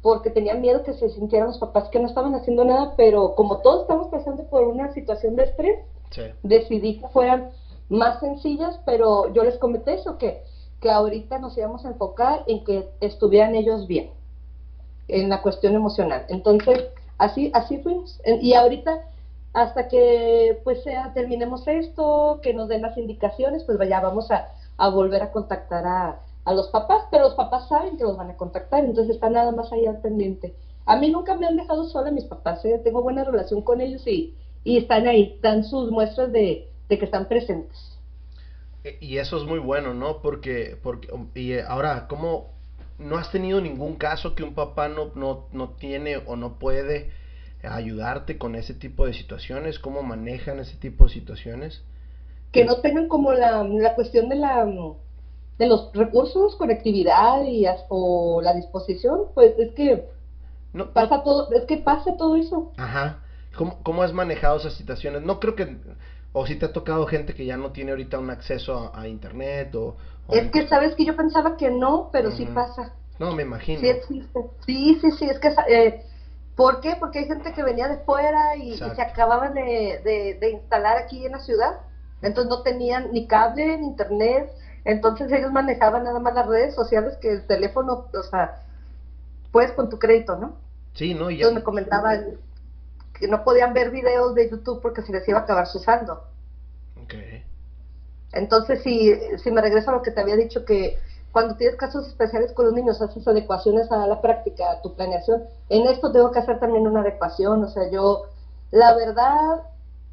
porque 0.00 0.30
tenían 0.30 0.60
miedo 0.60 0.82
que 0.84 0.94
se 0.94 1.10
sintieran 1.10 1.48
los 1.48 1.58
papás 1.58 1.88
que 1.90 1.98
no 1.98 2.06
estaban 2.06 2.34
haciendo 2.34 2.64
nada, 2.64 2.94
pero 2.96 3.34
como 3.34 3.58
todos 3.58 3.82
estamos 3.82 4.08
pasando 4.08 4.44
por 4.44 4.62
una 4.64 4.92
situación 4.94 5.36
de 5.36 5.44
estrés, 5.44 5.78
decidí 6.42 7.00
que 7.00 7.08
fueran 7.08 7.50
más 7.88 8.20
sencillas, 8.20 8.80
pero 8.86 9.32
yo 9.32 9.42
les 9.42 9.58
comenté 9.58 9.94
eso, 9.94 10.16
que, 10.16 10.42
que 10.80 10.90
ahorita 10.90 11.38
nos 11.38 11.58
íbamos 11.58 11.84
a 11.84 11.88
enfocar 11.88 12.44
en 12.46 12.64
que 12.64 12.88
estuvieran 13.00 13.54
ellos 13.54 13.86
bien, 13.86 14.10
en 15.12 15.28
la 15.28 15.42
cuestión 15.42 15.74
emocional. 15.74 16.24
Entonces, 16.28 16.84
así, 17.18 17.50
así 17.54 17.78
fuimos. 17.78 18.20
Y 18.24 18.54
ahorita, 18.54 19.04
hasta 19.52 19.88
que 19.88 20.58
pues 20.64 20.82
sea, 20.82 21.12
terminemos 21.14 21.66
esto, 21.68 22.40
que 22.42 22.54
nos 22.54 22.68
den 22.68 22.82
las 22.82 22.96
indicaciones, 22.96 23.64
pues 23.64 23.78
vaya, 23.78 24.00
vamos 24.00 24.30
a, 24.30 24.48
volver 24.90 25.22
a 25.22 25.30
contactar 25.30 25.86
a, 25.86 26.20
a 26.44 26.54
los 26.54 26.68
papás, 26.68 27.04
pero 27.10 27.24
los 27.24 27.34
papás 27.34 27.68
saben 27.68 27.98
que 27.98 28.04
los 28.04 28.16
van 28.16 28.30
a 28.30 28.36
contactar, 28.36 28.84
entonces 28.84 29.14
está 29.14 29.28
nada 29.28 29.52
más 29.52 29.70
ahí 29.72 29.86
al 29.86 30.00
pendiente. 30.00 30.54
A 30.86 30.96
mí 30.96 31.10
nunca 31.10 31.36
me 31.36 31.46
han 31.46 31.56
dejado 31.56 31.84
sola 31.84 32.10
mis 32.10 32.24
papás, 32.24 32.64
¿eh? 32.64 32.80
tengo 32.82 33.02
buena 33.02 33.24
relación 33.24 33.62
con 33.62 33.80
ellos 33.80 34.06
y, 34.06 34.34
y 34.64 34.78
están 34.78 35.06
ahí, 35.06 35.38
dan 35.42 35.64
sus 35.64 35.90
muestras 35.90 36.32
de, 36.32 36.68
de, 36.88 36.98
que 36.98 37.04
están 37.04 37.28
presentes. 37.28 37.98
E, 38.84 38.96
y 39.00 39.18
eso 39.18 39.36
es 39.36 39.44
muy 39.44 39.58
bueno, 39.58 39.92
¿no? 39.92 40.22
Porque, 40.22 40.78
porque 40.82 41.08
y 41.34 41.58
ahora, 41.58 42.06
¿cómo 42.08 42.48
no 43.00 43.16
has 43.16 43.30
tenido 43.32 43.60
ningún 43.60 43.96
caso 43.96 44.34
que 44.34 44.42
un 44.42 44.54
papá 44.54 44.88
no, 44.88 45.10
no, 45.14 45.46
no 45.52 45.70
tiene 45.70 46.18
o 46.18 46.36
no 46.36 46.58
puede 46.58 47.10
ayudarte 47.62 48.38
con 48.38 48.54
ese 48.54 48.74
tipo 48.74 49.06
de 49.06 49.14
situaciones? 49.14 49.78
¿Cómo 49.78 50.02
manejan 50.02 50.60
ese 50.60 50.76
tipo 50.76 51.04
de 51.04 51.10
situaciones? 51.10 51.82
Que 52.52 52.64
no 52.64 52.76
tengan 52.80 53.08
como 53.08 53.32
la, 53.32 53.62
la 53.64 53.94
cuestión 53.94 54.28
de 54.28 54.36
la 54.36 54.66
de 55.58 55.66
los 55.68 55.92
recursos, 55.92 56.56
conectividad 56.56 57.44
y 57.44 57.66
o 57.90 58.40
la 58.42 58.54
disposición, 58.54 59.26
pues 59.34 59.52
es 59.58 59.74
que 59.74 60.06
no, 60.72 60.92
pasa 60.92 61.22
todo, 61.22 61.52
es 61.52 61.66
que 61.66 61.76
pasa 61.76 62.16
todo 62.16 62.36
eso. 62.36 62.72
Ajá. 62.78 63.22
¿Cómo, 63.54 63.82
¿Cómo 63.82 64.02
has 64.02 64.14
manejado 64.14 64.56
esas 64.56 64.74
situaciones? 64.74 65.22
No 65.22 65.38
creo 65.38 65.54
que, 65.56 65.76
o 66.32 66.46
si 66.46 66.56
te 66.56 66.66
ha 66.66 66.72
tocado 66.72 67.06
gente 67.06 67.34
que 67.34 67.44
ya 67.44 67.56
no 67.56 67.72
tiene 67.72 67.90
ahorita 67.90 68.18
un 68.18 68.30
acceso 68.30 68.90
a, 68.94 69.06
internet 69.08 69.74
o, 69.74 69.96
Es 70.32 70.50
que 70.50 70.68
sabes 70.68 70.94
que 70.94 71.04
yo 71.04 71.16
pensaba 71.16 71.56
que 71.56 71.70
no, 71.70 72.10
pero 72.12 72.30
sí 72.30 72.46
pasa. 72.46 72.94
No, 73.18 73.32
me 73.32 73.42
imagino. 73.42 73.80
Sí 73.80 73.88
existe. 73.88 74.40
Sí, 74.66 74.98
sí, 75.00 75.10
sí, 75.12 75.24
es 75.26 75.38
que... 75.38 75.48
Eh, 75.68 76.04
¿Por 76.56 76.80
qué? 76.80 76.96
Porque 76.98 77.20
hay 77.20 77.26
gente 77.26 77.52
que 77.52 77.62
venía 77.62 77.88
de 77.88 77.98
fuera 77.98 78.56
y, 78.56 78.76
se 78.76 79.00
acababan 79.00 79.54
de, 79.54 80.00
de, 80.04 80.38
de, 80.38 80.50
instalar 80.50 80.98
aquí 80.98 81.24
en 81.24 81.32
la 81.32 81.40
ciudad. 81.40 81.80
Entonces 82.20 82.50
no 82.50 82.62
tenían 82.62 83.12
ni 83.12 83.26
cable, 83.26 83.78
ni 83.78 83.86
internet, 83.86 84.50
entonces 84.84 85.30
ellos 85.32 85.52
manejaban 85.52 86.04
nada 86.04 86.18
más 86.20 86.34
las 86.34 86.46
redes 86.46 86.74
sociales 86.74 87.16
que 87.20 87.32
el 87.32 87.46
teléfono, 87.46 88.08
o 88.12 88.22
sea, 88.22 88.62
puedes 89.52 89.72
con 89.72 89.90
tu 89.90 89.98
crédito, 89.98 90.36
¿no? 90.36 90.56
Sí, 90.94 91.14
¿no? 91.14 91.30
Y 91.30 91.36
Entonces 91.36 91.56
me 91.56 91.62
comentaban 91.62 92.38
que 93.18 93.28
no 93.28 93.44
podían 93.44 93.74
ver 93.74 93.90
videos 93.90 94.34
de 94.34 94.50
YouTube 94.50 94.80
porque 94.80 95.02
se 95.02 95.12
les 95.12 95.26
iba 95.28 95.38
a 95.38 95.42
acabar 95.42 95.66
su 95.66 95.78
saldo. 95.78 96.24
Ok. 97.02 97.14
Entonces, 98.32 98.82
si, 98.82 99.12
si 99.38 99.50
me 99.50 99.60
regreso 99.60 99.90
a 99.90 99.94
lo 99.94 100.02
que 100.02 100.10
te 100.10 100.20
había 100.20 100.36
dicho, 100.36 100.64
que, 100.64 100.98
cuando 101.32 101.56
tienes 101.56 101.76
casos 101.76 102.08
especiales 102.08 102.52
con 102.52 102.66
los 102.66 102.74
niños, 102.74 103.00
haces 103.00 103.26
adecuaciones 103.26 103.90
a 103.92 104.06
la 104.06 104.20
práctica, 104.20 104.70
a 104.70 104.82
tu 104.82 104.94
planeación. 104.94 105.44
En 105.68 105.86
esto 105.86 106.10
tengo 106.12 106.30
que 106.32 106.40
hacer 106.40 106.58
también 106.58 106.86
una 106.86 107.00
adecuación, 107.00 107.62
o 107.62 107.68
sea, 107.68 107.88
yo, 107.90 108.24
la 108.72 108.94
verdad, 108.94 109.62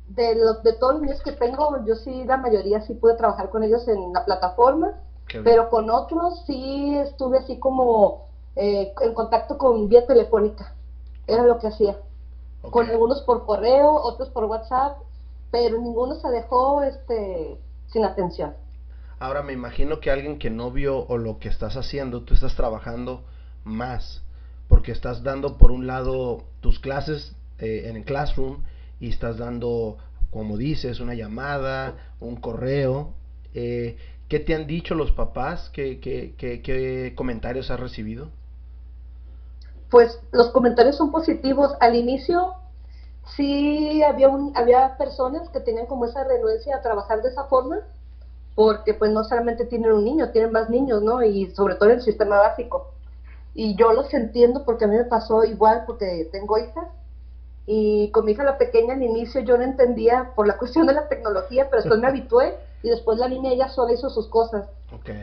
de, 0.09 0.35
los, 0.35 0.63
de 0.63 0.73
todos 0.73 0.93
los 0.93 1.01
niños 1.03 1.21
que 1.23 1.31
tengo, 1.31 1.83
yo 1.85 1.95
sí, 1.95 2.23
la 2.25 2.37
mayoría 2.37 2.81
sí 2.81 2.93
pude 2.93 3.15
trabajar 3.15 3.49
con 3.49 3.63
ellos 3.63 3.87
en 3.87 4.13
la 4.13 4.25
plataforma, 4.25 4.93
pero 5.43 5.69
con 5.69 5.89
otros 5.89 6.43
sí 6.45 6.95
estuve 6.97 7.39
así 7.39 7.59
como 7.59 8.27
eh, 8.55 8.93
en 9.01 9.13
contacto 9.13 9.57
con 9.57 9.89
vía 9.89 10.05
telefónica, 10.05 10.73
era 11.25 11.43
lo 11.43 11.59
que 11.59 11.67
hacía. 11.67 11.97
Con 12.61 12.89
algunos 12.89 13.21
por 13.21 13.45
correo, 13.45 13.91
otros 13.91 14.29
por 14.29 14.45
WhatsApp, 14.45 14.97
pero 15.51 15.79
ninguno 15.79 16.15
se 16.15 16.29
dejó 16.29 16.81
este, 16.83 17.59
sin 17.87 18.05
atención. 18.05 18.53
Ahora 19.19 19.41
me 19.41 19.53
imagino 19.53 19.99
que 19.99 20.11
alguien 20.11 20.37
que 20.37 20.49
no 20.49 20.71
vio 20.71 21.05
o 21.07 21.17
lo 21.17 21.39
que 21.39 21.49
estás 21.49 21.75
haciendo, 21.75 22.21
tú 22.21 22.33
estás 22.33 22.55
trabajando 22.55 23.23
más, 23.63 24.21
porque 24.67 24.91
estás 24.91 25.23
dando 25.23 25.57
por 25.57 25.71
un 25.71 25.87
lado 25.87 26.43
tus 26.61 26.79
clases 26.79 27.35
eh, 27.59 27.85
en 27.85 27.95
el 27.97 28.03
classroom 28.03 28.59
y 28.99 29.09
estás 29.09 29.37
dando, 29.37 29.97
como 30.29 30.57
dices, 30.57 30.99
una 30.99 31.15
llamada, 31.15 31.95
un 32.19 32.35
correo. 32.35 33.13
Eh, 33.55 33.97
¿Qué 34.27 34.39
te 34.39 34.53
han 34.53 34.67
dicho 34.67 34.93
los 34.93 35.11
papás? 35.11 35.69
¿Qué, 35.73 35.99
qué, 35.99 36.35
qué 36.37 37.13
comentarios 37.15 37.71
has 37.71 37.79
recibido? 37.79 38.29
Pues 39.89 40.19
los 40.31 40.49
comentarios 40.49 40.97
son 40.97 41.11
positivos. 41.11 41.71
Al 41.79 41.95
inicio 41.95 42.53
sí 43.35 44.03
había, 44.03 44.29
un, 44.29 44.55
había 44.55 44.97
personas 44.97 45.49
que 45.49 45.59
tenían 45.59 45.85
como 45.85 46.05
esa 46.05 46.23
renuencia 46.23 46.75
a 46.75 46.81
trabajar 46.81 47.21
de 47.21 47.29
esa 47.29 47.45
forma 47.45 47.79
porque 48.55 48.95
pues 48.95 49.11
no 49.11 49.23
solamente 49.23 49.65
tienen 49.65 49.91
un 49.91 50.03
niño, 50.03 50.31
tienen 50.31 50.51
más 50.51 50.67
niños, 50.67 51.03
¿no? 51.03 51.21
Y 51.21 51.51
sobre 51.51 51.75
todo 51.75 51.89
en 51.89 51.97
el 51.97 52.01
sistema 52.01 52.39
básico. 52.39 52.87
Y 53.53 53.75
yo 53.75 53.93
los 53.93 54.11
entiendo 54.15 54.65
porque 54.65 54.85
a 54.85 54.87
mí 54.87 54.95
me 54.95 55.03
pasó 55.05 55.43
igual 55.43 55.83
porque 55.85 56.27
tengo 56.31 56.57
hijas 56.57 56.87
y 57.67 58.09
con 58.11 58.25
mi 58.25 58.31
hija 58.31 58.43
la 58.43 58.57
pequeña 58.57 58.95
al 58.95 59.03
inicio 59.03 59.41
yo 59.41 59.57
no 59.57 59.63
entendía 59.63 60.31
por 60.35 60.47
la 60.47 60.57
cuestión 60.59 60.87
de 60.87 60.93
la 60.93 61.07
tecnología, 61.07 61.69
pero 61.69 61.83
después 61.83 62.01
me 62.01 62.07
habitué 62.09 62.57
y 62.81 62.89
después 62.89 63.19
la 63.19 63.27
niña 63.27 63.51
ella 63.51 63.69
sola 63.69 63.93
hizo 63.93 64.09
sus 64.09 64.27
cosas. 64.27 64.67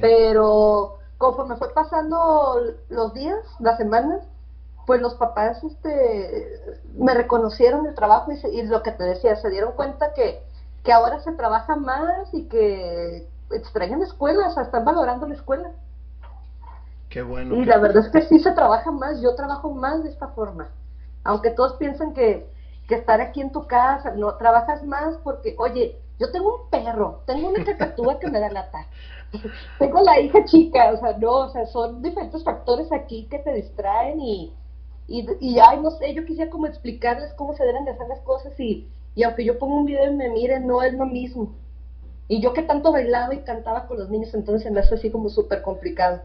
Pero 0.00 0.98
conforme 1.18 1.56
fue 1.56 1.72
pasando 1.74 2.60
los 2.88 3.14
días, 3.14 3.38
las 3.58 3.78
semanas, 3.78 4.22
pues 4.86 5.00
los 5.00 5.14
papás 5.14 5.62
este, 5.64 6.76
me 6.94 7.14
reconocieron 7.14 7.86
el 7.86 7.94
trabajo 7.94 8.32
y, 8.32 8.46
y 8.46 8.62
lo 8.62 8.82
que 8.82 8.92
te 8.92 9.04
decía, 9.04 9.36
se 9.36 9.50
dieron 9.50 9.72
cuenta 9.72 10.12
que 10.14 10.42
que 10.84 10.92
ahora 10.92 11.18
se 11.20 11.32
trabaja 11.32 11.76
más 11.76 12.32
y 12.32 12.44
que 12.44 13.26
extrañan 13.50 14.02
escuelas, 14.02 14.52
o 14.52 14.54
sea, 14.54 14.62
están 14.64 14.84
valorando 14.84 15.26
la 15.26 15.34
escuela. 15.34 15.72
Qué 17.08 17.22
bueno. 17.22 17.54
Y 17.56 17.64
la 17.64 17.78
verdad 17.78 18.04
es 18.04 18.12
que 18.12 18.22
sí 18.22 18.38
se 18.38 18.52
trabaja 18.52 18.90
más, 18.90 19.20
yo 19.20 19.34
trabajo 19.34 19.72
más 19.72 20.04
de 20.04 20.10
esta 20.10 20.28
forma. 20.28 20.68
Aunque 21.24 21.50
todos 21.50 21.74
piensan 21.74 22.12
que, 22.12 22.46
que 22.86 22.96
estar 22.96 23.20
aquí 23.20 23.40
en 23.40 23.50
tu 23.50 23.66
casa, 23.66 24.12
no, 24.14 24.34
trabajas 24.36 24.84
más 24.84 25.16
porque, 25.24 25.56
oye, 25.58 25.98
yo 26.18 26.30
tengo 26.30 26.62
un 26.62 26.70
perro, 26.70 27.22
tengo 27.26 27.48
una 27.48 27.64
cacatúa 27.64 28.18
que 28.18 28.30
me 28.30 28.38
da 28.38 28.50
lata, 28.50 28.86
tengo 29.78 30.02
la 30.02 30.20
hija 30.20 30.44
chica, 30.44 30.92
o 30.92 30.98
sea, 30.98 31.16
no, 31.16 31.32
o 31.32 31.48
sea, 31.48 31.66
son 31.66 32.02
diferentes 32.02 32.44
factores 32.44 32.92
aquí 32.92 33.26
que 33.30 33.38
te 33.38 33.54
distraen 33.54 34.20
y, 34.20 34.54
y, 35.06 35.26
y 35.40 35.58
ay, 35.58 35.80
no 35.80 35.90
sé, 35.90 36.14
yo 36.14 36.24
quisiera 36.24 36.50
como 36.50 36.66
explicarles 36.66 37.32
cómo 37.34 37.54
se 37.56 37.64
deben 37.64 37.84
de 37.84 37.92
hacer 37.92 38.08
las 38.08 38.20
cosas 38.20 38.58
y, 38.58 38.88
y 39.14 39.22
aunque 39.22 39.44
yo 39.44 39.58
ponga 39.58 39.76
un 39.76 39.84
video 39.84 40.10
y 40.10 40.14
me 40.14 40.30
miren, 40.30 40.66
no 40.66 40.82
es 40.82 40.94
lo 40.94 41.06
mismo. 41.06 41.54
Y 42.26 42.40
yo 42.40 42.54
que 42.54 42.62
tanto 42.62 42.90
bailaba 42.90 43.34
y 43.34 43.40
cantaba 43.40 43.86
con 43.86 43.98
los 43.98 44.08
niños, 44.08 44.32
entonces 44.32 44.72
me 44.72 44.80
hace 44.80 44.94
así 44.94 45.10
como 45.10 45.28
súper 45.28 45.60
complicado. 45.62 46.22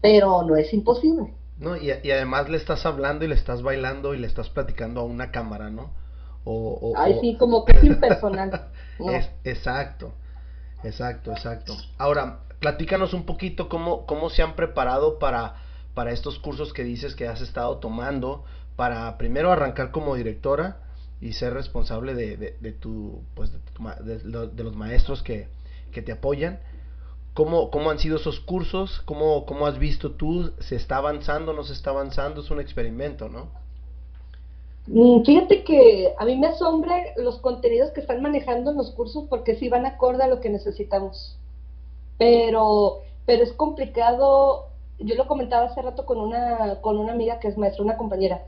Pero 0.00 0.42
no 0.42 0.56
es 0.56 0.72
imposible. 0.72 1.34
No, 1.58 1.76
y, 1.76 1.92
y, 2.02 2.10
además 2.10 2.48
le 2.48 2.56
estás 2.56 2.86
hablando 2.86 3.24
y 3.24 3.28
le 3.28 3.34
estás 3.34 3.62
bailando 3.62 4.14
y 4.14 4.18
le 4.18 4.26
estás 4.26 4.48
platicando 4.48 5.00
a 5.00 5.04
una 5.04 5.30
cámara, 5.30 5.68
¿no? 5.68 5.90
O, 6.44 6.94
Ay, 6.96 7.18
sí, 7.20 7.36
como 7.36 7.64
que 7.66 7.72
es 7.72 7.84
impersonal. 7.84 8.70
exacto, 9.44 10.12
exacto, 10.82 11.32
exacto. 11.32 11.76
Ahora, 11.98 12.40
platícanos 12.60 13.12
un 13.12 13.26
poquito 13.26 13.68
cómo, 13.68 14.06
cómo 14.06 14.30
se 14.30 14.42
han 14.42 14.54
preparado 14.54 15.18
para, 15.18 15.56
para 15.94 16.12
estos 16.12 16.38
cursos 16.38 16.72
que 16.72 16.84
dices 16.84 17.14
que 17.14 17.28
has 17.28 17.40
estado 17.40 17.78
tomando, 17.78 18.44
para 18.76 19.18
primero 19.18 19.52
arrancar 19.52 19.90
como 19.90 20.14
directora 20.14 20.80
y 21.20 21.34
ser 21.34 21.52
responsable 21.52 22.14
de, 22.14 22.36
de, 22.36 22.72
tu, 22.72 23.22
pues, 23.34 23.52
de, 23.52 24.64
los 24.64 24.76
maestros 24.76 25.22
que, 25.22 25.48
que 25.92 26.02
te 26.02 26.12
apoyan. 26.12 26.60
¿Cómo, 27.34 27.70
¿Cómo, 27.70 27.90
han 27.90 27.98
sido 27.98 28.16
esos 28.16 28.40
cursos? 28.40 29.02
¿Cómo, 29.04 29.46
¿Cómo 29.46 29.66
has 29.66 29.78
visto 29.78 30.12
tú? 30.12 30.52
¿Se 30.60 30.76
está 30.76 30.96
avanzando? 30.96 31.52
¿No 31.52 31.62
se 31.62 31.74
está 31.74 31.90
avanzando? 31.90 32.40
Es 32.40 32.50
un 32.50 32.60
experimento, 32.60 33.28
¿no? 33.28 33.48
Mm, 34.86 35.24
fíjate 35.24 35.62
que 35.62 36.12
a 36.18 36.24
mí 36.24 36.36
me 36.36 36.48
asombra 36.48 36.96
los 37.16 37.38
contenidos 37.38 37.90
que 37.92 38.00
están 38.00 38.22
manejando 38.22 38.70
en 38.72 38.78
los 38.78 38.90
cursos 38.92 39.24
porque 39.28 39.54
sí 39.54 39.68
van 39.68 39.86
acorde 39.86 40.24
a 40.24 40.28
lo 40.28 40.40
que 40.40 40.50
necesitamos. 40.50 41.38
Pero, 42.18 43.02
pero 43.26 43.44
es 43.44 43.52
complicado. 43.52 44.69
Yo 45.00 45.14
lo 45.16 45.26
comentaba 45.26 45.66
hace 45.66 45.82
rato 45.82 46.04
con 46.06 46.18
una, 46.18 46.80
con 46.80 46.98
una 46.98 47.12
amiga 47.12 47.38
que 47.40 47.48
es 47.48 47.58
maestra, 47.58 47.84
una 47.84 47.96
compañera 47.96 48.42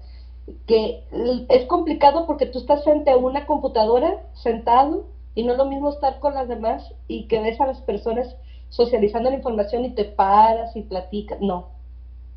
que 0.67 1.05
es 1.49 1.67
complicado 1.67 2.27
porque 2.27 2.47
tú 2.47 2.59
estás 2.59 2.83
frente 2.85 3.11
a 3.11 3.17
una 3.17 3.47
computadora 3.47 4.23
sentado 4.35 5.07
y 5.35 5.45
no 5.45 5.53
es 5.53 5.59
lo 5.59 5.67
mismo 5.67 5.91
estar 5.91 6.19
con 6.19 6.35
las 6.35 6.49
demás 6.49 6.93
y 7.09 7.29
que 7.29 7.41
ves 7.41 7.61
a 7.61 7.67
las 7.67 7.81
personas 7.83 8.35
socializando 8.69 9.31
la 9.31 9.37
información 9.37 9.85
y 9.85 9.91
te 9.91 10.05
paras 10.05 10.75
y 10.77 10.83
platicas. 10.83 11.41
No, 11.41 11.69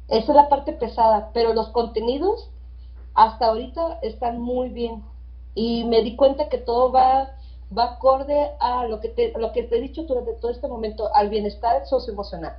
esa 0.08 0.32
es 0.32 0.36
la 0.36 0.50
parte 0.50 0.74
pesada, 0.74 1.32
pero 1.34 1.54
los 1.54 1.70
contenidos 1.70 2.50
hasta 3.16 3.48
ahorita 3.48 4.00
están 4.02 4.40
muy 4.40 4.70
bien 4.70 5.04
y 5.56 5.86
me 5.86 6.02
di 6.04 6.16
cuenta 6.16 6.50
que 6.50 6.58
todo 6.58 6.92
va 6.92 7.32
va 7.76 7.96
acorde 7.96 8.52
a 8.60 8.86
lo 8.86 9.00
que 9.00 9.10
te, 9.10 9.34
lo 9.38 9.52
que 9.52 9.64
te 9.64 9.78
he 9.78 9.82
dicho 9.82 10.04
durante 10.04 10.34
todo 10.34 10.52
este 10.52 10.68
momento, 10.68 11.14
al 11.14 11.30
bienestar 11.30 11.86
socioemocional. 11.88 12.56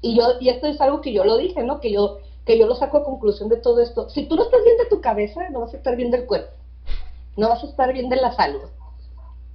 Y 0.00 0.16
yo 0.16 0.40
y 0.40 0.48
esto 0.48 0.66
es 0.66 0.80
algo 0.80 1.00
que 1.00 1.12
yo 1.12 1.24
lo 1.24 1.36
dije, 1.36 1.62
¿no? 1.62 1.80
Que 1.80 1.92
yo 1.92 2.18
que 2.44 2.58
yo 2.58 2.66
lo 2.66 2.74
saco 2.74 2.98
a 2.98 3.04
conclusión 3.04 3.48
de 3.48 3.56
todo 3.56 3.80
esto. 3.80 4.08
Si 4.08 4.26
tú 4.26 4.36
no 4.36 4.42
estás 4.42 4.64
bien 4.64 4.76
de 4.78 4.86
tu 4.86 5.00
cabeza, 5.00 5.48
no 5.50 5.60
vas 5.60 5.74
a 5.74 5.76
estar 5.76 5.96
bien 5.96 6.10
del 6.10 6.26
cuerpo, 6.26 6.52
no 7.36 7.48
vas 7.48 7.62
a 7.62 7.66
estar 7.66 7.92
bien 7.92 8.08
de 8.08 8.16
la 8.16 8.32
salud, 8.32 8.68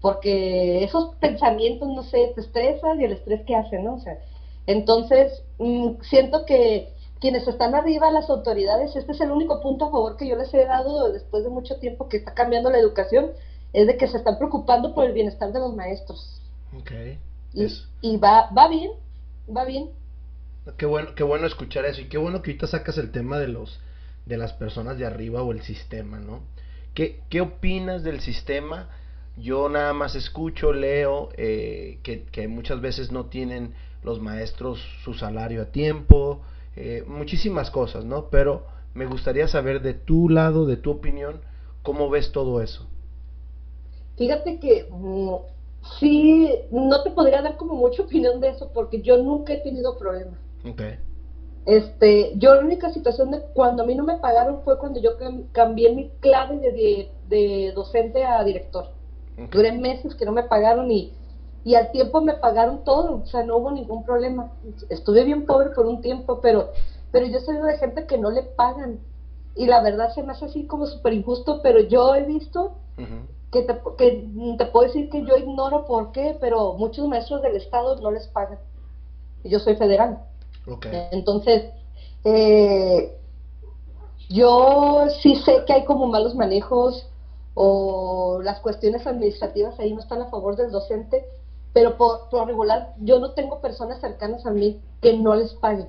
porque 0.02 0.84
esos 0.84 1.16
pensamientos, 1.16 1.90
no 1.90 2.04
sé, 2.04 2.32
te 2.36 2.42
estresan 2.42 3.02
y 3.02 3.06
el 3.06 3.14
estrés 3.14 3.42
que 3.46 3.56
hacen, 3.56 3.84
¿no? 3.84 3.96
O 3.96 4.00
sea, 4.00 4.20
entonces, 4.68 5.44
mm, 5.58 6.02
siento 6.02 6.46
que 6.46 6.94
quienes 7.20 7.48
están 7.48 7.76
arriba, 7.76 8.12
las 8.12 8.30
autoridades, 8.30 8.96
este 8.96 9.14
es 9.14 9.22
el 9.22 9.32
único 9.32 9.62
punto 9.62 9.86
a 9.86 9.92
favor 9.92 10.18
que 10.18 10.28
yo 10.28 10.36
les 10.36 10.54
he 10.54 10.66
dado 10.66 11.12
después 11.12 11.44
de 11.44 11.50
mucho 11.50 11.78
tiempo 11.78 12.08
que 12.08 12.18
está 12.18 12.34
cambiando 12.34 12.70
la 12.70 12.78
educación, 12.78 13.32
es 13.74 13.88
de 13.88 13.98
que 13.98 14.08
se 14.08 14.18
están 14.18 14.38
preocupando 14.38 14.94
por 14.94 15.06
el 15.06 15.14
bienestar 15.14 15.52
de 15.52 15.60
los 15.60 15.76
maestros. 15.76 16.42
Okay. 16.82 17.20
Y, 17.54 17.68
y 18.02 18.18
va, 18.18 18.50
va 18.56 18.68
bien, 18.68 18.92
va 19.50 19.66
bien. 19.66 19.90
Qué 20.78 20.86
bueno, 20.88 21.14
qué 21.16 21.24
bueno 21.24 21.46
escuchar 21.46 21.86
eso 21.86 22.02
y 22.02 22.06
qué 22.06 22.18
bueno 22.18 22.42
que 22.42 22.52
ahorita 22.52 22.66
sacas 22.68 22.98
el 22.98 23.12
tema 23.12 23.38
de 23.38 23.48
los 23.48 23.80
de 24.26 24.38
las 24.38 24.54
personas 24.54 24.98
de 24.98 25.06
arriba 25.06 25.44
o 25.44 25.52
el 25.52 25.62
sistema, 25.62 26.20
¿no? 26.20 26.42
¿Qué, 26.96 27.22
qué 27.30 27.42
opinas 27.42 28.04
del 28.04 28.20
sistema? 28.20 28.90
Yo 29.38 29.70
nada 29.70 29.94
más 29.94 30.16
escucho, 30.16 30.74
leo 30.74 31.30
eh, 31.38 32.00
que, 32.02 32.24
que, 32.24 32.48
muchas 32.48 32.82
veces 32.82 33.12
no 33.12 33.26
tienen 33.26 33.76
los 34.02 34.20
maestros 34.20 34.80
su 35.04 35.14
salario 35.14 35.62
a 35.62 35.66
tiempo, 35.66 36.42
eh, 36.76 37.04
muchísimas 37.06 37.70
cosas, 37.70 38.04
¿no? 38.06 38.30
Pero 38.30 38.66
me 38.96 39.06
gustaría 39.06 39.48
saber 39.48 39.82
de 39.82 39.94
tu 39.94 40.30
lado, 40.30 40.66
de 40.66 40.78
tu 40.78 40.90
opinión, 40.90 41.42
cómo 41.84 42.10
ves 42.10 42.32
todo 42.32 42.62
eso. 42.62 42.88
Fíjate 44.18 44.60
que 44.60 44.88
mm, 44.90 45.36
sí, 46.00 46.50
no 46.72 47.04
te 47.04 47.12
podría 47.12 47.42
dar 47.44 47.58
como 47.58 47.76
mucha 47.76 48.02
opinión 48.02 48.40
de 48.40 48.50
eso 48.50 48.72
porque 48.74 49.02
yo 49.02 49.18
nunca 49.18 49.54
he 49.54 49.58
tenido 49.58 49.98
problemas. 49.98 50.45
Okay. 50.68 51.00
Este, 51.66 52.34
yo 52.38 52.54
la 52.54 52.62
única 52.62 52.92
situación 52.92 53.32
de 53.32 53.42
cuando 53.54 53.84
a 53.84 53.86
mí 53.86 53.96
no 53.96 54.04
me 54.04 54.18
pagaron 54.18 54.62
fue 54.64 54.78
cuando 54.78 55.00
yo 55.00 55.12
cambié 55.52 55.94
mi 55.94 56.10
clave 56.20 56.60
de, 56.60 57.12
de, 57.28 57.72
docente 57.74 58.24
a 58.24 58.44
director. 58.44 58.92
Duré 59.52 59.72
meses 59.72 60.16
que 60.16 60.26
no 60.26 60.32
me 60.32 60.44
pagaron 60.44 60.90
y, 60.92 61.12
y 61.64 61.76
al 61.76 61.92
tiempo 61.92 62.22
me 62.22 62.36
pagaron 62.36 62.84
todo, 62.84 63.22
o 63.24 63.26
sea, 63.26 63.44
no 63.44 63.58
hubo 63.58 63.72
ningún 63.72 64.04
problema. 64.04 64.52
Estuve 64.90 65.24
bien 65.24 65.46
pobre 65.46 65.72
por 65.72 65.88
un 65.88 66.02
tiempo, 66.02 66.40
pero, 66.40 66.70
pero 67.12 67.26
yo 67.26 67.40
soy 67.40 67.58
de 67.58 67.78
gente 67.78 68.06
que 68.06 68.18
no 68.18 68.30
le 68.30 68.44
pagan. 68.44 69.00
Y 69.56 69.66
la 69.66 69.82
verdad 69.82 70.14
se 70.14 70.22
me 70.22 70.34
hace 70.34 70.46
así 70.46 70.68
como 70.68 70.86
súper 70.86 71.14
injusto, 71.14 71.62
pero 71.64 71.80
yo 71.80 72.14
he 72.14 72.24
visto 72.24 72.76
que, 73.52 73.64
te, 73.64 73.74
que 73.98 74.56
te 74.58 74.66
puedo 74.68 74.88
decir 74.88 75.10
que 75.10 75.26
yo 75.26 75.36
ignoro 75.38 75.86
por 75.86 76.12
qué, 76.12 76.38
pero 76.40 76.74
muchos 76.74 77.08
maestros 77.08 77.42
del 77.42 77.56
Estado 77.56 78.00
no 78.02 78.12
les 78.12 78.28
pagan. 78.28 78.60
Y 79.44 79.50
yo 79.50 79.60
soy 79.60 79.76
federal. 79.76 80.20
Entonces, 81.12 81.64
eh, 82.24 83.10
yo 84.30 85.06
sí 85.10 85.36
sé 85.36 85.64
que 85.66 85.74
hay 85.74 85.84
como 85.84 86.08
malos 86.08 86.36
manejos 86.36 87.06
o 87.54 88.40
las 88.44 88.60
cuestiones 88.60 89.06
administrativas 89.08 89.80
ahí 89.80 89.94
no 89.94 90.00
están 90.00 90.22
a 90.22 90.26
favor 90.26 90.56
del 90.56 90.72
docente, 90.72 91.24
pero 91.74 91.92
por, 91.92 92.20
por 92.30 92.46
regular 92.48 92.86
yo 92.98 93.20
no 93.20 93.30
tengo 93.30 93.58
personas 93.58 94.00
cercanas 94.00 94.46
a 94.46 94.52
mí 94.52 94.76
que 95.02 95.14
no 95.14 95.36
les 95.36 95.54
paguen. 95.54 95.88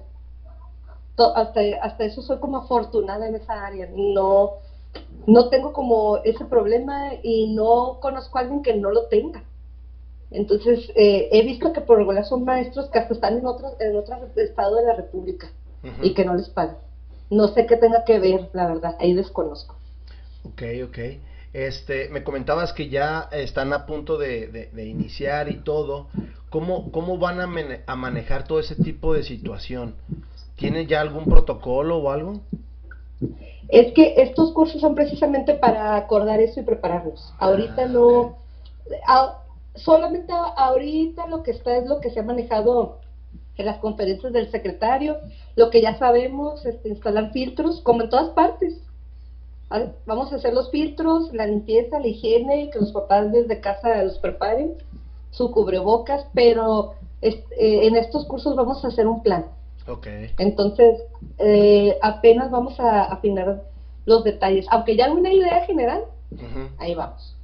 Hasta, 1.34 1.60
hasta 1.80 2.04
eso 2.04 2.20
soy 2.22 2.38
como 2.38 2.58
afortunada 2.58 3.26
en 3.26 3.34
esa 3.34 3.64
área. 3.64 3.86
No, 3.90 4.52
no 5.26 5.44
tengo 5.46 5.72
como 5.72 6.18
ese 6.24 6.44
problema 6.44 7.14
y 7.22 7.46
no 7.46 7.96
conozco 8.00 8.38
a 8.38 8.42
alguien 8.42 8.60
que 8.60 8.74
no 8.74 8.90
lo 8.90 9.02
tenga. 9.02 9.42
Entonces, 10.30 10.90
eh, 10.96 11.28
he 11.32 11.42
visto 11.44 11.72
que 11.72 11.80
por 11.80 11.98
regular 11.98 12.24
son 12.24 12.44
maestros 12.44 12.90
que 12.90 12.98
hasta 12.98 13.14
están 13.14 13.38
en 13.38 13.46
otro, 13.46 13.76
en 13.78 13.96
otro 13.96 14.16
estado 14.36 14.76
de 14.76 14.86
la 14.86 14.94
República 14.94 15.48
y 16.02 16.14
que 16.14 16.24
no 16.24 16.34
les 16.34 16.48
pagan. 16.48 16.78
No 17.30 17.48
sé 17.48 17.66
qué 17.66 17.76
tenga 17.76 18.04
que 18.04 18.18
ver, 18.18 18.50
la 18.52 18.66
verdad, 18.66 18.96
ahí 18.98 19.14
desconozco. 19.14 19.76
Ok, 20.44 20.62
ok. 20.84 20.98
Este, 21.52 22.08
me 22.10 22.22
comentabas 22.22 22.72
que 22.72 22.88
ya 22.88 23.28
están 23.32 23.72
a 23.72 23.86
punto 23.86 24.18
de, 24.18 24.70
iniciar 24.76 25.48
y 25.48 25.58
todo. 25.58 26.08
¿Cómo, 26.50 26.90
cómo 26.90 27.18
van 27.18 27.40
a, 27.40 27.48
a, 27.86 27.96
manejar 27.96 28.46
todo 28.46 28.60
ese 28.60 28.76
tipo 28.76 29.14
de 29.14 29.22
situación? 29.22 29.94
¿Tienen 30.56 30.86
ya 30.86 31.00
algún 31.00 31.24
protocolo 31.24 31.98
o 31.98 32.10
algo? 32.10 32.40
Es 33.68 33.92
que 33.92 34.14
estos 34.18 34.52
cursos 34.52 34.80
son 34.80 34.94
precisamente 34.94 35.54
para 35.54 35.96
acordar 35.96 36.40
eso 36.40 36.60
y 36.60 36.64
prepararnos. 36.64 37.32
Ahorita 37.38 37.84
ah, 37.84 37.88
no, 37.88 38.36
solamente 39.76 40.32
ahorita 40.32 41.26
lo 41.26 41.42
que 41.42 41.52
está 41.52 41.76
es 41.76 41.86
lo 41.86 42.00
que 42.00 42.10
se 42.10 42.20
ha 42.20 42.22
manejado 42.22 42.98
en 43.56 43.66
las 43.66 43.78
conferencias 43.78 44.32
del 44.32 44.50
secretario, 44.50 45.16
lo 45.54 45.70
que 45.70 45.80
ya 45.80 45.98
sabemos, 45.98 46.64
este, 46.66 46.88
instalar 46.90 47.32
filtros, 47.32 47.80
como 47.80 48.02
en 48.02 48.10
todas 48.10 48.30
partes. 48.30 48.80
Vamos 50.04 50.32
a 50.32 50.36
hacer 50.36 50.54
los 50.54 50.70
filtros, 50.70 51.32
la 51.32 51.46
limpieza, 51.46 51.98
la 51.98 52.06
higiene, 52.06 52.70
que 52.70 52.78
los 52.78 52.92
papás 52.92 53.32
desde 53.32 53.60
casa 53.60 54.02
los 54.02 54.18
preparen, 54.18 54.74
su 55.30 55.50
cubrebocas, 55.50 56.26
pero 56.34 56.94
eh, 57.22 57.42
en 57.58 57.96
estos 57.96 58.26
cursos 58.26 58.54
vamos 58.54 58.84
a 58.84 58.88
hacer 58.88 59.06
un 59.06 59.22
plan. 59.22 59.46
Okay. 59.88 60.30
Entonces, 60.38 61.00
eh, 61.38 61.96
apenas 62.02 62.50
vamos 62.50 62.78
a 62.78 63.04
afinar 63.04 63.62
los 64.04 64.22
detalles, 64.22 64.66
aunque 64.70 64.96
ya 64.96 65.06
hay 65.06 65.12
una 65.12 65.32
idea 65.32 65.64
general, 65.64 66.04
ahí 66.78 66.94
vamos. 66.94 67.35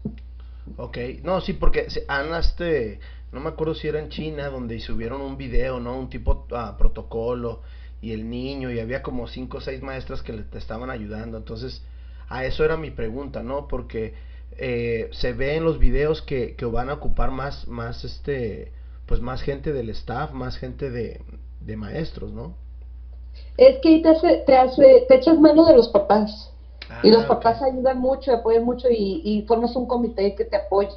Ok, 0.77 0.99
no, 1.23 1.41
sí, 1.41 1.55
porque 1.55 1.87
han 2.09 2.35
este, 2.35 3.01
no 3.33 3.41
me 3.41 3.49
acuerdo 3.49 3.75
si 3.75 3.89
era 3.89 3.99
en 3.99 4.09
China, 4.09 4.49
donde 4.49 4.79
subieron 4.81 5.21
un 5.21 5.37
video, 5.37 5.81
¿no? 5.81 5.99
Un 5.99 6.09
tipo 6.09 6.47
uh, 6.51 6.77
protocolo 6.77 7.63
y 8.01 8.13
el 8.13 8.29
niño, 8.29 8.71
y 8.71 8.81
había 8.81 9.03
como 9.03 9.27
cinco 9.29 9.59
o 9.59 9.61
seis 9.61 9.83
maestras 9.83 10.23
que 10.23 10.33
le 10.33 10.45
estaban 10.55 10.91
ayudando. 10.91 11.39
Entonces, 11.39 11.83
a 12.29 12.45
eso 12.45 12.65
era 12.65 12.77
mi 12.77 12.91
pregunta, 12.91 13.43
¿no? 13.43 13.69
Porque 13.69 14.15
eh, 14.59 15.09
se 15.13 15.33
ve 15.33 15.57
en 15.57 15.65
los 15.65 15.79
videos 15.79 16.23
que, 16.23 16.55
que 16.57 16.65
van 16.65 16.91
a 16.91 16.95
ocupar 16.95 17.31
más, 17.31 17.67
más, 17.69 18.05
este, 18.05 18.73
pues 19.07 19.21
más 19.21 19.43
gente 19.43 19.73
del 19.73 19.89
staff, 19.91 20.33
más 20.33 20.57
gente 20.57 20.91
de, 20.91 21.21
de 21.61 21.77
maestros, 21.77 22.33
¿no? 22.33 22.55
Es 23.57 23.79
que 23.83 24.01
te, 24.01 24.09
hace, 24.09 24.43
te, 24.47 24.57
hace, 24.57 25.05
te 25.09 25.17
echas 25.17 25.39
mano 25.39 25.65
de 25.65 25.77
los 25.77 25.89
papás. 25.89 26.53
Y 27.03 27.11
los 27.11 27.25
ah, 27.25 27.29
papás 27.29 27.63
ayudan 27.63 27.99
mucho, 27.99 28.33
apoyan 28.33 28.65
mucho 28.65 28.89
y, 28.91 29.23
y, 29.25 29.43
formas 29.43 29.75
un 29.77 29.87
comité 29.87 30.35
que 30.35 30.45
te 30.45 30.57
apoye. 30.57 30.93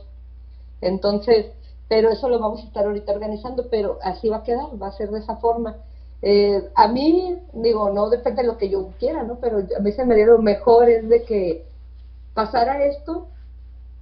Entonces, 0.82 1.48
pero 1.88 2.10
eso 2.10 2.30
lo 2.30 2.40
vamos 2.40 2.62
a 2.62 2.66
estar 2.66 2.86
ahorita 2.86 3.12
organizando, 3.12 3.68
pero 3.70 4.00
así 4.02 4.30
va 4.30 4.38
a 4.38 4.44
quedar, 4.44 4.82
va 4.82 4.88
a 4.88 4.92
ser 4.92 5.10
de 5.12 5.20
esa 5.20 5.38
forma. 5.38 5.78
Eh, 6.22 6.70
a 6.76 6.88
mí, 6.88 7.38
digo, 7.54 7.92
no 7.92 8.10
depende 8.10 8.42
de 8.42 8.48
lo 8.48 8.58
que 8.58 8.70
yo 8.70 8.90
quiera, 9.00 9.24
¿no? 9.24 9.36
Pero 9.36 9.60
a 9.60 9.80
mí 9.80 9.92
se 9.92 10.06
me 10.06 10.16
dio 10.16 10.26
lo 10.28 10.40
mejor 10.40 10.90
es 10.90 11.08
de 11.08 11.24
que 11.24 11.66
pasara 12.34 12.84
esto, 12.86 13.28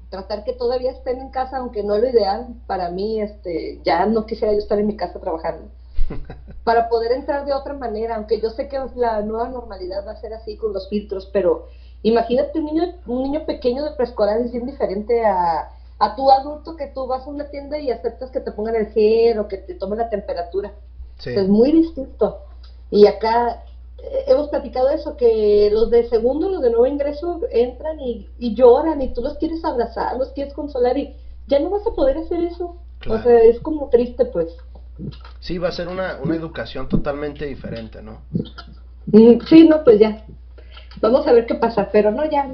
tratar 0.10 0.44
que 0.44 0.54
todavía 0.54 0.92
estén 0.92 1.20
en 1.20 1.30
casa, 1.30 1.58
aunque 1.58 1.84
no 1.84 1.98
lo 1.98 2.08
ideal, 2.08 2.48
para 2.68 2.90
mí, 2.90 3.20
este, 3.20 3.80
ya 3.84 4.06
no 4.06 4.26
quisiera 4.26 4.54
yo 4.54 4.60
estar 4.60 4.80
en 4.80 4.88
mi 4.88 4.96
casa 4.96 5.20
trabajando. 5.20 5.68
para 6.64 6.90
poder 6.90 7.12
entrar 7.12 7.46
de 7.46 7.54
otra 7.54 7.74
manera, 7.74 8.16
aunque 8.16 8.40
yo 8.40 8.50
sé 8.50 8.68
que 8.68 8.80
la 8.96 9.22
nueva 9.22 9.50
normalidad 9.50 10.06
va 10.06 10.12
a 10.12 10.22
ser 10.22 10.34
así 10.34 10.58
con 10.58 10.74
los 10.74 10.90
filtros, 10.90 11.30
pero 11.32 11.68
imagínate 12.04 12.60
un 12.60 12.66
niño, 12.66 12.84
un 13.08 13.24
niño 13.24 13.46
pequeño 13.46 13.84
de 13.84 13.92
preescolar 13.92 14.40
es 14.42 14.52
bien 14.52 14.66
diferente 14.66 15.26
a, 15.26 15.70
a 16.00 16.16
tu 16.16 16.30
adulto 16.30 16.76
que 16.76 16.88
tú 16.88 17.08
vas 17.08 17.26
a 17.26 17.30
una 17.30 17.50
tienda 17.50 17.80
y 17.80 17.92
aceptas 17.92 18.32
que 18.32 18.40
te 18.40 18.52
pongan 18.52 18.76
el 18.76 18.88
gel 18.88 19.40
o 19.40 19.48
que 19.48 19.58
te 19.58 19.76
tomen 19.76 20.00
la 20.00 20.10
temperatura. 20.10 20.74
Es 21.24 21.48
muy 21.48 21.72
distinto. 21.72 22.40
Y 22.92 23.08
acá 23.08 23.64
eh, 24.00 24.26
hemos 24.28 24.50
platicado 24.50 24.90
eso, 24.90 25.16
que 25.16 25.70
los 25.72 25.90
de 25.90 26.10
segundo, 26.10 26.50
los 26.50 26.62
de 26.62 26.72
nuevo 26.72 26.86
ingreso 26.86 27.40
entran 27.52 28.00
y, 28.02 28.28
y 28.38 28.54
lloran 28.56 29.02
y 29.02 29.14
tú 29.14 29.22
los 29.22 29.38
quieres 29.38 29.64
abrazar, 29.64 30.18
los 30.18 30.32
quieres 30.32 30.54
consolar 30.54 30.98
y 30.98 31.16
ya 31.48 31.60
no 31.60 31.70
vas 31.70 31.88
a 31.88 31.92
poder 31.92 32.18
hacer 32.18 32.44
eso. 32.44 32.78
O 33.10 33.22
sea, 33.22 33.42
es 33.42 33.60
como 33.60 33.90
triste 33.90 34.26
pues. 34.26 34.56
Sí, 35.40 35.58
va 35.58 35.70
a 35.70 35.72
ser 35.72 35.88
una, 35.88 36.18
una 36.22 36.36
educación 36.36 36.88
totalmente 36.88 37.46
diferente, 37.46 38.02
¿no? 38.02 38.22
Mm, 39.08 39.42
sí, 39.48 39.68
no, 39.68 39.84
pues 39.84 40.00
ya. 40.00 40.26
Vamos 41.02 41.28
a 41.28 41.34
ver 41.34 41.46
qué 41.46 41.56
pasa, 41.56 41.90
pero 41.92 42.12
no, 42.12 42.30
ya. 42.30 42.48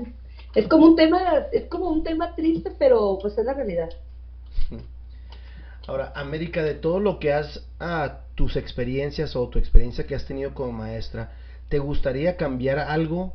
Es 0.55 0.67
como 0.67 0.87
un 0.87 0.95
tema, 0.95 1.19
es 1.51 1.65
como 1.65 1.89
un 1.89 2.03
tema 2.03 2.33
triste, 2.35 2.71
pero 2.79 3.19
pues 3.21 3.37
es 3.37 3.45
la 3.45 3.53
realidad. 3.53 3.89
Ahora, 5.87 6.11
América, 6.15 6.63
de 6.63 6.75
todo 6.75 6.99
lo 6.99 7.19
que 7.19 7.33
has, 7.33 7.67
a 7.79 8.19
tus 8.35 8.55
experiencias 8.55 9.35
o 9.35 9.49
tu 9.49 9.59
experiencia 9.59 10.05
que 10.05 10.15
has 10.15 10.25
tenido 10.25 10.53
como 10.53 10.71
maestra, 10.71 11.31
¿te 11.67 11.79
gustaría 11.79 12.37
cambiar 12.37 12.79
algo? 12.79 13.33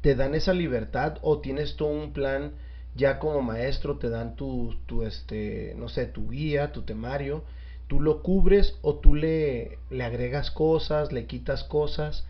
¿Te 0.00 0.14
dan 0.14 0.34
esa 0.34 0.52
libertad 0.52 1.18
o 1.22 1.40
tienes 1.40 1.76
tú 1.76 1.86
un 1.86 2.12
plan 2.12 2.52
ya 2.94 3.18
como 3.18 3.42
maestro, 3.42 3.98
te 3.98 4.08
dan 4.08 4.36
tu, 4.36 4.74
tu 4.86 5.02
este, 5.02 5.74
no 5.76 5.88
sé, 5.88 6.06
tu 6.06 6.30
guía, 6.30 6.72
tu 6.72 6.82
temario 6.82 7.44
tú 7.88 8.00
lo 8.00 8.22
cubres 8.22 8.78
o 8.82 8.96
tú 8.96 9.14
le, 9.14 9.78
le 9.90 10.04
agregas 10.04 10.50
cosas, 10.50 11.12
le 11.12 11.26
quitas 11.26 11.64
cosas. 11.64 12.24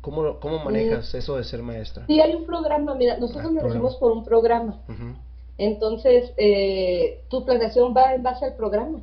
¿Cómo, 0.00 0.40
cómo 0.40 0.64
manejas 0.64 1.12
eso 1.14 1.36
de 1.36 1.44
ser 1.44 1.62
maestra? 1.62 2.06
Sí, 2.06 2.20
hay 2.20 2.34
un 2.34 2.46
programa, 2.46 2.94
mira, 2.94 3.18
nosotros 3.18 3.52
ah, 3.58 3.60
lo 3.60 3.68
hacemos 3.68 3.96
por 3.96 4.12
un 4.12 4.24
programa. 4.24 4.80
Entonces, 5.58 6.32
eh, 6.38 7.20
tu 7.28 7.44
planeación 7.44 7.94
va 7.94 8.14
en 8.14 8.22
base 8.22 8.46
al 8.46 8.54
programa. 8.54 9.00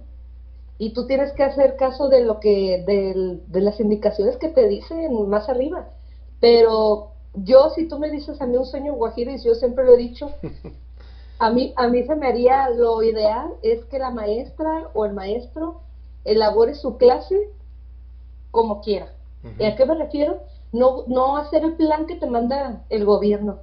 Y 0.80 0.93
tú 0.93 1.05
tienes 1.05 1.32
que 1.34 1.43
hacer 1.43 1.75
caso 1.75 2.09
de 2.09 2.23
lo 2.23 2.39
que, 2.39 2.84
de, 2.86 3.39
de 3.47 3.61
las 3.61 3.80
indicaciones 3.80 4.38
que 4.38 4.49
te 4.49 4.67
dicen 4.67 5.30
más 5.30 5.49
arriba. 5.49 5.89
Pero 6.39 7.11
yo, 7.36 7.69
si 7.75 7.88
tú 7.88 7.99
me 7.99 8.09
dices 8.09 8.41
a 8.41 8.47
mí 8.47 8.57
un 8.57 8.65
sueño 8.65 8.93
guajiro, 8.93 9.32
y 9.32 9.43
yo 9.43 9.53
siempre 9.55 9.86
lo 9.86 9.93
he 9.93 9.97
dicho, 9.97 10.32
A 11.39 11.51
mí, 11.51 11.73
a 11.75 11.88
mí 11.88 12.03
se 12.03 12.15
me 12.15 12.27
haría 12.27 12.69
lo 12.69 13.03
ideal 13.03 13.53
es 13.61 13.85
que 13.85 13.99
la 13.99 14.09
maestra 14.09 14.89
o 14.93 15.05
el 15.05 15.13
maestro 15.13 15.81
elabore 16.25 16.73
su 16.75 16.97
clase 16.97 17.49
como 18.51 18.81
quiera. 18.81 19.13
¿Y 19.59 19.65
a 19.65 19.75
qué 19.75 19.85
me 19.85 19.95
refiero? 19.95 20.39
No, 20.71 21.03
no 21.07 21.38
hacer 21.38 21.63
el 21.63 21.73
plan 21.75 22.05
que 22.05 22.15
te 22.15 22.25
manda 22.25 22.81
el 22.89 23.05
gobierno. 23.05 23.59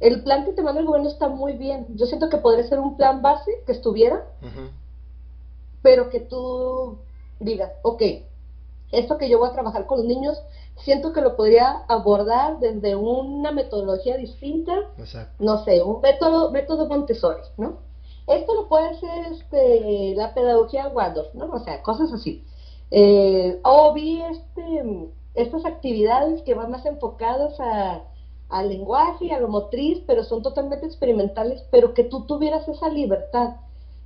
El 0.00 0.22
plan 0.22 0.44
que 0.44 0.52
te 0.52 0.62
manda 0.62 0.80
el 0.80 0.86
gobierno 0.86 1.08
está 1.08 1.28
muy 1.28 1.52
bien. 1.52 1.86
Yo 1.94 2.06
siento 2.06 2.28
que 2.28 2.38
podría 2.38 2.66
ser 2.66 2.78
un 2.78 2.96
plan 2.96 3.22
base 3.22 3.62
que 3.64 3.72
estuviera, 3.72 4.26
pero 5.82 6.10
que 6.10 6.20
tú 6.20 6.98
digas, 7.38 7.70
ok, 7.82 8.02
esto 8.92 9.18
que 9.18 9.28
yo 9.28 9.38
voy 9.38 9.48
a 9.48 9.52
trabajar 9.52 9.86
con 9.86 9.98
los 9.98 10.06
niños, 10.06 10.40
siento 10.76 11.12
que 11.12 11.20
lo 11.20 11.36
podría 11.36 11.84
abordar 11.88 12.58
desde 12.58 12.96
una 12.96 13.52
metodología 13.52 14.16
distinta, 14.16 14.72
no 15.38 15.64
sé, 15.64 15.82
un 15.82 16.00
método, 16.00 16.50
método 16.50 16.86
Montessori, 16.86 17.42
¿no? 17.56 17.78
Esto 18.26 18.54
lo 18.54 18.68
puede 18.68 18.90
hacer 18.90 19.32
este, 19.32 20.14
la 20.16 20.34
pedagogía 20.34 20.88
Waldorf, 20.88 21.34
¿no? 21.34 21.46
O 21.46 21.58
sea, 21.60 21.82
cosas 21.82 22.12
así. 22.12 22.44
Eh, 22.90 23.60
o 23.64 23.92
vi 23.92 24.22
este, 24.22 25.10
estas 25.34 25.64
actividades 25.64 26.42
que 26.42 26.54
van 26.54 26.70
más 26.70 26.86
enfocadas 26.86 27.58
a, 27.60 28.04
al 28.48 28.68
lenguaje, 28.68 29.32
a 29.32 29.40
lo 29.40 29.48
motriz, 29.48 30.02
pero 30.06 30.24
son 30.24 30.42
totalmente 30.42 30.86
experimentales, 30.86 31.64
pero 31.70 31.94
que 31.94 32.04
tú 32.04 32.26
tuvieras 32.26 32.66
esa 32.68 32.88
libertad. 32.88 33.56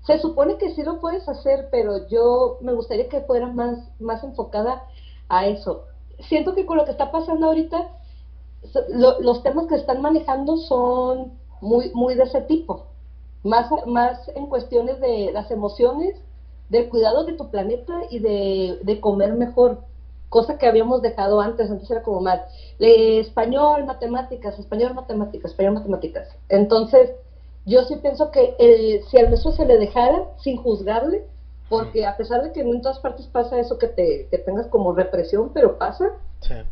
Se 0.07 0.19
supone 0.19 0.59
que 0.59 0.71
sí 0.75 0.83
lo 0.83 1.01
puedes 1.01 1.29
hacer, 1.29 1.69
pero 1.71 2.07
yo 2.09 2.59
me 2.61 2.75
gustaría 2.75 3.09
que 3.09 3.23
fuera 3.23 3.47
más, 3.49 3.79
más 4.01 4.23
enfocada 4.23 4.83
a 5.29 5.47
eso. 5.47 5.85
Siento 6.29 6.55
que 6.55 6.67
con 6.67 6.77
lo 6.77 6.85
que 6.85 6.91
está 6.91 7.11
pasando 7.11 7.47
ahorita, 7.47 7.89
los 8.89 9.43
temas 9.43 9.67
que 9.67 9.77
están 9.77 10.01
manejando 10.01 10.57
son 10.57 11.33
muy, 11.61 11.91
muy 11.95 12.15
de 12.15 12.25
ese 12.25 12.43
tipo, 12.43 12.83
más, 13.43 13.69
más 13.87 14.31
en 14.35 14.47
cuestiones 14.47 15.01
de 15.01 15.31
las 15.33 15.51
emociones, 15.51 16.15
del 16.69 16.89
cuidado 16.89 17.25
de 17.25 17.35
tu 17.35 17.51
planeta 17.51 18.03
y 18.11 18.19
de, 18.19 18.99
comer 19.01 19.35
mejor, 19.35 19.79
cosa 20.29 20.59
que 20.59 20.67
habíamos 20.67 21.03
dejado 21.03 21.41
antes, 21.41 21.71
antes 21.71 21.91
era 21.91 22.03
como 22.03 22.21
más, 22.21 22.41
español, 22.79 23.85
matemáticas, 23.85 24.59
español, 24.59 24.95
matemáticas, 24.95 25.51
español, 25.51 25.75
matemáticas. 25.75 26.29
Entonces, 26.49 27.13
yo 27.67 27.85
sí 27.85 27.97
pienso 27.97 28.31
que 28.31 28.55
eh, 28.59 29.03
si 29.11 29.19
al 29.19 29.29
maestro 29.29 29.53
se 29.53 29.65
le 29.65 29.79
dejara 29.79 30.29
sin 30.39 30.57
juzgarle, 30.57 31.25
porque 31.69 32.05
a 32.05 32.17
pesar 32.17 32.43
de 32.43 32.53
que 32.53 32.61
en 32.61 32.83
todas 32.83 32.99
partes 32.99 33.27
pasa 33.27 33.59
eso 33.59 33.79
que 33.79 33.89
te 33.89 34.29
tengas 34.45 34.67
como 34.67 34.93
represión, 34.93 35.51
pero 35.55 35.79
pasa, 35.79 36.13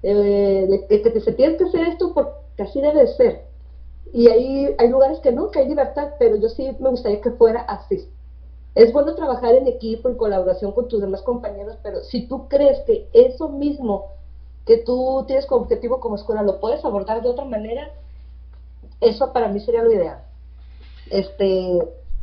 eh, 0.03 0.86
que 0.88 0.99
te 0.99 1.20
se 1.20 1.32
tienes 1.32 1.59
que 1.59 1.64
hacer 1.64 1.88
esto 1.88 2.12
porque 2.12 2.62
así 2.62 2.80
debe 2.80 3.07
ser. 3.07 3.45
Y 4.12 4.28
ahí 4.28 4.74
hay 4.78 4.88
lugares 4.88 5.20
que 5.20 5.32
no, 5.32 5.51
que 5.51 5.61
hay 5.61 5.68
libertad, 5.68 6.11
pero 6.18 6.36
yo 6.36 6.49
sí 6.51 6.76
me 6.78 6.90
gustaría 6.90 7.22
que 7.22 7.30
fuera 7.30 7.62
así. 7.62 8.09
es 8.74 8.93
bueno 8.93 9.14
trabajar 9.14 9.55
en 9.55 9.66
equipo, 9.66 10.09
en 10.09 10.16
colaboración 10.16 10.72
con 10.72 10.88
tus 10.88 11.01
demás 11.01 11.22
compañeros, 11.22 11.78
pero 11.82 12.03
si 12.03 12.26
tú 12.26 12.49
crees 12.49 12.80
que 12.80 13.09
eso 13.12 13.49
mismo 13.49 14.09
que 14.66 14.78
tú 14.78 15.24
tienes 15.26 15.47
como 15.47 15.62
objetivo 15.62 16.01
como 16.01 16.16
escuela 16.16 16.43
lo 16.43 16.61
puedes 16.61 16.84
abordar 16.84 17.22
de 17.22 17.28
otra 17.28 17.45
manera, 17.45 17.90
eso 19.01 19.32
para 19.32 19.49
mí 19.49 19.61
sería 19.61 19.82
lo 19.82 19.93
ideal. 19.93 20.22
Este, 21.12 21.78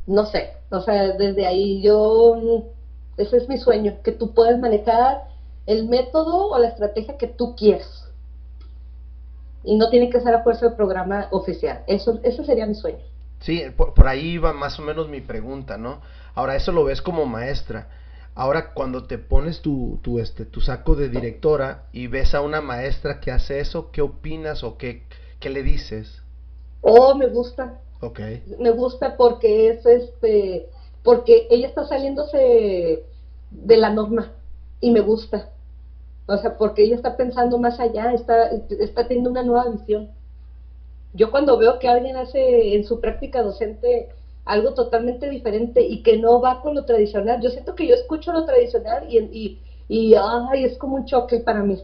no 0.08 0.26
sé, 0.26 0.54
o 0.72 0.82
sea, 0.82 1.14
desde 1.14 1.46
ahí 1.46 1.82
yo, 1.82 2.66
ese 3.18 3.38
es 3.38 3.48
mi 3.48 3.58
sueño, 3.58 3.98
que 4.04 4.12
tú 4.12 4.34
puedas 4.34 4.60
manejar 4.60 5.30
el 5.68 5.88
método 5.88 6.48
o 6.48 6.58
la 6.58 6.70
estrategia 6.70 7.18
que 7.18 7.28
tú 7.28 7.56
quieras. 7.56 8.12
Y 9.64 9.78
no 9.78 9.90
tiene 9.90 10.10
que 10.10 10.20
ser 10.22 10.34
a 10.34 10.42
fuerza 10.42 10.66
del 10.66 10.76
programa 10.76 11.28
oficial. 11.32 11.84
Eso, 11.86 12.20
ese 12.24 12.44
sería 12.44 12.66
mi 12.66 12.74
sueño. 12.74 13.06
Sí, 13.42 13.64
por, 13.78 14.08
ahí 14.08 14.38
va 14.38 14.52
más 14.54 14.80
o 14.80 14.82
menos 14.82 15.08
mi 15.08 15.22
pregunta, 15.22 15.78
¿no? 15.78 16.02
Ahora, 16.34 16.56
eso 16.56 16.72
lo 16.72 16.86
ves 16.86 17.02
como 17.02 17.26
maestra. 17.26 17.90
Ahora, 18.34 18.74
cuando 18.74 19.04
te 19.04 19.18
pones 19.18 19.62
tu, 19.62 20.00
tu, 20.02 20.18
este, 20.20 20.46
tu 20.46 20.62
saco 20.62 20.96
de 20.96 21.10
directora 21.10 21.84
y 21.92 22.08
ves 22.08 22.34
a 22.34 22.42
una 22.42 22.62
maestra 22.62 23.20
que 23.20 23.32
hace 23.32 23.60
eso, 23.60 23.92
¿qué 23.92 24.02
opinas 24.02 24.64
o 24.64 24.78
qué, 24.78 25.04
qué 25.40 25.50
le 25.50 25.62
dices? 25.62 26.22
Oh, 26.82 27.14
me 27.16 27.28
gusta. 27.28 27.80
Ok. 28.02 28.20
Me 28.60 28.72
gusta 28.72 29.18
porque 29.18 29.70
es 29.70 29.86
este, 29.86 30.70
porque 31.04 31.48
ella 31.50 31.68
está 31.68 31.86
saliéndose 31.86 33.04
de 33.52 33.78
la 33.78 33.90
norma 33.90 34.32
y 34.80 34.92
me 34.92 35.02
gusta. 35.02 35.50
O 36.28 36.38
sea, 36.38 36.58
porque 36.58 36.84
ella 36.84 36.96
está 36.96 37.18
pensando 37.18 37.58
más 37.58 37.80
allá, 37.80 38.14
está, 38.14 38.50
está 38.80 39.08
teniendo 39.08 39.32
una 39.32 39.44
nueva 39.44 39.70
visión. 39.70 40.10
Yo 41.14 41.32
cuando 41.32 41.58
veo 41.58 41.80
que 41.80 41.88
alguien 41.88 42.18
hace 42.18 42.76
en 42.76 42.84
su 42.84 43.00
práctica 43.00 43.42
docente 43.42 44.10
algo 44.46 44.74
totalmente 44.74 45.30
diferente 45.30 45.82
y 45.82 46.02
que 46.04 46.18
no 46.18 46.40
va 46.42 46.62
con 46.62 46.76
lo 46.76 46.86
tradicional, 46.86 47.42
yo 47.42 47.50
siento 47.50 47.76
que 47.76 47.88
yo 47.88 47.96
escucho 47.96 48.32
lo 48.32 48.46
tradicional 48.46 49.06
y, 49.10 49.18
y, 49.20 49.60
y 49.88 50.16
ay, 50.16 50.64
es 50.66 50.78
como 50.78 50.96
un 50.96 51.06
choque 51.06 51.40
para 51.40 51.64
mí. 51.64 51.82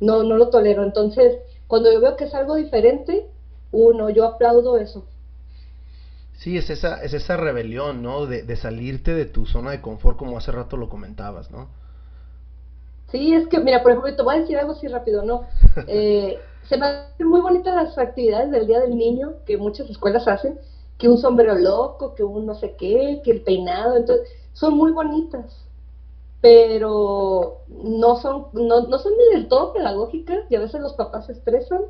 No, 0.00 0.22
no 0.22 0.36
lo 0.36 0.48
tolero. 0.50 0.82
Entonces, 0.82 1.38
cuando 1.66 1.92
yo 1.92 2.00
veo 2.00 2.16
que 2.16 2.24
es 2.24 2.34
algo 2.34 2.54
diferente, 2.56 3.26
uno, 3.72 4.10
yo 4.10 4.24
aplaudo 4.24 4.78
eso. 4.78 5.04
Sí, 6.38 6.56
es 6.56 6.70
esa, 6.70 7.02
es 7.02 7.12
esa 7.14 7.36
rebelión, 7.36 8.02
¿no? 8.02 8.26
De, 8.26 8.42
de 8.44 8.56
salirte 8.56 9.12
de 9.12 9.26
tu 9.26 9.44
zona 9.44 9.72
de 9.72 9.82
confort, 9.82 10.16
como 10.16 10.38
hace 10.38 10.52
rato 10.52 10.76
lo 10.76 10.88
comentabas, 10.88 11.50
¿no? 11.50 11.68
Sí, 13.10 13.32
es 13.34 13.46
que, 13.48 13.58
mira, 13.60 13.82
por 13.82 13.92
ejemplo, 13.92 14.14
te 14.14 14.22
voy 14.22 14.36
a 14.36 14.40
decir 14.40 14.58
algo 14.58 14.72
así 14.72 14.86
rápido, 14.88 15.22
¿no? 15.22 15.42
Eh, 15.86 16.38
se 16.62 16.76
me 16.76 16.86
hacen 16.86 17.26
muy 17.28 17.40
bonitas 17.40 17.74
las 17.74 17.96
actividades 17.98 18.50
del 18.50 18.66
Día 18.66 18.80
del 18.80 18.96
Niño 18.96 19.36
que 19.46 19.56
muchas 19.56 19.88
escuelas 19.90 20.28
hacen, 20.28 20.58
que 20.98 21.08
un 21.08 21.18
sombrero 21.18 21.54
loco, 21.56 22.14
que 22.14 22.22
un 22.24 22.46
no 22.46 22.54
sé 22.54 22.74
qué, 22.78 23.20
que 23.24 23.30
el 23.30 23.42
peinado, 23.42 23.96
entonces, 23.96 24.28
son 24.52 24.76
muy 24.76 24.92
bonitas, 24.92 25.66
pero 26.40 27.62
no 27.68 28.16
son, 28.16 28.48
no, 28.52 28.82
no 28.82 28.98
son 28.98 29.12
ni 29.16 29.34
del 29.34 29.48
todo 29.48 29.72
pedagógicas, 29.72 30.40
y 30.50 30.56
a 30.56 30.60
veces 30.60 30.80
los 30.80 30.94
papás 30.94 31.26
se 31.26 31.32
estresan, 31.32 31.80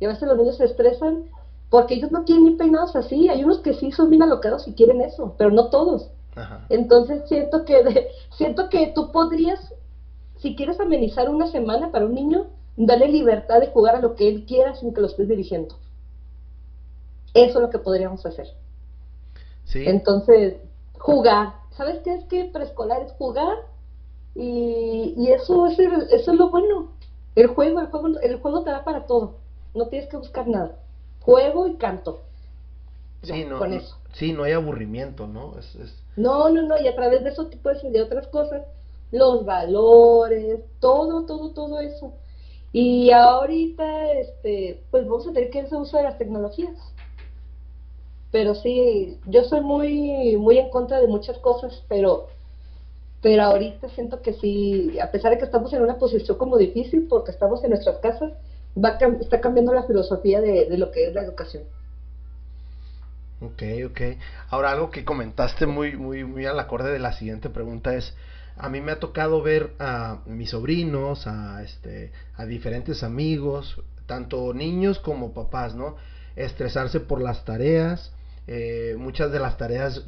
y 0.00 0.04
a 0.04 0.08
veces 0.08 0.28
los 0.28 0.36
niños 0.36 0.56
se 0.58 0.64
estresan, 0.64 1.24
porque 1.72 1.94
ellos 1.94 2.10
no 2.12 2.24
quieren 2.26 2.46
ir 2.46 2.58
peinados 2.58 2.94
así, 2.96 3.30
hay 3.30 3.42
unos 3.42 3.60
que 3.60 3.72
sí 3.72 3.90
son 3.92 4.10
bien 4.10 4.22
alocados 4.22 4.68
y 4.68 4.74
quieren 4.74 5.00
eso, 5.00 5.32
pero 5.38 5.50
no 5.50 5.70
todos. 5.70 6.10
Entonces 6.68 7.22
siento 7.26 7.64
que 7.64 8.10
siento 8.36 8.68
que 8.68 8.92
tú 8.94 9.10
podrías 9.10 9.58
si 10.36 10.54
quieres 10.54 10.78
amenizar 10.80 11.30
una 11.30 11.46
semana 11.46 11.90
para 11.90 12.04
un 12.04 12.14
niño, 12.14 12.48
dale 12.76 13.08
libertad 13.08 13.60
de 13.60 13.68
jugar 13.68 13.96
a 13.96 14.00
lo 14.00 14.14
que 14.16 14.28
él 14.28 14.44
quiera 14.44 14.74
sin 14.74 14.92
que 14.92 15.00
lo 15.00 15.06
estés 15.06 15.28
dirigiendo. 15.28 15.74
Eso 17.32 17.58
es 17.58 17.62
lo 17.62 17.70
que 17.70 17.78
podríamos 17.78 18.26
hacer. 18.26 18.48
Sí. 19.64 19.84
Entonces, 19.86 20.56
jugar. 20.98 21.54
¿Sabes 21.70 22.00
qué 22.04 22.12
es 22.12 22.24
que 22.24 22.44
preescolar 22.44 23.00
es 23.00 23.12
jugar? 23.12 23.56
Y, 24.34 25.14
y 25.16 25.30
eso, 25.30 25.64
es 25.64 25.78
eso 25.78 26.32
es 26.32 26.36
lo 26.36 26.50
bueno. 26.50 26.88
El 27.34 27.46
juego, 27.46 27.80
el 27.80 27.86
juego, 27.86 28.08
el 28.20 28.36
juego 28.36 28.62
te 28.62 28.70
da 28.70 28.84
para 28.84 29.06
todo. 29.06 29.36
No 29.74 29.86
tienes 29.86 30.10
que 30.10 30.18
buscar 30.18 30.46
nada. 30.46 30.76
Juego 31.22 31.66
y 31.66 31.76
canto. 31.76 32.22
sí, 33.22 33.44
no, 33.44 33.58
con 33.58 33.72
eso. 33.72 33.96
sí, 34.12 34.32
no 34.32 34.44
hay 34.44 34.52
aburrimiento, 34.52 35.26
¿no? 35.26 35.54
Es, 35.58 35.76
No, 36.16 36.50
no, 36.50 36.62
no, 36.62 36.80
y 36.80 36.88
a 36.88 36.94
través 36.94 37.22
de 37.24 37.30
eso 37.30 37.46
te 37.46 37.56
puedes 37.56 37.82
de 37.82 38.02
otras 38.02 38.26
cosas 38.28 38.62
los 39.12 39.44
valores, 39.44 40.60
todo, 40.80 41.24
todo, 41.26 41.50
todo 41.50 41.78
eso. 41.80 42.14
Y 42.72 43.10
ahorita, 43.10 44.10
este, 44.12 44.82
pues 44.90 45.06
vamos 45.06 45.28
a 45.28 45.32
tener 45.32 45.50
que 45.50 45.60
hacer 45.60 45.78
uso 45.78 45.98
de 45.98 46.04
las 46.04 46.18
tecnologías. 46.18 46.76
Pero 48.30 48.54
sí, 48.54 49.18
yo 49.26 49.44
soy 49.44 49.60
muy, 49.60 50.36
muy 50.38 50.58
en 50.58 50.70
contra 50.70 51.00
de 51.00 51.06
muchas 51.06 51.38
cosas, 51.38 51.84
pero, 51.86 52.28
pero 53.20 53.42
ahorita 53.42 53.90
siento 53.90 54.22
que 54.22 54.32
sí, 54.32 54.98
a 54.98 55.10
pesar 55.10 55.32
de 55.32 55.38
que 55.38 55.44
estamos 55.44 55.70
en 55.74 55.82
una 55.82 55.98
posición 55.98 56.38
como 56.38 56.56
difícil, 56.56 57.06
porque 57.08 57.30
estamos 57.30 57.62
en 57.62 57.70
nuestras 57.70 57.98
casas, 57.98 58.32
va 58.76 58.98
está 59.20 59.40
cambiando 59.40 59.72
la 59.72 59.84
filosofía 59.84 60.40
de, 60.40 60.66
de 60.66 60.78
lo 60.78 60.90
que 60.90 61.08
es 61.08 61.14
la 61.14 61.22
educación. 61.22 61.64
Ok, 63.40 63.62
ok. 63.86 64.00
Ahora 64.50 64.70
algo 64.70 64.90
que 64.90 65.04
comentaste 65.04 65.66
muy, 65.66 65.96
muy, 65.96 66.24
muy 66.24 66.46
al 66.46 66.60
acorde 66.60 66.92
de 66.92 66.98
la 67.00 67.12
siguiente 67.12 67.50
pregunta 67.50 67.94
es, 67.94 68.14
a 68.56 68.68
mí 68.68 68.80
me 68.80 68.92
ha 68.92 69.00
tocado 69.00 69.42
ver 69.42 69.72
a 69.78 70.20
mis 70.26 70.50
sobrinos, 70.50 71.26
a, 71.26 71.62
este, 71.62 72.12
a 72.36 72.44
diferentes 72.46 73.02
amigos, 73.02 73.80
tanto 74.06 74.54
niños 74.54 75.00
como 75.00 75.32
papás, 75.32 75.74
¿no? 75.74 75.96
Estresarse 76.36 77.00
por 77.00 77.20
las 77.20 77.44
tareas. 77.44 78.12
Eh, 78.46 78.94
muchas 78.98 79.32
de 79.32 79.38
las 79.40 79.56
tareas 79.56 80.04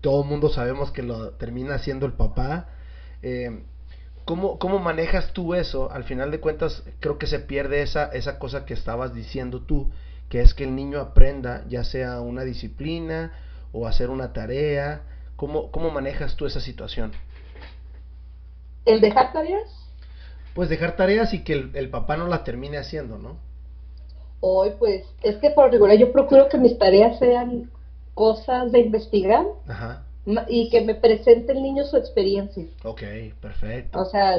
todo 0.00 0.22
el 0.22 0.28
mundo 0.28 0.48
sabemos 0.48 0.90
que 0.90 1.02
lo 1.02 1.30
termina 1.32 1.74
haciendo 1.74 2.06
el 2.06 2.12
papá. 2.12 2.68
Eh, 3.22 3.62
¿cómo, 4.28 4.58
¿Cómo 4.58 4.78
manejas 4.78 5.32
tú 5.32 5.54
eso? 5.54 5.90
Al 5.90 6.04
final 6.04 6.30
de 6.30 6.38
cuentas 6.38 6.84
creo 7.00 7.16
que 7.16 7.26
se 7.26 7.38
pierde 7.38 7.80
esa, 7.80 8.12
esa 8.12 8.38
cosa 8.38 8.66
que 8.66 8.74
estabas 8.74 9.14
diciendo 9.14 9.62
tú, 9.62 9.90
que 10.28 10.42
es 10.42 10.52
que 10.52 10.64
el 10.64 10.76
niño 10.76 11.00
aprenda 11.00 11.64
ya 11.66 11.82
sea 11.82 12.20
una 12.20 12.42
disciplina 12.42 13.32
o 13.72 13.86
hacer 13.86 14.10
una 14.10 14.34
tarea. 14.34 15.00
¿Cómo, 15.36 15.70
cómo 15.70 15.90
manejas 15.90 16.36
tú 16.36 16.44
esa 16.44 16.60
situación? 16.60 17.12
¿El 18.84 19.00
dejar 19.00 19.32
tareas? 19.32 19.70
Pues 20.54 20.68
dejar 20.68 20.94
tareas 20.94 21.32
y 21.32 21.42
que 21.42 21.54
el, 21.54 21.88
papá 21.88 22.18
no 22.18 22.26
las 22.26 22.44
termine 22.44 22.76
haciendo, 22.76 23.16
¿no? 23.16 23.38
Hoy, 24.40 24.72
pues, 24.78 25.06
es 25.22 25.36
que 25.36 25.50
por 25.50 25.70
regular 25.70 25.96
yo 25.96 26.12
procuro 26.12 26.50
que 26.50 26.58
mis 26.58 26.78
tareas 26.78 27.18
sean 27.18 27.70
cosas 28.12 28.72
de 28.72 28.80
investigar 28.80 29.46
y 30.48 30.68
que 30.70 30.80
me 30.82 30.94
presente 30.94 31.52
el 31.52 31.62
niño 31.62 31.84
su 31.84 31.96
experiencia. 31.96 32.64
Ok, 32.84 33.02
perfecto. 33.40 34.00
O 34.00 34.04
sea, 34.04 34.36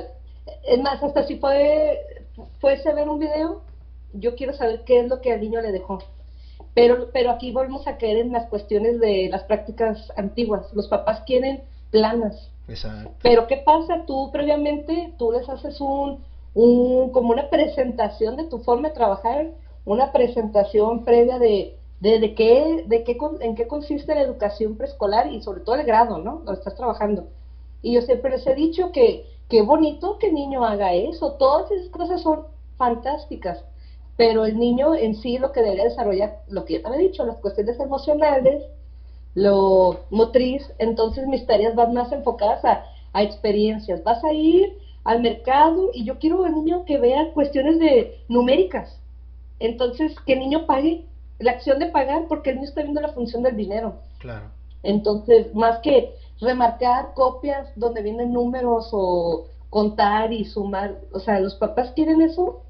es 0.68 0.80
más, 0.82 1.02
hasta 1.04 1.24
si 1.24 1.36
puede, 1.36 2.00
fuese 2.60 2.94
ver 2.94 3.10
un 3.10 3.20
video, 3.20 3.62
yo 4.14 4.36
quiero 4.36 4.54
saber 4.54 4.84
qué 4.86 5.00
es 5.00 5.08
lo 5.08 5.22
que 5.22 5.34
al 5.34 5.42
niño 5.42 5.62
le 5.62 5.72
dejó. 5.72 6.00
Pero, 6.74 7.10
pero 7.12 7.32
aquí 7.32 7.52
volvemos 7.52 7.88
a 7.88 7.98
caer 7.98 8.18
en 8.18 8.32
las 8.32 8.48
cuestiones 8.48 9.00
de 9.00 9.30
las 9.32 9.44
prácticas 9.44 10.12
antiguas. 10.16 10.72
Los 10.74 10.88
papás 10.88 11.22
quieren 11.26 11.64
planas, 11.92 12.52
pero 13.22 13.48
¿qué 13.48 13.58
pasa? 13.58 14.04
Tú 14.06 14.30
previamente, 14.32 15.14
tú 15.18 15.32
les 15.32 15.48
haces 15.50 15.82
un, 15.82 16.24
un, 16.54 17.12
como 17.12 17.32
una 17.32 17.50
presentación 17.50 18.36
de 18.36 18.46
tu 18.46 18.60
forma 18.60 18.90
de 18.90 18.94
trabajar, 18.94 19.48
una 19.86 20.12
presentación 20.12 21.04
previa 21.04 21.40
de, 21.40 21.79
de, 22.00 22.34
qué, 22.34 22.86
de 22.88 23.04
qué, 23.04 23.18
en 23.42 23.56
qué 23.56 23.68
consiste 23.68 24.16
la 24.16 24.22
educación 24.22 24.76
preescolar 24.78 25.32
y 25.32 25.42
sobre 25.42 25.62
todo 25.62 25.76
el 25.76 25.86
grado, 25.86 26.18
¿no? 26.18 26.42
Lo 26.46 26.54
estás 26.54 26.76
trabajando. 26.76 27.28
Y 27.82 27.94
yo 27.94 28.02
siempre 28.02 28.32
les 28.32 28.46
he 28.48 28.56
dicho 28.56 28.92
que 28.92 29.26
qué 29.50 29.62
bonito 29.62 30.18
que 30.18 30.28
el 30.28 30.34
niño 30.34 30.64
haga 30.66 30.94
eso, 30.94 31.34
todas 31.34 31.70
esas 31.72 31.90
cosas 31.90 32.22
son 32.22 32.46
fantásticas, 32.78 33.64
pero 34.16 34.46
el 34.46 34.58
niño 34.58 34.96
en 34.96 35.16
sí 35.16 35.38
lo 35.38 35.52
que 35.52 35.62
debe 35.62 35.84
desarrollar, 35.84 36.42
lo 36.48 36.66
que 36.66 36.74
ya 36.74 36.82
te 36.82 36.88
había 36.88 37.08
dicho, 37.08 37.26
las 37.26 37.38
cuestiones 37.38 37.80
emocionales, 37.80 38.64
lo 39.36 40.02
motriz, 40.10 40.70
entonces 40.80 41.28
mis 41.28 41.46
tareas 41.46 41.76
van 41.76 41.94
más 41.94 42.12
enfocadas 42.12 42.64
a, 42.66 42.86
experiencias. 43.22 44.04
Vas 44.04 44.24
a 44.24 44.32
ir 44.34 44.78
al 45.04 45.22
mercado 45.22 45.90
y 45.94 46.06
yo 46.06 46.20
quiero 46.20 46.42
un 46.44 46.54
niño 46.64 46.86
que 46.86 46.98
vea 47.00 47.34
cuestiones 47.34 47.80
de 47.80 48.20
numéricas. 48.28 49.00
Entonces, 49.60 50.16
que 50.26 50.34
el 50.34 50.40
niño 50.40 50.66
pague 50.66 51.06
la 51.40 51.52
acción 51.52 51.80
de 51.80 51.88
pagar 51.88 52.26
porque 52.28 52.52
el 52.52 52.58
niño 52.58 52.70
está 52.70 52.82
viendo 52.82 53.02
la 53.02 53.14
función 53.14 53.44
del 53.44 53.56
dinero. 53.56 53.96
Claro. 54.20 54.46
Entonces, 54.84 55.54
más 55.54 55.80
que 55.80 56.14
remarcar 56.40 57.14
copias 57.14 57.68
donde 57.76 58.02
vienen 58.02 58.32
números 58.34 58.90
o 58.92 59.48
contar 59.70 60.32
y 60.32 60.46
sumar, 60.46 61.00
o 61.12 61.20
sea, 61.20 61.40
los 61.40 61.56
papás 61.56 61.92
quieren 61.96 62.22
eso 62.22 62.62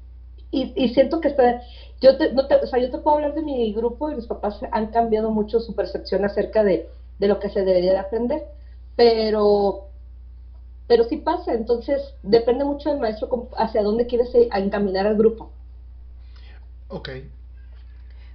y, 0.50 0.72
y 0.74 0.92
siento 0.92 1.20
que 1.20 1.28
está, 1.28 1.62
yo 2.00 2.16
te, 2.16 2.32
no 2.32 2.46
te, 2.46 2.56
o 2.56 2.66
sea, 2.66 2.80
yo 2.80 2.90
te 2.90 2.98
puedo 2.98 3.16
hablar 3.16 3.34
de 3.34 3.42
mi 3.42 3.72
grupo 3.72 4.10
y 4.10 4.14
los 4.14 4.26
papás 4.26 4.58
han 4.72 4.86
cambiado 4.88 5.30
mucho 5.30 5.60
su 5.60 5.74
percepción 5.74 6.24
acerca 6.24 6.64
de, 6.64 6.88
lo 7.18 7.38
que 7.38 7.50
se 7.50 7.62
debería 7.62 7.92
de 7.92 7.98
aprender, 7.98 8.46
pero, 8.96 9.88
pero 10.86 11.04
sí 11.04 11.18
pasa, 11.18 11.52
entonces 11.52 12.14
depende 12.22 12.64
mucho 12.64 12.88
del 12.88 12.98
maestro 12.98 13.48
hacia 13.58 13.82
dónde 13.82 14.06
quieres 14.06 14.34
eh, 14.34 14.48
encaminar 14.54 15.06
al 15.06 15.16
grupo. 15.16 15.50
Ok. 16.88 17.10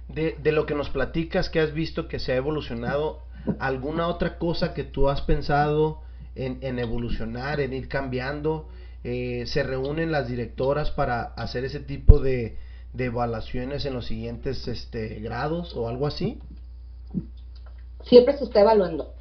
De, 0.08 0.36
de 0.40 0.52
lo 0.52 0.66
que 0.66 0.74
nos 0.74 0.88
platicas, 0.88 1.50
que 1.50 1.60
has 1.60 1.72
visto 1.72 2.06
que 2.06 2.18
se 2.18 2.32
ha 2.32 2.36
evolucionado, 2.36 3.22
¿alguna 3.58 4.08
otra 4.08 4.38
cosa 4.38 4.72
que 4.72 4.84
tú 4.84 5.08
has 5.08 5.20
pensado 5.22 6.00
en, 6.34 6.58
en 6.60 6.78
evolucionar, 6.78 7.60
en 7.60 7.72
ir 7.72 7.88
cambiando? 7.88 8.68
Eh, 9.04 9.44
¿Se 9.46 9.62
reúnen 9.62 10.12
las 10.12 10.28
directoras 10.28 10.90
para 10.90 11.22
hacer 11.22 11.64
ese 11.64 11.80
tipo 11.80 12.18
de, 12.20 12.56
de 12.92 13.04
evaluaciones 13.06 13.84
en 13.84 13.94
los 13.94 14.06
siguientes 14.06 14.66
este, 14.68 15.20
grados 15.20 15.76
o 15.76 15.88
algo 15.88 16.06
así? 16.06 16.40
Siempre 18.02 18.36
se 18.36 18.44
está 18.44 18.60
evaluando. 18.60 19.12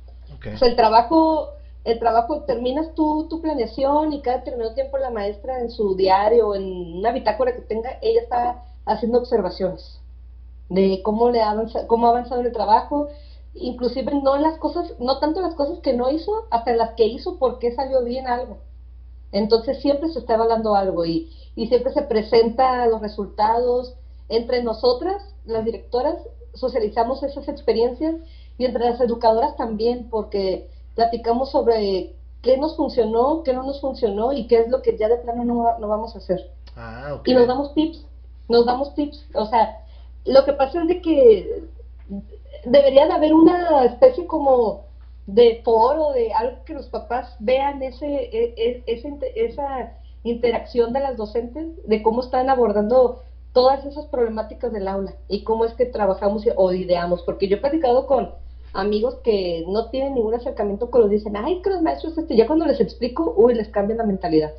O 0.53 0.57
sea, 0.57 0.67
el 0.67 0.75
trabajo, 0.75 1.49
el 1.83 1.99
trabajo, 1.99 2.43
terminas 2.43 2.93
tu, 2.93 3.27
tu 3.29 3.41
planeación 3.41 4.13
y 4.13 4.21
cada 4.21 4.39
determinado 4.39 4.75
tiempo 4.75 4.97
la 4.97 5.09
maestra 5.09 5.59
en 5.59 5.71
su 5.71 5.95
diario 5.95 6.49
o 6.49 6.55
en 6.55 6.97
una 6.97 7.11
bitácora 7.11 7.55
que 7.55 7.61
tenga, 7.61 7.97
ella 8.01 8.21
está 8.21 8.63
haciendo 8.85 9.19
observaciones 9.19 9.99
de 10.69 11.01
cómo 11.03 11.29
le 11.29 11.41
avanza, 11.41 11.87
cómo 11.87 12.07
ha 12.07 12.09
avanzado 12.09 12.41
en 12.41 12.47
el 12.47 12.53
trabajo, 12.53 13.07
inclusive 13.53 14.13
no 14.15 14.35
en 14.35 14.43
las 14.43 14.57
cosas, 14.57 14.93
no 14.99 15.19
tanto 15.19 15.41
las 15.41 15.55
cosas 15.55 15.79
que 15.79 15.93
no 15.93 16.09
hizo, 16.09 16.45
hasta 16.49 16.73
las 16.73 16.91
que 16.91 17.05
hizo 17.05 17.37
porque 17.37 17.73
salió 17.73 18.03
bien 18.03 18.27
algo. 18.27 18.57
Entonces 19.31 19.81
siempre 19.81 20.09
se 20.09 20.19
está 20.19 20.35
evaluando 20.35 20.75
algo 20.75 21.05
y, 21.05 21.29
y 21.55 21.67
siempre 21.67 21.93
se 21.93 22.03
presenta 22.03 22.85
los 22.87 23.01
resultados. 23.01 23.93
Entre 24.29 24.63
nosotras, 24.63 25.21
las 25.45 25.65
directoras, 25.65 26.15
socializamos 26.53 27.21
esas 27.23 27.47
experiencias 27.47 28.15
y 28.57 28.65
entre 28.65 28.89
las 28.89 29.01
educadoras 29.01 29.55
también, 29.57 30.09
porque 30.09 30.69
platicamos 30.95 31.51
sobre 31.51 32.15
qué 32.41 32.57
nos 32.57 32.75
funcionó, 32.75 33.43
qué 33.43 33.53
no 33.53 33.63
nos 33.63 33.81
funcionó 33.81 34.31
y 34.31 34.47
qué 34.47 34.59
es 34.59 34.69
lo 34.69 34.81
que 34.81 34.97
ya 34.97 35.09
de 35.09 35.17
plano 35.17 35.43
no, 35.43 35.79
no 35.79 35.87
vamos 35.87 36.15
a 36.15 36.19
hacer. 36.19 36.51
Ah, 36.75 37.19
y 37.25 37.33
nos 37.33 37.47
damos 37.47 37.73
tips, 37.73 38.05
nos 38.47 38.65
damos 38.65 38.93
tips. 38.95 39.25
O 39.33 39.45
sea, 39.47 39.84
lo 40.25 40.43
que 40.45 40.53
pasa 40.53 40.81
es 40.81 40.87
de 40.87 41.01
que 41.01 41.63
debería 42.65 43.05
de 43.05 43.13
haber 43.13 43.33
una 43.33 43.85
especie 43.85 44.25
como 44.25 44.85
de 45.27 45.61
foro, 45.63 46.11
de 46.13 46.33
algo 46.33 46.63
que 46.65 46.73
los 46.73 46.87
papás 46.87 47.35
vean 47.39 47.81
ese, 47.81 48.05
e, 48.07 48.83
e, 48.87 49.33
esa 49.35 49.93
interacción 50.23 50.93
de 50.93 50.99
las 50.99 51.17
docentes, 51.17 51.67
de 51.87 52.03
cómo 52.03 52.21
están 52.21 52.49
abordando 52.49 53.21
todas 53.53 53.85
esas 53.85 54.05
problemáticas 54.07 54.71
del 54.73 54.87
aula 54.87 55.15
y 55.29 55.43
cómo 55.43 55.65
es 55.65 55.73
que 55.73 55.85
trabajamos 55.85 56.43
o 56.55 56.73
ideamos, 56.73 57.23
porque 57.23 57.47
yo 57.47 57.57
he 57.57 57.59
platicado 57.61 58.05
con 58.05 58.31
amigos 58.73 59.15
que 59.23 59.63
no 59.67 59.89
tienen 59.89 60.15
ningún 60.15 60.33
acercamiento 60.33 60.91
con 60.91 61.01
los 61.01 61.09
dicen, 61.09 61.37
ay, 61.37 61.61
que 61.61 61.69
los 61.69 61.81
maestros, 61.81 62.17
este, 62.17 62.35
ya 62.35 62.47
cuando 62.47 62.65
les 62.65 62.81
explico, 62.81 63.33
uy, 63.37 63.55
les 63.55 63.69
cambia 63.69 63.95
la 63.95 64.03
mentalidad. 64.03 64.51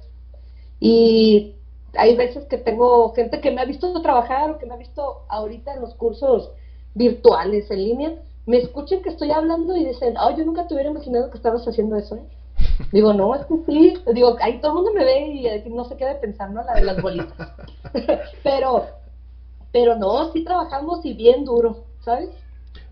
Y 0.81 1.56
hay 1.99 2.17
veces 2.17 2.45
que 2.47 2.59
tengo 2.59 3.13
gente 3.15 3.41
que 3.41 3.51
me 3.51 3.61
ha 3.61 3.65
visto 3.65 4.01
trabajar 4.03 4.51
o 4.51 4.59
que 4.59 4.67
me 4.67 4.75
ha 4.75 4.79
visto 4.79 5.23
ahorita 5.29 5.75
en 5.75 5.81
los 5.81 5.95
cursos 5.95 6.51
virtuales 6.95 7.71
en 7.71 7.85
línea, 7.85 8.13
me 8.47 8.59
escuchan 8.59 9.03
que 9.03 9.11
estoy 9.11 9.31
hablando 9.31 9.77
y 9.77 9.85
dicen, 9.85 10.15
ay, 10.19 10.37
yo 10.39 10.45
nunca 10.45 10.67
te 10.67 10.75
hubiera 10.75 10.91
imaginado 10.91 11.31
que 11.31 11.37
estabas 11.37 11.67
haciendo 11.67 11.97
eso, 11.97 12.17
¿eh? 12.17 12.25
Digo, 12.93 13.13
no, 13.13 13.35
es 13.35 13.45
que 13.47 13.55
sí. 13.67 13.95
Digo, 14.15 14.37
ahí 14.41 14.61
todo 14.61 14.73
el 14.73 14.77
mundo 14.77 14.93
me 14.95 15.05
ve 15.05 15.63
y 15.67 15.71
no 15.71 15.85
se 15.85 15.97
quede 15.97 16.15
pensando 16.17 16.63
la 16.63 16.75
de 16.75 16.85
las 16.85 17.03
bolitas. 17.03 17.53
pero, 18.43 18.87
pero 19.73 19.97
no, 19.97 20.33
sí 20.33 20.45
trabajamos 20.45 21.05
y 21.05 21.13
bien 21.13 21.45
duro, 21.45 21.85
¿sabes? 22.01 22.31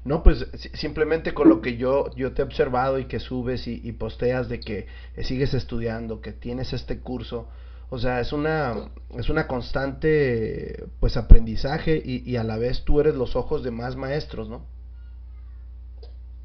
No, 0.05 0.22
pues 0.22 0.46
simplemente 0.74 1.32
con 1.32 1.48
lo 1.48 1.62
que 1.62 1.76
yo, 1.78 2.14
yo 2.14 2.34
te 2.34 2.42
he 2.42 2.44
observado 2.44 2.98
y 2.98 3.07
que 3.07 3.20
subes 3.20 3.66
y, 3.66 3.90
posteas 3.92 4.50
de 4.50 4.61
que 4.61 4.86
sigues 5.22 5.55
estudiando, 5.55 6.20
que 6.20 6.32
tienes 6.32 6.74
este 6.74 7.00
curso, 7.00 7.48
o 7.95 7.99
sea, 7.99 8.20
es 8.20 8.32
una, 8.32 8.90
es 9.16 9.28
una 9.28 9.47
constante 9.47 10.84
pues 11.01 11.16
aprendizaje 11.16 12.03
y, 12.05 12.28
y 12.28 12.36
a 12.36 12.45
la 12.45 12.59
vez 12.59 12.84
tú 12.84 13.01
eres 13.01 13.14
los 13.14 13.36
ojos 13.36 13.62
de 13.62 13.70
más 13.70 13.97
maestros, 13.97 14.49
¿no? 14.49 14.62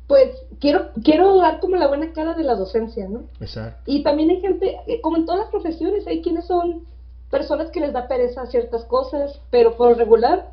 pues 0.10 0.32
quiero, 0.60 0.90
quiero 1.04 1.38
dar 1.38 1.60
como 1.60 1.76
la 1.76 1.88
buena 1.88 2.12
cara 2.14 2.34
de 2.34 2.44
la 2.44 2.56
docencia, 2.56 3.08
¿no? 3.08 3.26
Exacto. 3.40 3.80
Y 3.86 4.02
también 4.02 4.32
hay 4.32 4.42
gente, 4.42 4.76
eh, 4.88 5.02
como 5.02 5.18
en 5.18 5.26
todas 5.28 5.42
las 5.42 5.52
profesiones, 5.52 6.08
hay 6.08 6.24
quienes 6.24 6.48
son 6.48 6.84
personas 7.30 7.70
que 7.70 7.80
les 7.80 7.94
da 7.94 8.08
pereza 8.08 8.48
ciertas 8.48 8.86
cosas, 8.86 9.40
pero 9.52 9.78
por 9.78 9.96
regular, 9.96 10.50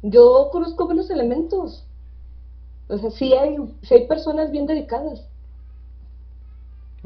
yo 0.00 0.48
conozco 0.50 0.86
buenos 0.86 1.10
elementos. 1.10 1.84
O 2.88 2.96
sea, 2.96 3.10
sí 3.10 3.34
hay, 3.34 3.58
hay 3.90 4.06
personas 4.06 4.50
bien 4.50 4.64
dedicadas. 4.64 5.28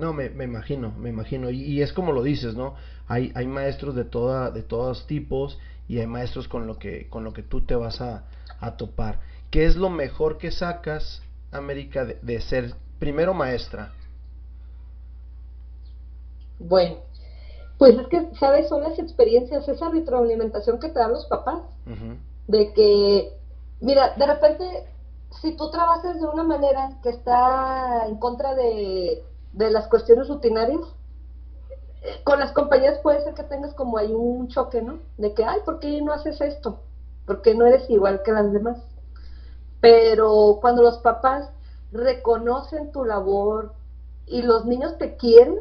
No, 0.00 0.14
me, 0.14 0.30
me 0.30 0.44
imagino, 0.44 0.92
me 0.96 1.10
imagino. 1.10 1.50
Y, 1.50 1.82
es 1.82 1.92
como 1.92 2.12
lo 2.12 2.22
dices, 2.22 2.54
¿no? 2.54 2.74
Hay, 3.06 3.32
hay 3.34 3.46
maestros 3.46 3.94
de, 3.94 4.04
toda, 4.04 4.50
de 4.50 4.62
todos 4.62 5.06
tipos 5.06 5.58
y 5.88 5.98
hay 5.98 6.06
maestros 6.06 6.48
con 6.48 6.66
lo 6.66 6.78
que, 6.78 7.06
con 7.10 7.22
lo 7.22 7.34
que 7.34 7.42
tú 7.42 7.60
te 7.60 7.74
vas 7.74 8.00
a, 8.00 8.24
a 8.60 8.78
topar. 8.78 9.20
¿Qué 9.50 9.66
es 9.66 9.76
lo 9.76 9.90
mejor 9.90 10.38
que 10.38 10.50
sacas 10.52 11.22
América 11.52 12.06
de, 12.06 12.40
ser 12.40 12.74
primero 12.98 13.34
maestra? 13.34 13.92
Bueno, 16.58 16.96
pues 17.76 17.98
es 17.98 18.06
que, 18.06 18.30
¿sabes? 18.38 18.68
Son 18.68 18.82
las 18.82 18.98
experiencias, 18.98 19.68
esa 19.68 19.90
retroalimentación 19.90 20.80
que 20.80 20.88
te 20.88 20.98
dan 20.98 21.12
los 21.12 21.26
papás. 21.26 21.60
De 22.46 22.72
que, 22.72 23.32
mira, 23.80 24.14
de 24.16 24.26
repente, 24.26 24.64
si 25.42 25.56
tú 25.56 25.70
trabajas 25.70 26.20
de 26.20 26.26
una 26.26 26.44
manera 26.44 26.98
que 27.02 27.10
está 27.10 28.06
en 28.06 28.16
contra 28.16 28.54
de, 28.54 29.24
de 29.52 29.70
las 29.70 29.88
cuestiones 29.88 30.28
rutinarias, 30.28 30.80
con 32.24 32.38
las 32.38 32.52
compañías 32.52 32.98
puede 32.98 33.22
ser 33.22 33.34
que 33.34 33.42
tengas 33.42 33.74
como 33.74 33.98
hay 33.98 34.12
un 34.12 34.48
choque, 34.48 34.80
¿no? 34.80 35.00
De 35.18 35.34
que, 35.34 35.44
ay, 35.44 35.60
¿por 35.64 35.80
qué 35.80 36.00
no 36.00 36.12
haces 36.12 36.40
esto? 36.40 36.80
¿Por 37.26 37.42
qué 37.42 37.54
no 37.54 37.66
eres 37.66 37.88
igual 37.90 38.22
que 38.24 38.32
las 38.32 38.52
demás? 38.52 38.78
Pero 39.80 40.58
cuando 40.60 40.82
los 40.82 40.98
papás 40.98 41.50
reconocen 41.92 42.92
tu 42.92 43.04
labor 43.04 43.72
y 44.26 44.42
los 44.42 44.64
niños 44.64 44.96
te 44.98 45.16
quieren, 45.16 45.58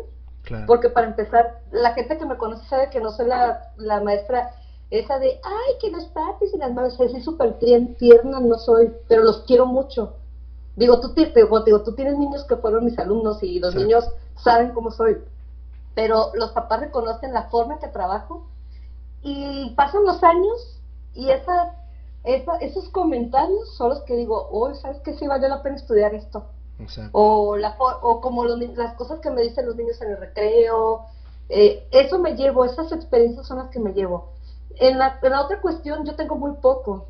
porque 0.65 0.89
para 0.89 1.07
empezar, 1.07 1.61
la 1.71 1.93
gente 1.93 2.17
que 2.17 2.25
me 2.25 2.37
conoce 2.37 2.67
sabe 2.67 2.89
que 2.89 2.99
no 2.99 3.11
soy 3.11 3.27
la, 3.27 4.01
maestra 4.01 4.51
esa 4.89 5.19
de, 5.19 5.39
ay, 5.43 5.73
que 5.79 5.91
los 5.91 6.05
papis 6.05 6.53
y 6.53 6.57
las 6.57 6.73
madres, 6.73 6.99
así 6.99 7.21
súper 7.21 7.59
tierna 7.59 8.39
no 8.39 8.57
soy, 8.57 8.91
pero 9.07 9.23
los 9.23 9.43
quiero 9.43 9.65
mucho. 9.65 10.15
Digo 10.79 11.01
tú, 11.01 11.13
digo, 11.13 11.81
tú 11.81 11.93
tienes 11.93 12.17
niños 12.17 12.45
que 12.45 12.55
fueron 12.55 12.85
mis 12.85 12.97
alumnos 12.97 13.43
y 13.43 13.59
los 13.59 13.75
niños 13.75 14.09
saben 14.41 14.71
cómo 14.71 14.91
soy, 14.91 15.17
pero 15.93 16.31
los 16.35 16.51
papás 16.51 16.79
reconocen 16.79 17.33
la 17.33 17.49
forma 17.49 17.79
que 17.79 17.89
trabajo 17.89 18.47
y 19.21 19.71
pasan 19.75 20.05
los 20.05 20.23
años 20.23 20.79
y 21.13 21.29
esa 21.31 21.75
esos 22.23 22.89
comentarios 22.89 23.75
son 23.75 23.89
los 23.89 23.99
que 24.01 24.15
digo, 24.15 24.47
oh, 24.51 24.73
¿sabes 24.73 24.99
qué? 25.03 25.13
Sí 25.15 25.27
vale 25.27 25.49
la 25.49 25.61
pena 25.61 25.75
estudiar 25.75 26.13
esto. 26.13 26.45
O, 27.11 27.57
la, 27.57 27.75
o 27.77 28.21
como 28.21 28.45
las 28.45 28.93
cosas 28.93 29.19
que 29.19 29.29
me 29.29 29.41
dicen 29.41 29.65
los 29.65 29.75
niños 29.75 30.01
en 30.01 30.11
el 30.11 30.17
recreo. 30.17 31.05
Eh, 31.49 31.85
eso 31.91 32.19
me 32.19 32.35
llevo, 32.35 32.63
esas 32.63 32.91
experiencias 32.93 33.47
son 33.47 33.57
las 33.57 33.69
que 33.69 33.79
me 33.79 33.91
llevo. 33.91 34.29
En 34.77 34.97
la, 34.97 35.19
en 35.21 35.31
la 35.31 35.41
otra 35.41 35.59
cuestión 35.59 36.05
yo 36.05 36.15
tengo 36.15 36.35
muy 36.35 36.53
poco, 36.61 37.07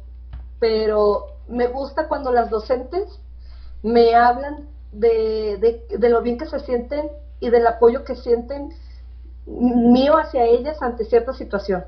pero 0.60 1.28
me 1.48 1.68
gusta 1.68 2.08
cuando 2.08 2.32
las 2.32 2.50
docentes 2.50 3.20
me 3.84 4.16
hablan 4.16 4.68
de, 4.92 5.86
de, 5.98 6.10
lo 6.10 6.22
bien 6.22 6.38
que 6.38 6.46
se 6.46 6.60
sienten 6.60 7.10
y 7.40 7.50
del 7.50 7.68
apoyo 7.68 8.04
que 8.04 8.16
sienten 8.16 8.70
mío 9.46 10.18
hacia 10.18 10.46
ellas 10.46 10.82
ante 10.82 11.06
cierta 11.06 11.34
situación. 11.34 11.86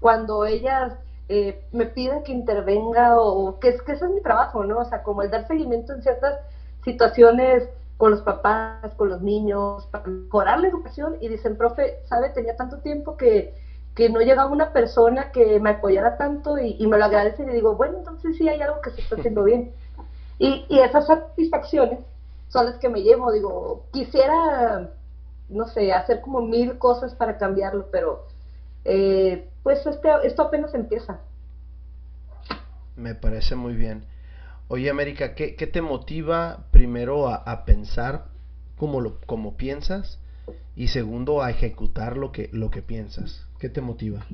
Cuando 0.00 0.44
ellas 0.44 0.94
eh, 1.28 1.62
me 1.72 1.86
piden 1.86 2.22
que 2.22 2.32
intervenga 2.32 3.20
o 3.20 3.58
que, 3.60 3.68
es, 3.68 3.82
que 3.82 3.92
ese 3.92 4.06
es 4.06 4.10
mi 4.10 4.20
trabajo, 4.22 4.64
¿no? 4.64 4.78
O 4.78 4.84
sea, 4.84 5.02
como 5.02 5.22
el 5.22 5.30
dar 5.30 5.46
seguimiento 5.46 5.92
en 5.92 6.02
ciertas 6.02 6.38
situaciones 6.84 7.68
con 7.98 8.12
los 8.12 8.22
papás, 8.22 8.94
con 8.96 9.08
los 9.08 9.20
niños, 9.22 9.86
para 9.90 10.06
mejorar 10.06 10.60
la 10.60 10.68
educación 10.68 11.16
y 11.20 11.28
dicen, 11.28 11.56
profe, 11.56 11.98
¿sabe? 12.04 12.30
Tenía 12.30 12.56
tanto 12.56 12.78
tiempo 12.78 13.16
que, 13.16 13.54
que 13.94 14.08
no 14.08 14.20
llegaba 14.20 14.50
una 14.50 14.72
persona 14.72 15.32
que 15.32 15.58
me 15.58 15.70
apoyara 15.70 16.16
tanto 16.16 16.56
y, 16.58 16.86
me 16.86 16.96
lo 16.96 17.04
agradece 17.04 17.42
y 17.42 17.46
digo, 17.46 17.74
bueno, 17.74 17.98
entonces 17.98 18.36
sí 18.36 18.48
hay 18.48 18.62
algo 18.62 18.80
que 18.80 18.90
se 18.90 19.00
está 19.00 19.16
haciendo 19.16 19.42
bien. 19.42 19.72
Y, 20.38 20.64
y 20.68 20.78
esas 20.78 21.06
satisfacciones 21.06 22.00
son 22.48 22.66
las 22.66 22.76
que 22.76 22.88
me 22.88 23.02
llevo, 23.02 23.32
digo, 23.32 23.84
quisiera, 23.92 24.90
no 25.48 25.66
sé, 25.66 25.92
hacer 25.92 26.20
como 26.20 26.40
mil 26.40 26.78
cosas 26.78 27.14
para 27.14 27.38
cambiarlo, 27.38 27.88
pero 27.90 28.26
eh, 28.84 29.48
pues 29.62 29.84
este, 29.86 30.08
esto 30.24 30.42
apenas 30.42 30.74
empieza. 30.74 31.20
Me 32.96 33.14
parece 33.14 33.54
muy 33.54 33.74
bien. 33.74 34.04
Oye, 34.68 34.90
América, 34.90 35.34
¿qué, 35.34 35.52
te 35.52 35.80
motiva 35.80 36.66
primero 36.70 37.28
a, 37.28 37.64
pensar 37.64 38.24
como, 38.76 39.00
lo, 39.00 39.20
como 39.26 39.56
piensas 39.56 40.18
y 40.76 40.88
segundo 40.88 41.42
a 41.42 41.50
ejecutar 41.50 42.16
lo 42.16 42.32
que, 42.32 42.50
lo 42.52 42.70
que 42.70 42.82
piensas? 42.82 43.46
¿Qué 43.58 43.68
te 43.68 43.80
motiva? 43.80 44.26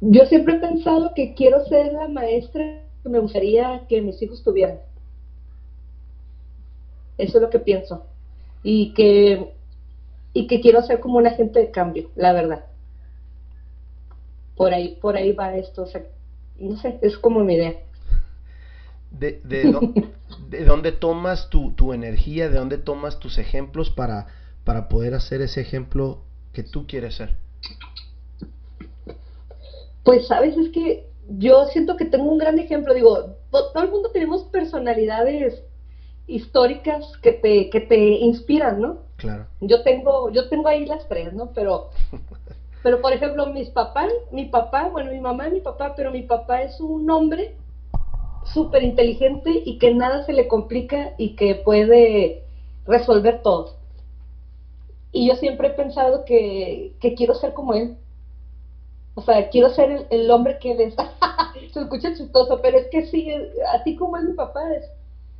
Yo 0.00 0.26
siempre 0.26 0.56
he 0.56 0.60
pensado 0.60 1.12
que 1.14 1.34
quiero 1.34 1.64
ser 1.66 1.92
la 1.92 2.08
maestra 2.08 2.85
que 3.06 3.10
me 3.10 3.20
gustaría 3.20 3.86
que 3.88 4.02
mis 4.02 4.20
hijos 4.20 4.42
tuvieran. 4.42 4.78
Eso 7.18 7.38
es 7.38 7.42
lo 7.42 7.50
que 7.50 7.60
pienso. 7.60 8.04
Y 8.64 8.94
que 8.94 9.52
y 10.32 10.48
que 10.48 10.60
quiero 10.60 10.82
ser 10.82 10.98
como 10.98 11.18
un 11.18 11.26
agente 11.26 11.60
de 11.60 11.70
cambio, 11.70 12.10
la 12.16 12.32
verdad. 12.32 12.66
Por 14.56 14.74
ahí, 14.74 14.98
por 15.00 15.16
ahí 15.16 15.32
va 15.32 15.56
esto, 15.56 15.84
o 15.84 15.86
sea, 15.86 16.02
no 16.58 16.76
sé, 16.76 16.98
es 17.00 17.16
como 17.16 17.44
mi 17.44 17.54
idea. 17.54 17.74
de, 19.12 19.40
de, 19.44 20.64
dónde 20.66 20.92
tomas 20.92 21.48
tu, 21.48 21.72
tu, 21.72 21.92
energía, 21.92 22.50
de 22.50 22.58
dónde 22.58 22.76
tomas 22.76 23.20
tus 23.20 23.38
ejemplos 23.38 23.88
para, 23.88 24.26
para 24.64 24.88
poder 24.88 25.14
hacer 25.14 25.40
ese 25.42 25.60
ejemplo 25.60 26.22
que 26.52 26.64
tú 26.64 26.86
quieres 26.86 27.14
ser. 27.14 27.36
Pues 30.02 30.26
sabes, 30.26 30.56
es 30.56 30.70
que 30.70 31.06
yo 31.28 31.66
siento 31.66 31.96
que 31.96 32.04
tengo 32.04 32.30
un 32.30 32.38
gran 32.38 32.58
ejemplo, 32.58 32.94
digo, 32.94 33.36
todo 33.50 33.82
el 33.82 33.90
mundo 33.90 34.10
tenemos 34.10 34.44
personalidades 34.44 35.62
históricas 36.26 37.04
que 37.22 37.32
te, 37.32 37.70
que 37.70 37.80
te 37.80 37.96
inspiran, 37.96 38.80
¿no? 38.80 38.98
Claro. 39.16 39.46
Yo 39.60 39.82
tengo, 39.82 40.30
yo 40.30 40.48
tengo 40.48 40.68
ahí 40.68 40.86
las 40.86 41.08
tres, 41.08 41.32
¿no? 41.32 41.52
Pero, 41.54 41.90
pero 42.82 43.00
por 43.00 43.12
ejemplo, 43.12 43.46
mis 43.46 43.70
papás, 43.70 44.12
mi 44.30 44.46
papá, 44.46 44.88
bueno, 44.88 45.12
mi 45.12 45.20
mamá 45.20 45.48
y 45.48 45.52
mi 45.52 45.60
papá, 45.60 45.94
pero 45.96 46.10
mi 46.10 46.22
papá 46.22 46.62
es 46.62 46.80
un 46.80 47.08
hombre 47.10 47.56
súper 48.44 48.82
inteligente 48.82 49.62
y 49.64 49.78
que 49.78 49.94
nada 49.94 50.24
se 50.24 50.32
le 50.32 50.46
complica 50.48 51.14
y 51.18 51.34
que 51.34 51.56
puede 51.56 52.44
resolver 52.86 53.42
todo. 53.42 53.76
Y 55.12 55.28
yo 55.28 55.36
siempre 55.36 55.68
he 55.68 55.72
pensado 55.72 56.24
que, 56.24 56.94
que 57.00 57.14
quiero 57.14 57.34
ser 57.34 57.54
como 57.54 57.74
él. 57.74 57.96
O 59.16 59.22
sea, 59.22 59.48
quiero 59.48 59.70
ser 59.70 60.06
el, 60.10 60.30
hombre 60.30 60.58
que 60.60 60.72
él 60.72 60.80
es. 60.80 60.94
Se 61.72 61.80
escucha 61.80 62.14
chistoso, 62.14 62.60
pero 62.60 62.76
es 62.78 62.86
que 62.88 63.06
sí, 63.06 63.26
así 63.72 63.96
como 63.96 64.18
es 64.18 64.24
mi 64.24 64.34
papá, 64.34 64.60
es 64.74 64.84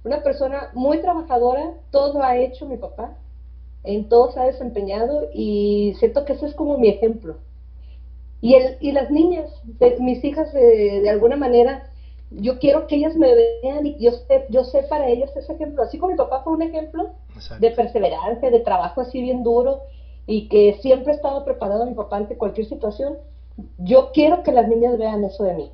una 0.03 0.23
persona 0.23 0.71
muy 0.73 0.99
trabajadora, 0.99 1.75
todo 1.91 2.23
ha 2.23 2.37
hecho 2.39 2.65
mi 2.65 2.79
papá, 2.79 3.13
en 3.85 4.09
todo 4.09 4.31
se 4.31 4.41
ha 4.41 4.45
desempeñado 4.45 5.29
y 5.33 5.93
siento 5.99 6.25
que 6.25 6.33
ese 6.33 6.47
es 6.47 6.55
como 6.55 6.79
mi 6.79 6.89
ejemplo. 6.89 7.37
Y, 8.41 8.55
el, 8.55 8.79
y 8.81 8.93
las 8.93 9.11
niñas, 9.11 9.51
mis 9.99 10.25
hijas 10.25 10.51
de, 10.55 11.07
alguna 11.11 11.37
manera, 11.37 11.91
yo 12.31 12.59
quiero 12.59 12.87
que 12.87 12.97
ellas 12.97 13.15
me 13.15 13.35
vean 13.35 13.85
y 13.85 13.99
yo 13.99 14.13
sé, 14.13 14.47
yo 14.49 14.65
sé 14.65 14.85
para 14.85 15.07
ellas 15.07 15.37
ese 15.37 15.53
ejemplo. 15.53 15.83
Así 15.83 15.99
como 15.99 16.13
mi 16.13 16.19
papá 16.19 16.43
fue 16.43 16.55
un 16.55 16.63
ejemplo 16.63 17.11
de 17.61 17.71
perseverancia, 17.73 18.51
de 18.51 18.61
trabajo 18.61 19.03
así 19.03 19.21
bien 19.21 19.43
duro 19.43 19.83
y 20.27 20.49
que 20.49 20.79
siempre 20.81 21.13
he 21.13 21.17
estado 21.17 21.45
preparado 21.45 21.85
mi 21.85 21.95
papá 21.95 22.17
ante 22.17 22.39
cualquier 22.39 22.67
situación 22.67 23.19
yo 23.79 24.11
quiero 24.13 24.43
que 24.43 24.53
las 24.53 24.69
niñas 24.69 24.99
vean 24.99 25.25
eso 25.25 25.45
de 25.45 25.55
mí. 25.55 25.71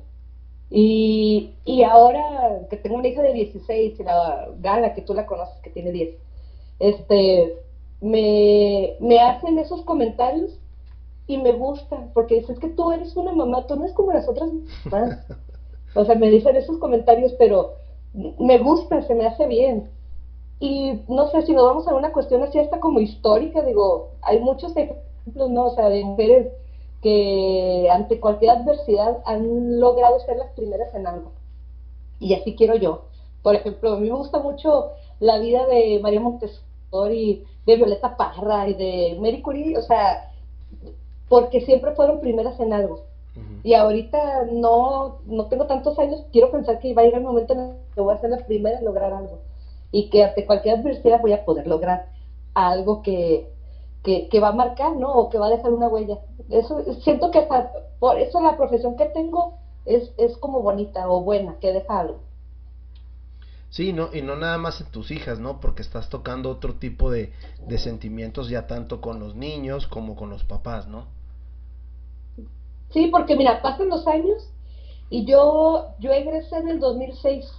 Y, 0.69 1.53
y 1.65 1.83
ahora 1.83 2.67
que 2.69 2.77
tengo 2.77 2.95
una 2.95 3.07
hija 3.07 3.21
de 3.21 3.33
16 3.33 3.99
y 3.99 4.03
la 4.03 4.49
Gala, 4.59 4.93
que 4.93 5.01
tú 5.01 5.13
la 5.13 5.25
conoces, 5.25 5.59
que 5.61 5.69
tiene 5.69 5.91
10, 5.91 6.15
este, 6.79 7.57
me, 8.01 8.95
me 8.99 9.19
hacen 9.19 9.59
esos 9.59 9.83
comentarios 9.83 10.59
y 11.27 11.37
me 11.37 11.53
gusta, 11.53 12.09
porque 12.13 12.39
dices 12.39 12.59
que 12.59 12.69
tú 12.69 12.91
eres 12.91 13.15
una 13.15 13.33
mamá, 13.33 13.67
tú 13.67 13.75
no 13.75 13.83
eres 13.83 13.95
como 13.95 14.13
las 14.13 14.27
otras 14.27 14.49
mamás. 14.85 15.19
O 15.95 16.05
sea, 16.05 16.15
me 16.15 16.31
dicen 16.31 16.55
esos 16.55 16.79
comentarios, 16.79 17.33
pero 17.37 17.73
me 18.39 18.57
gusta, 18.57 19.03
se 19.03 19.13
me 19.13 19.27
hace 19.27 19.45
bien. 19.45 19.91
Y 20.59 21.01
no 21.07 21.27
sé 21.27 21.43
si 21.43 21.53
nos 21.53 21.65
vamos 21.65 21.87
a 21.87 21.93
una 21.93 22.11
cuestión 22.11 22.41
así 22.41 22.57
hasta 22.57 22.79
como 22.79 22.99
histórica, 22.99 23.61
digo, 23.61 24.09
hay 24.23 24.39
muchos 24.39 24.75
ejemplos, 24.75 25.51
¿no? 25.51 25.65
O 25.65 25.75
sea, 25.75 25.89
de 25.89 26.03
mujeres 26.03 26.47
que 27.03 27.87
ante 27.91 28.19
cualquier 28.19 28.51
adversidad 28.51 29.17
han 29.25 29.79
logrado 29.79 30.19
ser 30.21 30.37
las 30.37 30.51
primeras 30.53 30.95
en 30.95 31.05
algo. 31.05 31.33
Y 32.19 32.33
así 32.33 32.55
quiero 32.55 32.75
yo. 32.75 33.03
Por 33.43 33.55
ejemplo, 33.55 33.93
a 33.93 33.99
mí 33.99 34.09
me 34.09 34.15
gusta 34.15 34.39
mucho 34.39 34.91
la 35.19 35.37
vida 35.37 35.67
de 35.67 35.99
María 36.01 36.21
Montessori, 36.21 37.43
de 37.65 37.75
Violeta 37.75 38.15
Parra 38.15 38.69
y 38.69 38.73
de 38.73 39.17
Mary 39.19 39.41
Curie, 39.41 39.77
o 39.77 39.81
sea, 39.81 40.31
porque 41.27 41.61
siempre 41.61 41.91
fueron 41.91 42.21
primeras 42.21 42.59
en 42.59 42.71
algo. 42.73 43.01
Y 43.63 43.73
ahorita 43.73 44.45
no, 44.51 45.19
no 45.25 45.45
tengo 45.47 45.65
tantos 45.65 45.97
años, 45.99 46.23
quiero 46.31 46.51
pensar 46.51 46.79
que 46.79 46.93
va 46.93 47.01
a 47.01 47.05
ir 47.05 47.15
el 47.15 47.21
momento 47.21 47.53
en 47.53 47.59
el 47.59 47.75
que 47.93 48.01
voy 48.01 48.13
a 48.15 48.21
ser 48.21 48.29
la 48.29 48.45
primera 48.45 48.79
en 48.79 48.85
lograr 48.85 49.11
algo. 49.11 49.39
Y 49.91 50.09
que 50.09 50.23
ante 50.23 50.45
cualquier 50.45 50.79
adversidad 50.79 51.21
voy 51.21 51.33
a 51.33 51.43
poder 51.43 51.67
lograr 51.67 52.07
algo 52.53 53.01
que, 53.01 53.52
que, 54.03 54.39
va 54.39 54.49
a 54.49 54.53
marcar, 54.53 54.95
¿no? 54.95 55.11
O 55.11 55.29
que 55.29 55.37
va 55.37 55.47
a 55.47 55.49
dejar 55.49 55.71
una 55.71 55.87
huella. 55.87 56.19
Eso, 56.49 56.83
siento 57.01 57.31
que 57.31 57.47
por 57.99 58.19
eso 58.19 58.41
la 58.41 58.57
profesión 58.57 58.97
que 58.97 59.05
tengo 59.05 59.53
es, 59.85 60.11
es 60.17 60.37
como 60.37 60.61
bonita 60.61 61.09
o 61.09 61.21
buena, 61.21 61.55
que 61.59 61.71
deja 61.71 61.99
algo. 61.99 62.19
Sí, 63.69 63.91
no, 63.91 64.09
y 64.13 64.21
no 64.21 64.35
nada 64.35 64.57
más 64.59 64.81
en 64.81 64.87
tus 64.91 65.09
hijas, 65.09 65.39
¿no? 65.39 65.59
Porque 65.59 65.81
estás 65.81 66.09
tocando 66.09 66.51
otro 66.51 66.75
tipo 66.75 67.09
de, 67.09 67.31
de 67.65 67.77
sentimientos 67.79 68.49
ya 68.49 68.67
tanto 68.67 69.01
con 69.01 69.19
los 69.19 69.35
niños 69.35 69.87
como 69.87 70.15
con 70.15 70.29
los 70.29 70.43
papás, 70.43 70.87
¿no? 70.87 71.07
Sí, 72.91 73.07
porque 73.07 73.35
mira, 73.35 73.61
pasan 73.63 73.89
los 73.89 74.05
años 74.05 74.47
y 75.09 75.25
yo, 75.25 75.95
yo 75.99 76.11
egresé 76.11 76.57
en 76.57 76.69
el 76.69 76.79
2006, 76.79 77.51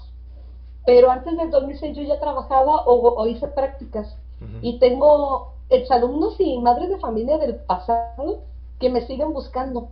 pero 0.87 1.11
antes 1.11 1.37
del 1.37 1.51
2006 1.51 1.97
yo 1.97 2.03
ya 2.05 2.21
trabajaba 2.21 2.85
o, 2.87 3.27
hice 3.27 3.49
prácticas 3.49 4.17
y 4.61 4.79
tengo 4.79 5.54
exalumnos 5.71 6.37
y 6.39 6.59
madres 6.59 6.91
de 6.91 6.99
familia 6.99 7.39
del 7.39 7.57
pasado 7.57 8.43
que 8.79 8.91
me 8.91 9.07
siguen 9.07 9.33
buscando 9.33 9.89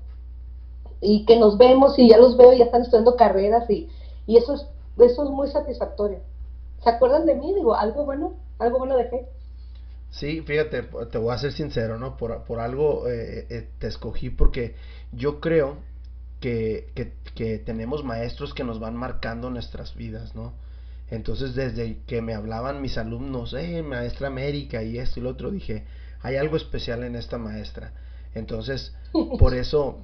y 1.01 1.25
que 1.25 1.39
nos 1.39 1.59
vemos 1.59 1.99
y 1.99 2.09
ya 2.09 2.19
los 2.19 2.37
veo 2.37 2.53
ya 2.53 2.65
están 2.65 2.83
estudiando 2.83 3.17
carreras 3.17 3.69
y, 3.71 3.89
y 4.27 4.37
eso 4.37 4.55
es 4.55 4.67
eso 4.99 5.25
es 5.25 5.31
muy 5.31 5.49
satisfactorio. 5.49 6.21
¿Se 6.83 6.91
acuerdan 6.91 7.27
de 7.27 7.35
mí? 7.35 7.55
Digo, 7.55 7.75
algo 7.75 8.05
bueno, 8.05 8.35
algo 8.59 8.79
bueno 8.79 8.97
dejé. 8.97 9.27
Sí, 10.11 10.43
fíjate, 10.43 10.83
te 10.83 11.19
voy 11.19 11.33
a 11.35 11.39
ser 11.39 11.53
sincero, 11.53 11.99
¿no? 11.99 12.17
Por, 12.17 12.45
por 12.45 12.61
algo 12.61 13.09
eh, 13.09 13.47
eh, 13.49 13.69
te 13.79 13.87
escogí 13.87 14.29
porque 14.29 14.75
yo 15.13 15.41
creo 15.41 15.77
que, 16.41 16.93
que 17.35 17.59
tenemos 17.59 18.05
maestros 18.05 18.53
que 18.53 18.65
nos 18.65 18.81
van 18.81 18.97
marcando 18.97 19.49
nuestras 19.49 19.95
vidas, 19.95 20.35
¿no? 20.35 20.53
Entonces 21.13 21.55
desde 21.55 21.99
que 22.07 22.23
me 22.23 22.33
hablaban 22.33 22.81
mis 22.81 22.97
alumnos, 22.97 23.53
eh, 23.53 23.83
maestra 23.83 24.29
América 24.29 24.83
y 24.83 24.97
esto 24.97 25.21
y 25.21 25.23
lo 25.23 25.29
otro, 25.29 25.51
dije, 25.51 25.85
hay 26.23 26.37
algo 26.37 26.57
especial 26.57 27.05
en 27.05 27.17
esta 27.17 27.37
maestra. 27.37 27.93
Entonces, 28.35 28.97
por 29.39 29.53
eso, 29.53 30.01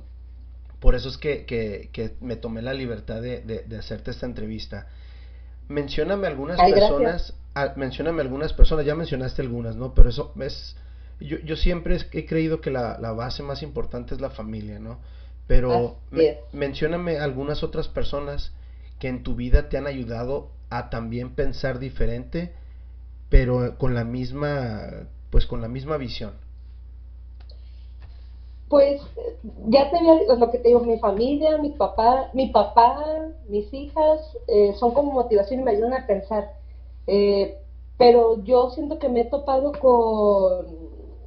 por 0.80 0.94
eso 0.94 1.08
es 1.08 1.16
que, 1.16 1.46
que, 1.46 2.14
me 2.20 2.36
tomé 2.36 2.60
la 2.60 2.74
libertad 2.74 3.22
de, 3.22 3.40
de, 3.40 3.76
hacerte 3.78 4.10
esta 4.10 4.26
entrevista. 4.26 4.86
Mencióname 5.68 6.26
algunas 6.26 6.60
personas, 6.60 7.32
ah, 7.54 7.72
mencióname 7.74 8.20
algunas 8.20 8.52
personas, 8.52 8.84
ya 8.84 8.94
mencionaste 8.94 9.40
algunas, 9.40 9.76
¿no? 9.76 9.94
Pero 9.94 10.10
eso 10.10 10.34
es, 10.42 10.76
yo, 11.20 11.38
yo 11.38 11.56
siempre 11.56 11.96
he 12.12 12.26
creído 12.26 12.60
que 12.60 12.70
la, 12.70 12.98
la 12.98 13.12
base 13.12 13.42
más 13.42 13.62
importante 13.62 14.14
es 14.14 14.20
la 14.20 14.28
familia, 14.28 14.78
¿no? 14.78 15.00
Pero 15.46 16.00
mencióname 16.52 17.16
algunas 17.18 17.62
otras 17.62 17.88
personas 17.88 18.52
que 18.98 19.08
en 19.08 19.22
tu 19.22 19.36
vida 19.36 19.70
te 19.70 19.78
han 19.78 19.86
ayudado 19.86 20.50
a 20.70 20.90
también 20.90 21.34
pensar 21.34 21.78
diferente, 21.78 22.52
pero 23.28 23.76
con 23.78 23.94
la 23.94 24.04
misma, 24.04 25.08
pues 25.30 25.46
con 25.46 25.60
la 25.60 25.68
misma 25.68 25.96
visión. 25.96 26.32
Pues 28.68 29.00
ya 29.68 29.90
te 29.90 29.96
había, 29.96 30.14
lo 30.36 30.50
que 30.50 30.58
te 30.58 30.68
digo, 30.68 30.80
mi 30.80 30.98
familia, 30.98 31.56
mi 31.56 31.70
papá, 31.70 32.30
mi 32.34 32.48
papá, 32.48 33.02
mis 33.48 33.72
hijas, 33.72 34.20
eh, 34.46 34.74
son 34.78 34.92
como 34.92 35.12
motivación 35.12 35.60
y 35.60 35.62
me 35.62 35.70
ayudan 35.70 35.94
a 35.94 36.06
pensar. 36.06 36.52
Eh, 37.06 37.56
pero 37.96 38.44
yo 38.44 38.70
siento 38.70 38.98
que 38.98 39.08
me 39.08 39.22
he 39.22 39.24
topado 39.24 39.72
con 39.72 40.66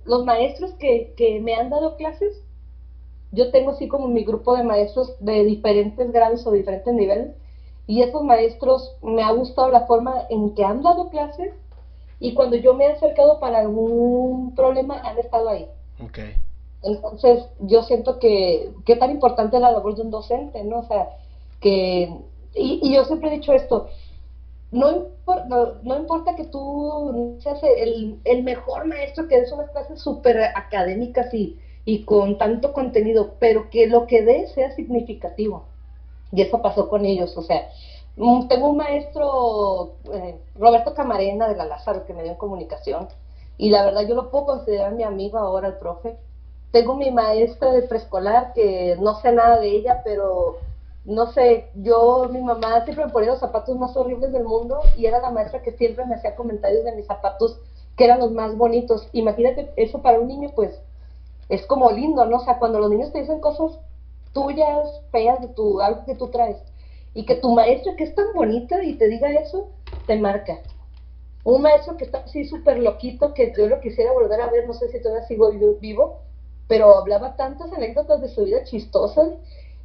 los 0.05 0.23
maestros 0.23 0.71
que, 0.73 1.13
que 1.17 1.39
me 1.39 1.55
han 1.55 1.71
dado 1.71 1.97
clases. 1.97 2.43
Yo 3.31 3.49
tengo 3.49 3.71
así 3.71 3.87
como 3.87 4.07
mi 4.07 4.23
grupo 4.23 4.55
de 4.55 4.63
maestros 4.63 5.15
de 5.19 5.43
diferentes 5.43 6.11
grados 6.11 6.45
o 6.45 6.51
diferentes 6.51 6.93
niveles 6.93 7.31
y 7.91 8.01
esos 8.03 8.23
maestros 8.23 8.95
me 9.01 9.21
ha 9.21 9.31
gustado 9.31 9.69
la 9.69 9.81
forma 9.81 10.25
en 10.29 10.55
que 10.55 10.63
han 10.63 10.81
dado 10.81 11.09
clases 11.09 11.51
y 12.21 12.33
cuando 12.33 12.55
yo 12.55 12.73
me 12.73 12.85
he 12.85 12.91
acercado 12.93 13.37
para 13.41 13.59
algún 13.59 14.55
problema 14.55 15.01
han 15.03 15.17
estado 15.17 15.49
ahí. 15.49 15.67
Okay. 16.01 16.35
Entonces, 16.83 17.43
yo 17.59 17.83
siento 17.83 18.17
que 18.17 18.71
qué 18.85 18.95
tan 18.95 19.11
importante 19.11 19.57
es 19.57 19.61
la 19.61 19.73
labor 19.73 19.95
de 19.95 20.03
un 20.03 20.09
docente, 20.09 20.63
¿no? 20.63 20.79
O 20.79 20.83
sea, 20.85 21.09
que, 21.59 22.15
y, 22.55 22.93
yo 22.93 23.03
siempre 23.03 23.27
he 23.27 23.37
dicho 23.39 23.51
esto, 23.51 23.89
no, 24.71 25.07
no, 25.83 25.97
importa 25.97 26.37
que 26.37 26.45
tú 26.45 27.35
seas 27.39 27.59
el, 27.61 28.21
el 28.23 28.43
mejor 28.43 28.87
maestro, 28.87 29.27
que 29.27 29.41
des 29.41 29.51
unas 29.51 29.69
clases 29.71 29.99
súper 29.99 30.39
académicas 30.55 31.33
y, 31.33 31.59
y 31.83 32.05
con 32.05 32.37
tanto 32.37 32.71
contenido, 32.71 33.35
pero 33.37 33.69
que 33.69 33.87
lo 33.87 34.07
que 34.07 34.21
des 34.21 34.53
sea 34.53 34.71
significativo. 34.77 35.65
Y 36.31 36.41
eso 36.41 36.61
pasó 36.61 36.87
con 36.89 37.05
ellos, 37.05 37.35
o 37.37 37.41
sea, 37.41 37.69
tengo 38.15 38.69
un 38.69 38.77
maestro, 38.77 39.95
eh, 40.13 40.39
Roberto 40.55 40.93
Camarena 40.93 41.47
de 41.47 41.55
la 41.55 41.65
Lázaro, 41.65 42.05
que 42.05 42.13
me 42.13 42.23
dio 42.23 42.33
en 42.33 42.37
comunicación, 42.37 43.07
y 43.57 43.69
la 43.69 43.83
verdad 43.83 44.07
yo 44.07 44.15
lo 44.15 44.31
puedo 44.31 44.45
considerar 44.45 44.93
mi 44.93 45.03
amigo 45.03 45.37
ahora, 45.37 45.67
el 45.67 45.75
profe. 45.75 46.17
Tengo 46.71 46.95
mi 46.95 47.11
maestra 47.11 47.71
de 47.71 47.81
preescolar, 47.83 48.53
que 48.53 48.97
no 48.99 49.19
sé 49.19 49.31
nada 49.33 49.59
de 49.59 49.69
ella, 49.69 50.01
pero 50.03 50.57
no 51.03 51.31
sé, 51.33 51.69
yo, 51.75 52.29
mi 52.31 52.41
mamá 52.41 52.83
siempre 52.85 53.05
me 53.05 53.11
ponía 53.11 53.31
los 53.31 53.39
zapatos 53.39 53.75
más 53.77 53.95
horribles 53.97 54.31
del 54.31 54.43
mundo 54.45 54.79
y 54.95 55.05
era 55.05 55.19
la 55.19 55.31
maestra 55.31 55.61
que 55.61 55.71
siempre 55.73 56.05
me 56.05 56.15
hacía 56.15 56.35
comentarios 56.35 56.83
de 56.85 56.95
mis 56.95 57.07
zapatos 57.07 57.59
que 57.97 58.05
eran 58.05 58.19
los 58.19 58.31
más 58.31 58.55
bonitos. 58.55 59.07
Imagínate, 59.11 59.71
eso 59.75 60.01
para 60.01 60.19
un 60.19 60.27
niño, 60.27 60.51
pues, 60.55 60.79
es 61.49 61.65
como 61.65 61.91
lindo, 61.91 62.25
¿no? 62.25 62.37
O 62.37 62.45
sea, 62.45 62.57
cuando 62.59 62.79
los 62.79 62.89
niños 62.89 63.11
te 63.11 63.19
dicen 63.19 63.41
cosas 63.41 63.77
tuyas, 64.33 65.01
feas, 65.11 65.41
de 65.41 65.47
tu, 65.49 65.81
algo 65.81 66.05
que 66.05 66.15
tú 66.15 66.29
traes. 66.29 66.57
Y 67.13 67.25
que 67.25 67.35
tu 67.35 67.53
maestra, 67.53 67.95
que 67.95 68.05
es 68.05 68.15
tan 68.15 68.33
bonita 68.33 68.83
y 68.83 68.95
te 68.95 69.07
diga 69.07 69.29
eso, 69.29 69.69
te 70.07 70.15
marca. 70.17 70.59
Un 71.43 71.61
maestro 71.61 71.97
que 71.97 72.05
está 72.05 72.19
así 72.19 72.45
súper 72.45 72.79
loquito, 72.79 73.33
que 73.33 73.53
yo 73.57 73.67
lo 73.67 73.81
quisiera 73.81 74.13
volver 74.13 74.41
a 74.41 74.49
ver, 74.49 74.67
no 74.67 74.73
sé 74.73 74.89
si 74.89 75.01
todavía 75.01 75.27
sigo 75.27 75.51
vivo, 75.79 76.19
pero 76.67 76.97
hablaba 76.97 77.35
tantas 77.35 77.73
anécdotas 77.73 78.21
de 78.21 78.29
su 78.29 78.45
vida 78.45 78.63
chistosas 78.63 79.29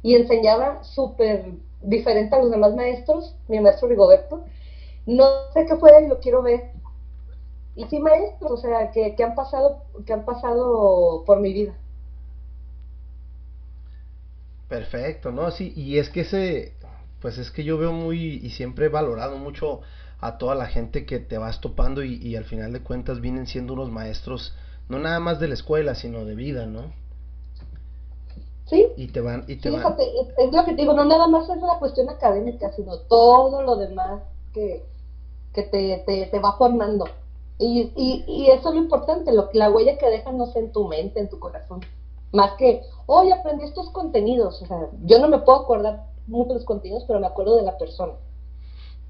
y 0.03 0.15
enseñaba 0.15 0.83
súper 0.83 1.53
diferente 1.81 2.35
a 2.35 2.39
los 2.39 2.51
demás 2.51 2.75
maestros, 2.75 3.35
mi 3.47 3.59
maestro 3.59 3.87
Rigoberto. 3.87 4.43
No 5.05 5.25
sé 5.53 5.65
qué 5.65 5.75
fue 5.77 6.07
lo 6.07 6.19
quiero 6.19 6.41
ver. 6.43 6.71
Y 7.75 7.85
sí 7.85 7.99
maestros, 7.99 8.51
o 8.51 8.57
sea, 8.57 8.91
que, 8.91 9.15
que 9.15 9.23
han 9.23 9.35
pasado, 9.35 9.83
que 10.05 10.13
han 10.13 10.25
pasado 10.25 11.23
por 11.25 11.39
mi 11.39 11.53
vida. 11.53 11.73
Perfecto, 14.77 15.31
¿no? 15.31 15.49
Sí, 15.49 15.73
y 15.75 15.97
es 15.97 16.09
que 16.09 16.21
ese, 16.21 16.73
pues 17.19 17.39
es 17.39 17.49
que 17.49 17.63
yo 17.63 17.79
veo 17.79 17.91
muy 17.91 18.35
y 18.43 18.51
siempre 18.51 18.85
he 18.85 18.89
valorado 18.89 19.37
mucho 19.37 19.81
a 20.19 20.37
toda 20.37 20.53
la 20.53 20.67
gente 20.67 21.03
que 21.03 21.17
te 21.17 21.39
vas 21.39 21.61
topando 21.61 22.03
y, 22.03 22.15
y 22.17 22.35
al 22.35 22.45
final 22.45 22.73
de 22.73 22.83
cuentas 22.83 23.19
vienen 23.19 23.47
siendo 23.47 23.73
unos 23.73 23.89
maestros, 23.89 24.53
no 24.87 24.99
nada 24.99 25.19
más 25.19 25.39
de 25.39 25.47
la 25.47 25.55
escuela, 25.55 25.95
sino 25.95 26.25
de 26.25 26.35
vida, 26.35 26.67
¿no? 26.67 26.93
Sí. 28.67 28.85
Y 28.97 29.07
te 29.07 29.19
van, 29.19 29.45
y 29.47 29.55
te 29.55 29.71
Fíjate, 29.71 30.03
es 30.37 30.53
lo 30.53 30.63
que 30.63 30.73
te 30.73 30.81
digo, 30.81 30.93
no 30.93 31.05
nada 31.05 31.25
más 31.25 31.49
es 31.49 31.59
la 31.59 31.79
cuestión 31.79 32.07
académica, 32.09 32.71
sino 32.73 32.99
todo 32.99 33.63
lo 33.63 33.77
demás 33.77 34.21
que, 34.53 34.83
que 35.53 35.63
te, 35.63 36.03
te, 36.05 36.27
te 36.27 36.39
va 36.39 36.55
formando. 36.55 37.05
Y, 37.57 37.91
y, 37.95 38.25
y, 38.27 38.51
eso 38.51 38.69
es 38.69 38.75
lo 38.75 38.81
importante, 38.81 39.33
lo, 39.33 39.49
la 39.53 39.71
huella 39.71 39.97
que 39.97 40.05
dejan 40.05 40.37
no 40.37 40.45
sé 40.45 40.59
en 40.59 40.71
tu 40.71 40.87
mente, 40.87 41.19
en 41.19 41.29
tu 41.29 41.39
corazón. 41.39 41.79
Más 42.31 42.53
que, 42.57 42.81
hoy 43.05 43.31
aprendí 43.31 43.65
estos 43.65 43.89
contenidos. 43.91 44.61
O 44.61 44.65
sea, 44.65 44.77
yo 45.03 45.19
no 45.19 45.27
me 45.27 45.39
puedo 45.39 45.61
acordar 45.61 46.03
mucho 46.27 46.49
de 46.49 46.55
los 46.55 46.65
contenidos, 46.65 47.03
pero 47.07 47.19
me 47.19 47.27
acuerdo 47.27 47.57
de 47.57 47.63
la 47.63 47.77
persona. 47.77 48.13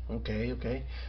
Ok, 0.10 0.30
ok. 0.54 0.66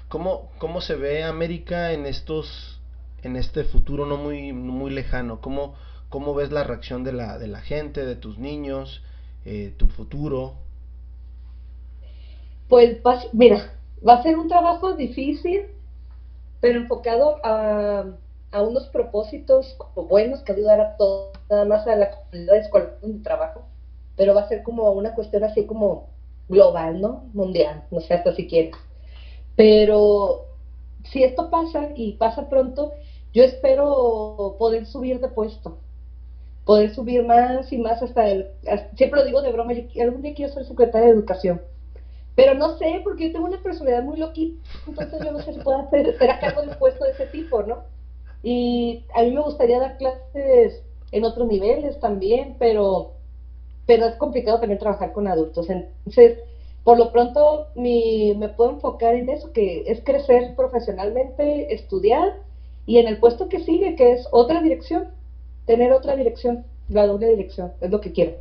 ¿Cómo, 0.08 0.50
cómo 0.58 0.80
se 0.80 0.96
ve 0.96 1.22
América 1.22 1.92
en 1.92 2.06
estos, 2.06 2.80
en 3.22 3.36
este 3.36 3.64
futuro 3.64 4.06
no 4.06 4.16
muy, 4.16 4.52
muy 4.52 4.90
lejano? 4.90 5.40
¿Cómo, 5.40 5.74
¿Cómo 6.08 6.34
ves 6.34 6.50
la 6.50 6.64
reacción 6.64 7.04
de 7.04 7.12
la, 7.12 7.38
de 7.38 7.46
la 7.46 7.60
gente, 7.60 8.04
de 8.04 8.16
tus 8.16 8.38
niños, 8.38 9.02
eh, 9.44 9.72
tu 9.76 9.86
futuro? 9.86 10.54
Pues, 12.68 12.98
mira, 13.32 13.72
va 14.06 14.14
a 14.14 14.22
ser 14.22 14.36
un 14.36 14.48
trabajo 14.48 14.94
difícil, 14.94 15.66
pero 16.60 16.80
enfocado 16.80 17.36
a, 17.44 18.04
a 18.50 18.62
unos 18.62 18.86
propósitos 18.88 19.76
buenos 19.94 20.42
que 20.42 20.52
ayudar 20.52 20.80
a 20.80 20.96
todos, 20.96 21.37
nada 21.50 21.64
más 21.64 21.86
a 21.86 21.96
la 21.96 22.10
comunidad 22.10 22.56
escolar 22.56 22.98
donde 23.00 23.22
trabajo, 23.22 23.62
pero 24.16 24.34
va 24.34 24.42
a 24.42 24.48
ser 24.48 24.62
como 24.62 24.90
una 24.92 25.14
cuestión 25.14 25.44
así 25.44 25.64
como 25.66 26.08
global, 26.48 27.00
¿no? 27.00 27.24
Mundial, 27.32 27.84
no 27.90 28.00
sé 28.00 28.14
hasta 28.14 28.34
si 28.34 28.48
quieres. 28.48 28.74
Pero 29.56 30.46
si 31.04 31.22
esto 31.22 31.50
pasa 31.50 31.90
y 31.94 32.12
pasa 32.12 32.48
pronto, 32.48 32.92
yo 33.32 33.44
espero 33.44 34.56
poder 34.58 34.86
subir 34.86 35.20
de 35.20 35.28
puesto, 35.28 35.78
poder 36.64 36.94
subir 36.94 37.24
más 37.24 37.72
y 37.72 37.78
más 37.78 38.02
hasta 38.02 38.28
el, 38.28 38.48
siempre 38.96 39.20
lo 39.20 39.26
digo 39.26 39.42
de 39.42 39.52
broma, 39.52 39.72
yo 39.72 40.02
algún 40.02 40.22
día 40.22 40.34
quiero 40.34 40.52
ser 40.52 40.64
secretaria 40.64 41.08
de 41.08 41.14
educación, 41.14 41.60
pero 42.34 42.54
no 42.54 42.76
sé, 42.78 43.00
porque 43.04 43.26
yo 43.28 43.32
tengo 43.32 43.46
una 43.46 43.62
personalidad 43.62 44.02
muy 44.02 44.18
loquita, 44.18 44.60
entonces 44.86 45.20
yo 45.24 45.32
no 45.32 45.42
sé 45.42 45.54
si 45.54 45.60
puedo 45.60 45.78
hacer, 45.78 46.16
ser 46.18 46.30
a 46.30 46.40
cargo 46.40 46.62
de 46.62 46.68
un 46.68 46.78
puesto 46.78 47.04
de 47.04 47.12
ese 47.12 47.26
tipo, 47.26 47.62
¿no? 47.62 47.84
Y 48.42 49.04
a 49.14 49.22
mí 49.22 49.32
me 49.32 49.42
gustaría 49.42 49.80
dar 49.80 49.96
clases 49.98 50.82
en 51.12 51.24
otros 51.24 51.48
niveles 51.48 51.98
también, 52.00 52.56
pero, 52.58 53.12
pero 53.86 54.06
es 54.06 54.16
complicado 54.16 54.60
también 54.60 54.78
trabajar 54.78 55.12
con 55.12 55.26
adultos. 55.26 55.68
Entonces, 55.70 56.38
por 56.84 56.98
lo 56.98 57.12
pronto 57.12 57.68
mi, 57.74 58.34
me 58.36 58.48
puedo 58.48 58.70
enfocar 58.70 59.14
en 59.14 59.28
eso, 59.28 59.52
que 59.52 59.84
es 59.86 60.00
crecer 60.04 60.54
profesionalmente, 60.56 61.74
estudiar 61.74 62.34
y 62.86 62.98
en 62.98 63.06
el 63.08 63.18
puesto 63.18 63.48
que 63.48 63.60
sigue, 63.60 63.94
que 63.96 64.12
es 64.12 64.26
otra 64.30 64.62
dirección, 64.62 65.08
tener 65.66 65.92
otra 65.92 66.16
dirección, 66.16 66.64
la 66.88 67.06
doble 67.06 67.28
dirección, 67.28 67.72
es 67.82 67.90
lo 67.90 68.00
que 68.00 68.12
quiero. 68.12 68.32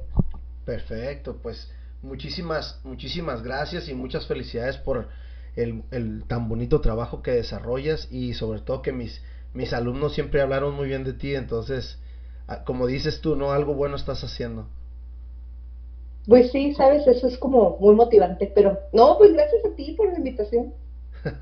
Perfecto, 0.64 1.38
pues 1.44 1.70
muchísimas, 2.02 2.80
muchísimas 2.84 3.44
gracias 3.44 3.90
y 3.90 3.94
muchas 3.94 4.26
felicidades 4.28 4.78
por 4.78 5.10
el, 5.58 5.84
el, 5.92 6.24
tan 6.28 6.48
bonito 6.48 6.80
trabajo 6.80 7.22
que 7.22 7.32
desarrollas 7.32 8.08
y 8.12 8.34
sobre 8.34 8.62
todo 8.62 8.82
que 8.82 8.94
mis, 8.94 9.22
mis 9.54 9.74
alumnos 9.74 10.14
siempre 10.14 10.42
hablaron 10.42 10.76
muy 10.76 10.88
bien 10.88 11.04
de 11.04 11.14
ti, 11.14 11.36
entonces, 11.36 12.00
como 12.66 12.88
dices 12.88 13.22
tú, 13.22 13.36
¿no? 13.36 13.52
Algo 13.52 13.74
bueno 13.74 13.96
estás 13.96 14.24
haciendo. 14.24 14.68
Pues 16.28 16.52
sí, 16.52 16.74
sabes, 16.74 17.08
eso 17.08 17.28
es 17.28 17.38
como 17.38 17.78
muy 17.80 17.96
motivante, 17.96 18.52
pero 18.54 18.80
no, 18.92 19.18
pues 19.18 19.34
gracias 19.34 19.64
a 19.66 19.76
ti 19.76 19.94
por 19.94 20.12
la 20.12 20.18
invitación 20.18 20.74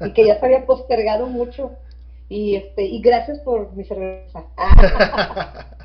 y 0.02 0.14
que 0.14 0.26
ya 0.26 0.40
se 0.40 0.46
había 0.46 0.66
postergado 0.66 1.28
mucho 1.28 1.72
y 2.30 2.56
este 2.56 2.86
y 2.86 3.02
gracias 3.02 3.40
por 3.40 3.74
mi 3.74 3.84
cerveza. 3.84 4.46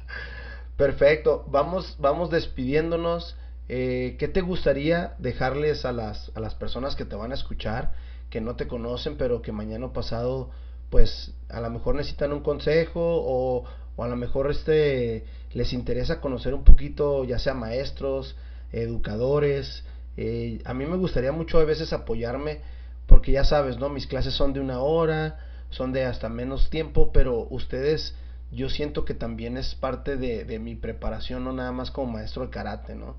Perfecto, 0.77 1.45
vamos 1.49 1.97
vamos 1.99 2.31
despidiéndonos. 2.31 3.37
Eh, 3.69 4.17
¿Qué 4.19 4.27
te 4.27 4.41
gustaría 4.41 5.15
dejarles 5.19 5.85
a 5.85 5.93
las, 5.93 6.33
a 6.35 6.41
las 6.41 6.57
personas 6.57 6.97
que 6.97 7.05
te 7.05 7.15
van 7.15 7.31
a 7.31 7.35
escuchar, 7.35 7.93
que 8.29 8.41
no 8.41 8.57
te 8.57 8.67
conocen, 8.67 9.17
pero 9.17 9.43
que 9.43 9.53
mañana 9.53 9.93
pasado, 9.93 10.51
pues 10.91 11.35
a 11.49 11.61
lo 11.61 11.71
mejor 11.71 11.95
necesitan 11.95 12.33
un 12.33 12.41
consejo 12.41 13.01
o, 13.01 13.65
o 14.01 14.03
a 14.03 14.09
lo 14.09 14.17
mejor 14.17 14.51
este 14.51 15.25
les 15.53 15.75
interesa 15.75 16.23
conocer 16.23 16.55
un 16.55 16.65
poquito, 16.65 17.23
ya 17.25 17.39
sea 17.39 17.53
maestros, 17.53 18.35
educadores. 18.73 19.85
Eh, 20.17 20.63
a 20.65 20.73
mí 20.73 20.87
me 20.87 20.97
gustaría 20.97 21.33
mucho 21.33 21.59
a 21.59 21.65
veces 21.65 21.93
apoyarme, 21.93 22.61
porque 23.07 23.33
ya 23.33 23.45
sabes, 23.45 23.77
¿no? 23.77 23.91
Mis 23.91 24.07
clases 24.07 24.33
son 24.33 24.55
de 24.55 24.61
una 24.61 24.81
hora, 24.81 25.37
son 25.69 25.93
de 25.93 26.07
hasta 26.07 26.31
menos 26.31 26.71
tiempo, 26.71 27.13
pero 27.13 27.47
ustedes, 27.51 28.15
yo 28.51 28.71
siento 28.71 29.05
que 29.05 29.13
también 29.13 29.59
es 29.59 29.75
parte 29.75 30.17
de, 30.17 30.47
de 30.47 30.59
mi 30.59 30.77
preparación, 30.77 31.45
no 31.45 31.53
nada 31.53 31.73
más 31.73 31.91
como 31.91 32.13
maestro 32.13 32.45
de 32.47 32.51
karate, 32.51 32.95
¿no? 32.95 33.17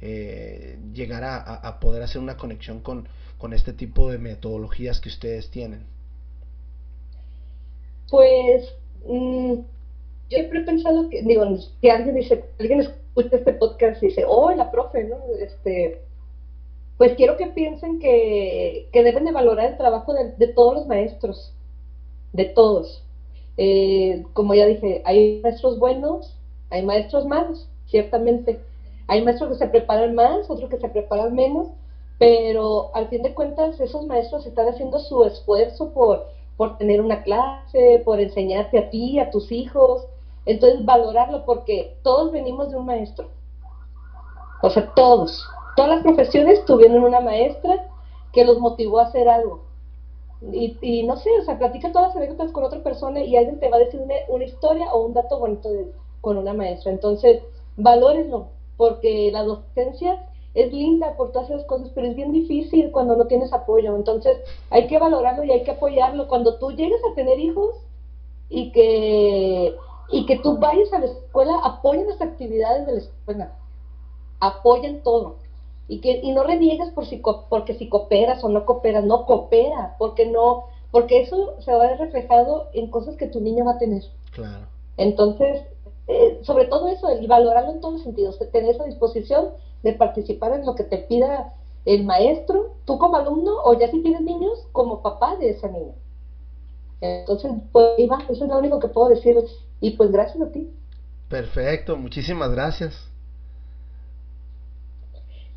Eh, 0.00 0.80
llegar 0.92 1.22
a, 1.22 1.36
a, 1.36 1.78
poder 1.78 2.02
hacer 2.02 2.20
una 2.20 2.36
conexión 2.36 2.80
con, 2.80 3.06
con 3.38 3.52
este 3.52 3.72
tipo 3.72 4.10
de 4.10 4.18
metodologías 4.18 5.00
que 5.00 5.10
ustedes 5.10 5.48
tienen. 5.50 5.86
Pues 8.10 8.74
mmm, 9.06 9.60
siempre 10.34 10.60
he 10.60 10.64
pensado 10.64 11.08
que, 11.08 11.22
digo, 11.22 11.44
si 11.80 11.88
alguien 11.88 12.14
dice, 12.14 12.44
alguien 12.58 12.80
escucha 12.80 13.36
este 13.36 13.52
podcast 13.54 14.02
y 14.02 14.08
dice, 14.08 14.24
oh, 14.26 14.50
la 14.52 14.70
profe, 14.70 15.04
¿no? 15.04 15.16
Este, 15.40 16.02
pues 16.98 17.14
quiero 17.14 17.36
que 17.36 17.46
piensen 17.46 17.98
que, 17.98 18.88
que 18.92 19.02
deben 19.02 19.24
de 19.24 19.32
valorar 19.32 19.70
el 19.70 19.76
trabajo 19.76 20.12
de, 20.12 20.32
de 20.32 20.48
todos 20.48 20.74
los 20.74 20.86
maestros, 20.86 21.54
de 22.32 22.46
todos. 22.46 23.04
Eh, 23.56 24.24
como 24.32 24.54
ya 24.54 24.66
dije, 24.66 25.02
hay 25.04 25.40
maestros 25.42 25.78
buenos, 25.78 26.36
hay 26.70 26.82
maestros 26.82 27.24
malos, 27.26 27.68
ciertamente. 27.86 28.58
Hay 29.06 29.22
maestros 29.22 29.50
que 29.50 29.64
se 29.64 29.68
preparan 29.68 30.14
más, 30.14 30.50
otros 30.50 30.70
que 30.70 30.78
se 30.78 30.88
preparan 30.88 31.34
menos, 31.34 31.68
pero 32.18 32.90
al 32.94 33.08
fin 33.08 33.22
de 33.22 33.34
cuentas 33.34 33.78
esos 33.80 34.06
maestros 34.06 34.46
están 34.46 34.68
haciendo 34.68 34.98
su 34.98 35.24
esfuerzo 35.24 35.92
por, 35.92 36.26
por 36.56 36.78
tener 36.78 37.00
una 37.00 37.22
clase, 37.22 38.02
por 38.04 38.18
enseñarte 38.18 38.78
a 38.78 38.90
ti, 38.90 39.18
a 39.18 39.30
tus 39.30 39.52
hijos. 39.52 40.06
Entonces 40.46 40.84
valorarlo 40.84 41.44
porque 41.44 41.96
todos 42.02 42.32
venimos 42.32 42.70
de 42.70 42.76
un 42.76 42.86
maestro. 42.86 43.28
O 44.62 44.70
sea, 44.70 44.92
todos. 44.94 45.46
Todas 45.76 45.90
las 45.90 46.02
profesiones 46.02 46.64
tuvieron 46.64 47.02
una 47.02 47.20
maestra 47.20 47.88
que 48.32 48.44
los 48.44 48.58
motivó 48.58 48.98
a 48.98 49.04
hacer 49.04 49.28
algo. 49.28 49.60
Y, 50.52 50.76
y 50.82 51.02
no 51.04 51.16
sé, 51.16 51.30
o 51.40 51.44
sea, 51.44 51.58
platica 51.58 51.92
todas 51.92 52.08
las 52.08 52.16
anécdotas 52.16 52.52
con 52.52 52.64
otra 52.64 52.82
persona 52.82 53.22
y 53.22 53.36
alguien 53.36 53.60
te 53.60 53.68
va 53.68 53.76
a 53.76 53.80
decir 53.80 54.00
una, 54.28 54.44
historia 54.44 54.92
o 54.92 55.04
un 55.04 55.14
dato 55.14 55.38
bonito 55.38 55.70
de, 55.70 55.90
con 56.20 56.36
una 56.36 56.52
maestra. 56.52 56.92
Entonces, 56.92 57.40
valórenlo, 57.76 58.48
porque 58.76 59.30
la 59.32 59.42
docencia 59.42 60.26
es 60.54 60.72
linda 60.72 61.16
por 61.16 61.32
todas 61.32 61.50
esas 61.50 61.64
cosas, 61.64 61.90
pero 61.94 62.08
es 62.08 62.14
bien 62.14 62.32
difícil 62.32 62.90
cuando 62.92 63.16
no 63.16 63.26
tienes 63.26 63.52
apoyo. 63.52 63.96
Entonces, 63.96 64.36
hay 64.70 64.86
que 64.86 64.98
valorarlo 64.98 65.44
y 65.44 65.52
hay 65.52 65.64
que 65.64 65.72
apoyarlo. 65.72 66.28
Cuando 66.28 66.58
tú 66.58 66.72
llegues 66.72 67.00
a 67.10 67.14
tener 67.14 67.40
hijos 67.40 67.74
y 68.48 68.70
que, 68.72 69.74
y 70.10 70.26
que 70.26 70.38
tú 70.38 70.58
vayas 70.58 70.92
a 70.92 70.98
la 70.98 71.06
escuela, 71.06 71.58
apoyen 71.62 72.08
las 72.08 72.20
actividades 72.20 72.86
de 72.86 72.92
la 72.92 72.98
escuela. 72.98 73.52
Apoyen 74.40 75.02
todo. 75.02 75.36
Y, 75.88 76.00
que, 76.00 76.20
y 76.22 76.32
no 76.32 76.44
reniegues 76.44 76.90
por 76.90 77.06
si, 77.06 77.22
porque 77.48 77.74
si 77.74 77.88
cooperas 77.88 78.42
o 78.44 78.48
no 78.48 78.64
cooperas, 78.64 79.04
no 79.04 79.26
coopera, 79.26 79.96
porque 79.98 80.26
no, 80.26 80.64
porque 80.90 81.20
eso 81.20 81.54
se 81.60 81.72
va 81.72 81.84
a 81.84 81.88
ver 81.88 81.98
reflejado 81.98 82.68
en 82.72 82.90
cosas 82.90 83.16
que 83.16 83.26
tu 83.26 83.40
niño 83.40 83.64
va 83.64 83.72
a 83.72 83.78
tener. 83.78 84.02
Claro. 84.32 84.66
Entonces, 84.96 85.62
eh, 86.06 86.40
sobre 86.42 86.66
todo 86.66 86.88
eso, 86.88 87.10
y 87.20 87.26
valorarlo 87.26 87.72
en 87.72 87.80
todos 87.80 87.94
los 87.94 88.02
sentidos, 88.02 88.38
tener 88.52 88.74
esa 88.74 88.84
disposición 88.84 89.50
de 89.82 89.92
participar 89.92 90.54
en 90.54 90.64
lo 90.64 90.74
que 90.74 90.84
te 90.84 90.98
pida 90.98 91.54
el 91.84 92.04
maestro, 92.04 92.72
tú 92.84 92.98
como 92.98 93.16
alumno, 93.16 93.56
o 93.64 93.74
ya 93.78 93.90
si 93.90 94.02
tienes 94.02 94.22
niños, 94.22 94.66
como 94.72 95.02
papá 95.02 95.36
de 95.36 95.50
esa 95.50 95.68
niña. 95.68 95.92
Entonces, 97.00 97.52
pues 97.72 97.98
Iván, 97.98 98.22
eso 98.30 98.44
es 98.44 98.50
lo 98.50 98.58
único 98.58 98.78
que 98.78 98.88
puedo 98.88 99.08
decir, 99.08 99.36
y 99.86 99.90
pues 99.98 100.10
gracias 100.10 100.40
a 100.40 100.50
ti. 100.50 100.70
Perfecto, 101.28 101.96
muchísimas 101.98 102.50
gracias. 102.50 102.94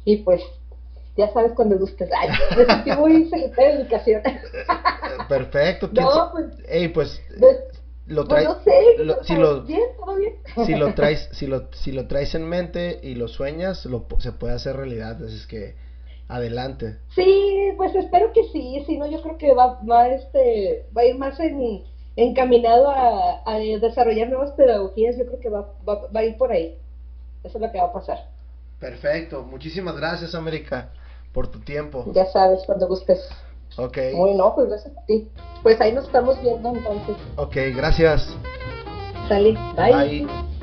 Y 0.03 0.17
pues, 0.17 0.41
ya 1.15 1.31
sabes 1.31 1.53
cuando 1.53 1.77
gustes. 1.77 2.09
Ay, 2.17 2.29
me 2.57 2.65
sentí 2.65 2.91
muy 2.91 3.25
secretaria 3.29 3.75
de 3.75 3.81
educación. 3.81 4.21
Perfecto. 5.29 5.89
No, 5.93 6.29
pues. 6.33 6.45
Ey, 6.67 6.89
pues. 6.89 7.21
pues 7.39 7.57
lo 8.05 8.25
pues 8.25 8.43
traes. 8.43 8.47
no 8.49 8.63
sé, 8.63 9.03
lo- 9.03 9.23
si 9.23 9.35
lo, 9.35 9.61
bien, 9.63 9.81
todo 9.97 10.15
bien. 10.15 10.33
si 10.65 10.75
lo 10.75 10.93
traes, 10.95 11.29
si 11.31 11.45
lo, 11.47 11.69
si 11.73 11.91
lo 11.91 12.07
traes 12.07 12.35
en 12.35 12.47
mente 12.47 12.99
y 13.03 13.15
lo 13.15 13.27
sueñas, 13.27 13.85
lo, 13.85 14.07
se 14.19 14.31
puede 14.33 14.53
hacer 14.55 14.75
realidad. 14.77 15.21
Así 15.23 15.35
es 15.35 15.47
que 15.47 15.75
adelante. 16.27 16.97
Sí, 17.15 17.71
pues 17.77 17.95
espero 17.95 18.31
que 18.33 18.43
sí, 18.51 18.83
si 18.85 18.97
no 18.97 19.07
yo 19.07 19.21
creo 19.21 19.37
que 19.37 19.53
va, 19.53 19.79
va, 19.89 20.09
este, 20.09 20.85
va 20.95 21.01
a 21.01 21.05
ir 21.05 21.17
más 21.17 21.39
en, 21.39 21.83
encaminado 22.17 22.89
a, 22.89 23.41
a 23.45 23.57
desarrollar 23.57 24.27
nuevas 24.29 24.51
pedagogías, 24.51 25.17
yo 25.17 25.25
creo 25.25 25.39
que 25.39 25.49
va, 25.49 25.69
va, 25.87 26.07
va 26.13 26.19
a 26.19 26.23
ir 26.25 26.37
por 26.37 26.51
ahí, 26.51 26.75
eso 27.43 27.57
es 27.57 27.61
lo 27.61 27.71
que 27.71 27.77
va 27.77 27.85
a 27.85 27.93
pasar, 27.93 28.25
Perfecto. 28.79 29.43
Muchísimas 29.43 29.95
gracias, 29.95 30.35
América, 30.35 30.89
por 31.33 31.47
tu 31.47 31.59
tiempo. 31.59 32.05
ya 32.13 32.25
sabes, 32.25 32.61
cuando 32.65 32.87
gustes. 32.87 33.27
Ok. 33.75 33.97
Muy 34.13 34.33
no, 34.35 34.53
pues 34.55 34.69
gracias 34.69 34.95
a 34.95 35.05
ti. 35.05 35.27
Pues 35.63 35.79
ahí 35.81 35.91
nos 35.91 36.05
estamos 36.05 36.39
viendo 36.41 36.69
entonces. 36.69 37.15
Ok, 37.35 37.55
gracias. 37.75 38.35
Sale, 39.27 39.57
bye. 39.75 40.25
Bye. 40.25 40.56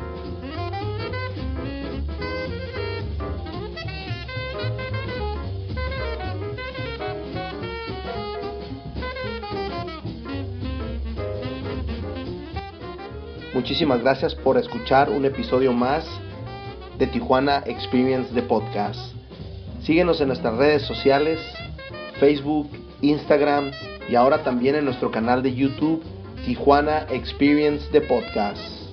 Muchísimas 13.55 14.03
gracias 14.03 14.35
por 14.35 14.59
escuchar 14.59 15.09
un 15.11 15.25
episodio 15.25 15.73
más 15.73 16.05
de 16.99 17.07
Tijuana 17.07 17.63
Experience 17.67 18.35
de 18.35 18.43
Podcast. 18.43 18.99
Síguenos 19.85 20.21
en 20.21 20.27
nuestras 20.27 20.57
redes 20.57 20.83
sociales, 20.83 21.39
Facebook, 22.19 22.69
Instagram 23.01 23.71
y 24.09 24.17
ahora 24.17 24.43
también 24.43 24.75
en 24.75 24.85
nuestro 24.85 25.13
canal 25.13 25.41
de 25.45 25.55
YouTube 25.55 26.03
Tijuana 26.45 27.07
Experience 27.11 27.89
de 27.93 28.01
Podcast. 28.01 28.84